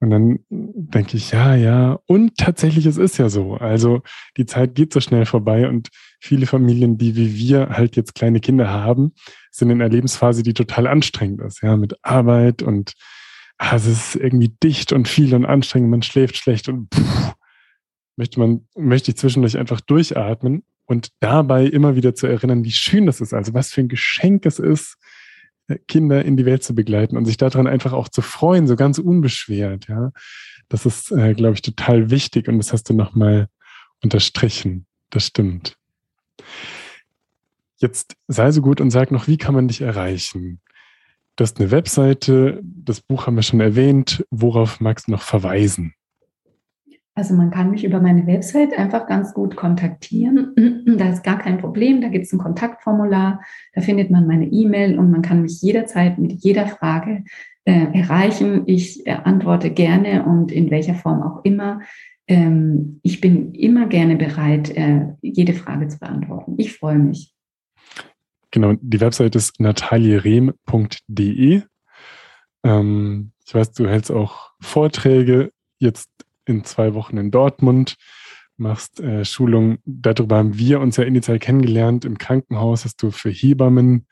[0.00, 1.98] Und dann denke ich, ja, ja.
[2.06, 3.54] Und tatsächlich, es ist ja so.
[3.54, 4.02] Also
[4.36, 5.88] die Zeit geht so schnell vorbei und
[6.20, 9.12] viele Familien, die wie wir halt jetzt kleine Kinder haben,
[9.50, 12.92] sind in einer Lebensphase, die total anstrengend ist, ja, mit Arbeit und
[13.58, 17.32] ah, es ist irgendwie dicht und viel und anstrengend, man schläft schlecht und pff,
[18.16, 23.06] möchte man, möchte ich zwischendurch einfach durchatmen und dabei immer wieder zu erinnern, wie schön
[23.06, 24.98] das ist, also was für ein Geschenk es ist,
[25.88, 28.98] Kinder in die Welt zu begleiten und sich daran einfach auch zu freuen, so ganz
[28.98, 30.12] unbeschwert, ja.
[30.68, 33.48] Das ist, äh, glaube ich, total wichtig und das hast du nochmal
[34.02, 34.86] unterstrichen.
[35.10, 35.76] Das stimmt.
[37.78, 40.60] Jetzt sei so gut und sag noch, wie kann man dich erreichen?
[41.36, 44.24] Du hast eine Webseite, das Buch haben wir schon erwähnt.
[44.30, 45.95] Worauf magst du noch verweisen?
[47.16, 50.52] Also man kann mich über meine Website einfach ganz gut kontaktieren.
[50.98, 52.02] Da ist gar kein Problem.
[52.02, 53.40] Da gibt es ein Kontaktformular.
[53.72, 57.24] Da findet man meine E-Mail und man kann mich jederzeit mit jeder Frage
[57.64, 58.64] äh, erreichen.
[58.66, 61.80] Ich äh, antworte gerne und in welcher Form auch immer.
[62.28, 66.56] Ähm, ich bin immer gerne bereit, äh, jede Frage zu beantworten.
[66.58, 67.32] Ich freue mich.
[68.50, 71.62] Genau, die Website ist natalierehm.de.
[72.62, 75.50] Ähm, ich weiß, du hältst auch Vorträge.
[75.78, 76.10] Jetzt
[76.46, 77.96] in zwei Wochen in Dortmund,
[78.56, 79.78] machst äh, Schulung.
[79.84, 82.04] Darüber haben wir uns ja initial kennengelernt.
[82.04, 84.06] Im Krankenhaus hast du für Hebammen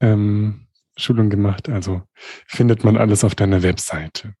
[0.00, 1.68] ähm, Schulung gemacht.
[1.68, 2.02] Also
[2.46, 4.34] findet man alles auf deiner Webseite.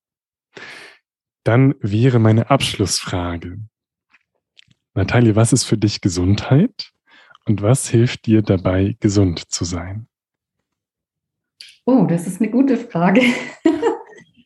[1.44, 3.58] Dann wäre meine Abschlussfrage.
[4.94, 6.90] Natalie, was ist für dich Gesundheit
[7.44, 10.08] und was hilft dir dabei, gesund zu sein?
[11.84, 13.22] Oh, das ist eine gute Frage.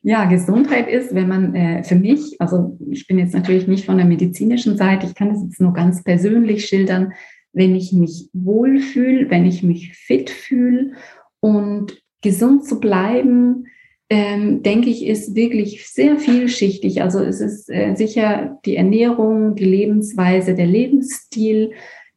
[0.05, 3.97] Ja, Gesundheit ist, wenn man äh, für mich, also ich bin jetzt natürlich nicht von
[3.97, 7.12] der medizinischen Seite, ich kann das jetzt nur ganz persönlich schildern,
[7.53, 10.93] wenn ich mich wohlfühle, wenn ich mich fit fühle
[11.41, 13.66] und gesund zu bleiben,
[14.11, 17.01] ähm, denke ich, ist wirklich sehr vielschichtig.
[17.01, 21.73] Also es ist äh, sicher die Ernährung, die Lebensweise, der Lebensstil.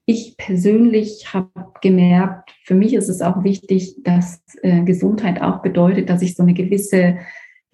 [0.06, 1.49] Ich persönlich habe
[1.82, 6.44] gemerkt, für mich ist es auch wichtig, dass äh, Gesundheit auch bedeutet, dass ich so
[6.44, 7.18] eine gewisse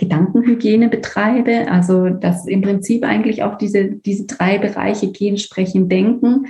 [0.01, 1.71] Gedankenhygiene betreibe.
[1.71, 6.47] Also dass im Prinzip eigentlich auch diese, diese drei Bereiche gehen, sprechen, denken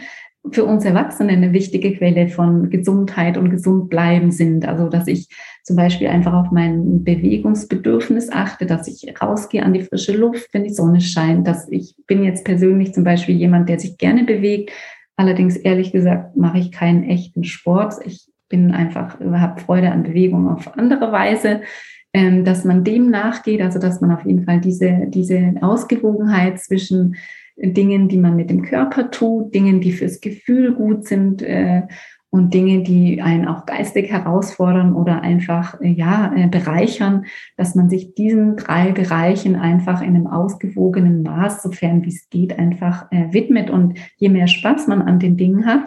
[0.49, 4.68] für uns Erwachsene eine wichtige Quelle von Gesundheit und gesund bleiben sind.
[4.68, 5.28] Also, dass ich
[5.64, 10.64] zum Beispiel einfach auf mein Bewegungsbedürfnis achte, dass ich rausgehe an die frische Luft, wenn
[10.64, 14.72] die Sonne scheint, dass ich bin jetzt persönlich zum Beispiel jemand, der sich gerne bewegt.
[15.15, 17.94] Allerdings, ehrlich gesagt, mache ich keinen echten Sport.
[18.03, 21.61] Ich bin einfach, habe Freude an Bewegung auf andere Weise.
[22.14, 27.16] Ähm, dass man dem nachgeht, also dass man auf jeden Fall diese, diese Ausgewogenheit zwischen
[27.56, 31.84] Dingen, die man mit dem Körper tut, Dingen, die fürs Gefühl gut sind äh,
[32.30, 37.26] und Dinge, die einen auch geistig herausfordern oder einfach äh, ja äh, bereichern,
[37.58, 42.58] dass man sich diesen drei Bereichen einfach in einem ausgewogenen Maß, sofern wie es geht,
[42.58, 43.70] einfach äh, widmet.
[43.70, 45.84] Und je mehr Spaß man an den Dingen hat,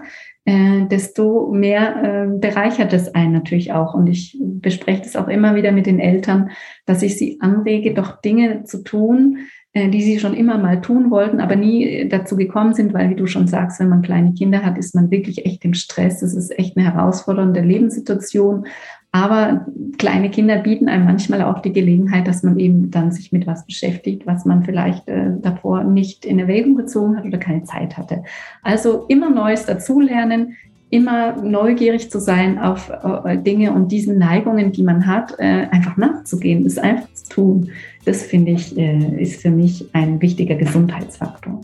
[0.47, 3.95] äh, desto mehr äh, bereichert es einen natürlich auch.
[3.95, 6.51] Und ich bespreche das auch immer wieder mit den Eltern,
[6.85, 9.39] dass ich sie anrege, doch Dinge zu tun,
[9.73, 13.17] äh, die sie schon immer mal tun wollten, aber nie dazu gekommen sind, weil, wie
[13.17, 16.21] du schon sagst, wenn man kleine Kinder hat, ist man wirklich echt im Stress.
[16.21, 18.67] Das ist echt eine herausfordernde Lebenssituation.
[19.15, 19.65] Aber
[19.97, 23.65] kleine Kinder bieten einem manchmal auch die Gelegenheit, dass man eben dann sich mit was
[23.65, 28.25] beschäftigt, was man vielleicht äh, davor nicht in Erwägung gezogen hat oder keine Zeit hatte.
[28.65, 30.57] Also immer Neues dazulernen,
[30.91, 35.97] immer neugierig zu sein auf äh, Dinge und diesen Neigungen, die man hat, äh, einfach
[35.97, 37.71] nachzugehen, es einfach zu tun.
[38.05, 41.61] Das finde ich, äh, ist für mich ein wichtiger Gesundheitsfaktor.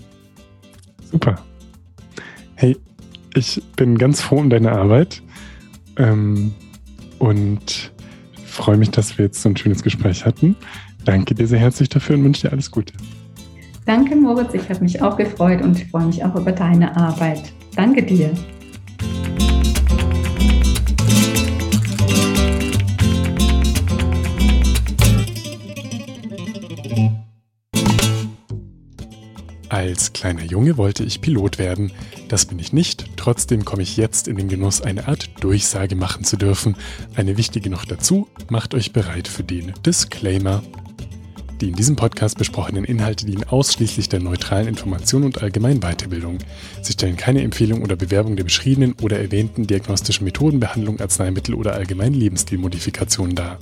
[1.11, 1.35] Super.
[2.55, 2.77] Hey,
[3.35, 5.21] ich bin ganz froh um deine Arbeit
[5.97, 6.53] ähm,
[7.21, 7.93] und
[8.45, 10.57] freue mich, dass wir jetzt so ein schönes Gespräch hatten.
[11.05, 12.93] Danke dir sehr herzlich dafür und wünsche dir alles Gute.
[13.87, 14.53] Danke, Moritz.
[14.55, 17.53] Ich habe mich auch gefreut und freue mich auch über deine Arbeit.
[17.77, 18.33] Danke dir.
[29.69, 31.93] Als kleiner Junge wollte ich Pilot werden.
[32.31, 33.07] Das bin ich nicht.
[33.17, 36.77] Trotzdem komme ich jetzt in den Genuss, eine Art Durchsage machen zu dürfen.
[37.17, 40.63] Eine wichtige noch dazu, macht euch bereit für den Disclaimer.
[41.61, 46.39] Die in diesem Podcast besprochenen Inhalte dienen ausschließlich der neutralen Information und allgemeinen Weiterbildung.
[46.83, 51.75] Sie stellen keine Empfehlung oder Bewerbung der beschriebenen oder erwähnten diagnostischen Methoden, Behandlung, Arzneimittel oder
[51.75, 53.59] allgemeinen Lebensstilmodifikationen dar.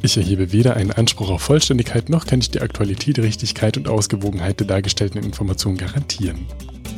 [0.00, 4.58] Ich erhebe weder einen Anspruch auf Vollständigkeit noch kann ich die Aktualität, Richtigkeit und Ausgewogenheit
[4.60, 6.46] der dargestellten Informationen garantieren.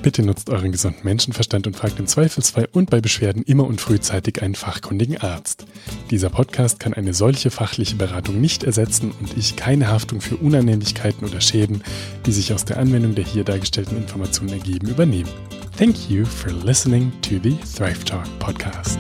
[0.03, 4.43] Bitte nutzt euren gesunden Menschenverstand und fragt im Zweifelsfall und bei Beschwerden immer und frühzeitig
[4.43, 5.66] einen fachkundigen Arzt.
[6.11, 11.27] Dieser Podcast kann eine solche fachliche Beratung nicht ersetzen und ich keine Haftung für Unannehmlichkeiten
[11.27, 11.83] oder Schäden,
[12.27, 15.31] die sich aus der Anwendung der hier dargestellten Informationen ergeben, übernehmen.
[15.77, 18.99] Thank you for listening to the Thrive Talk podcast.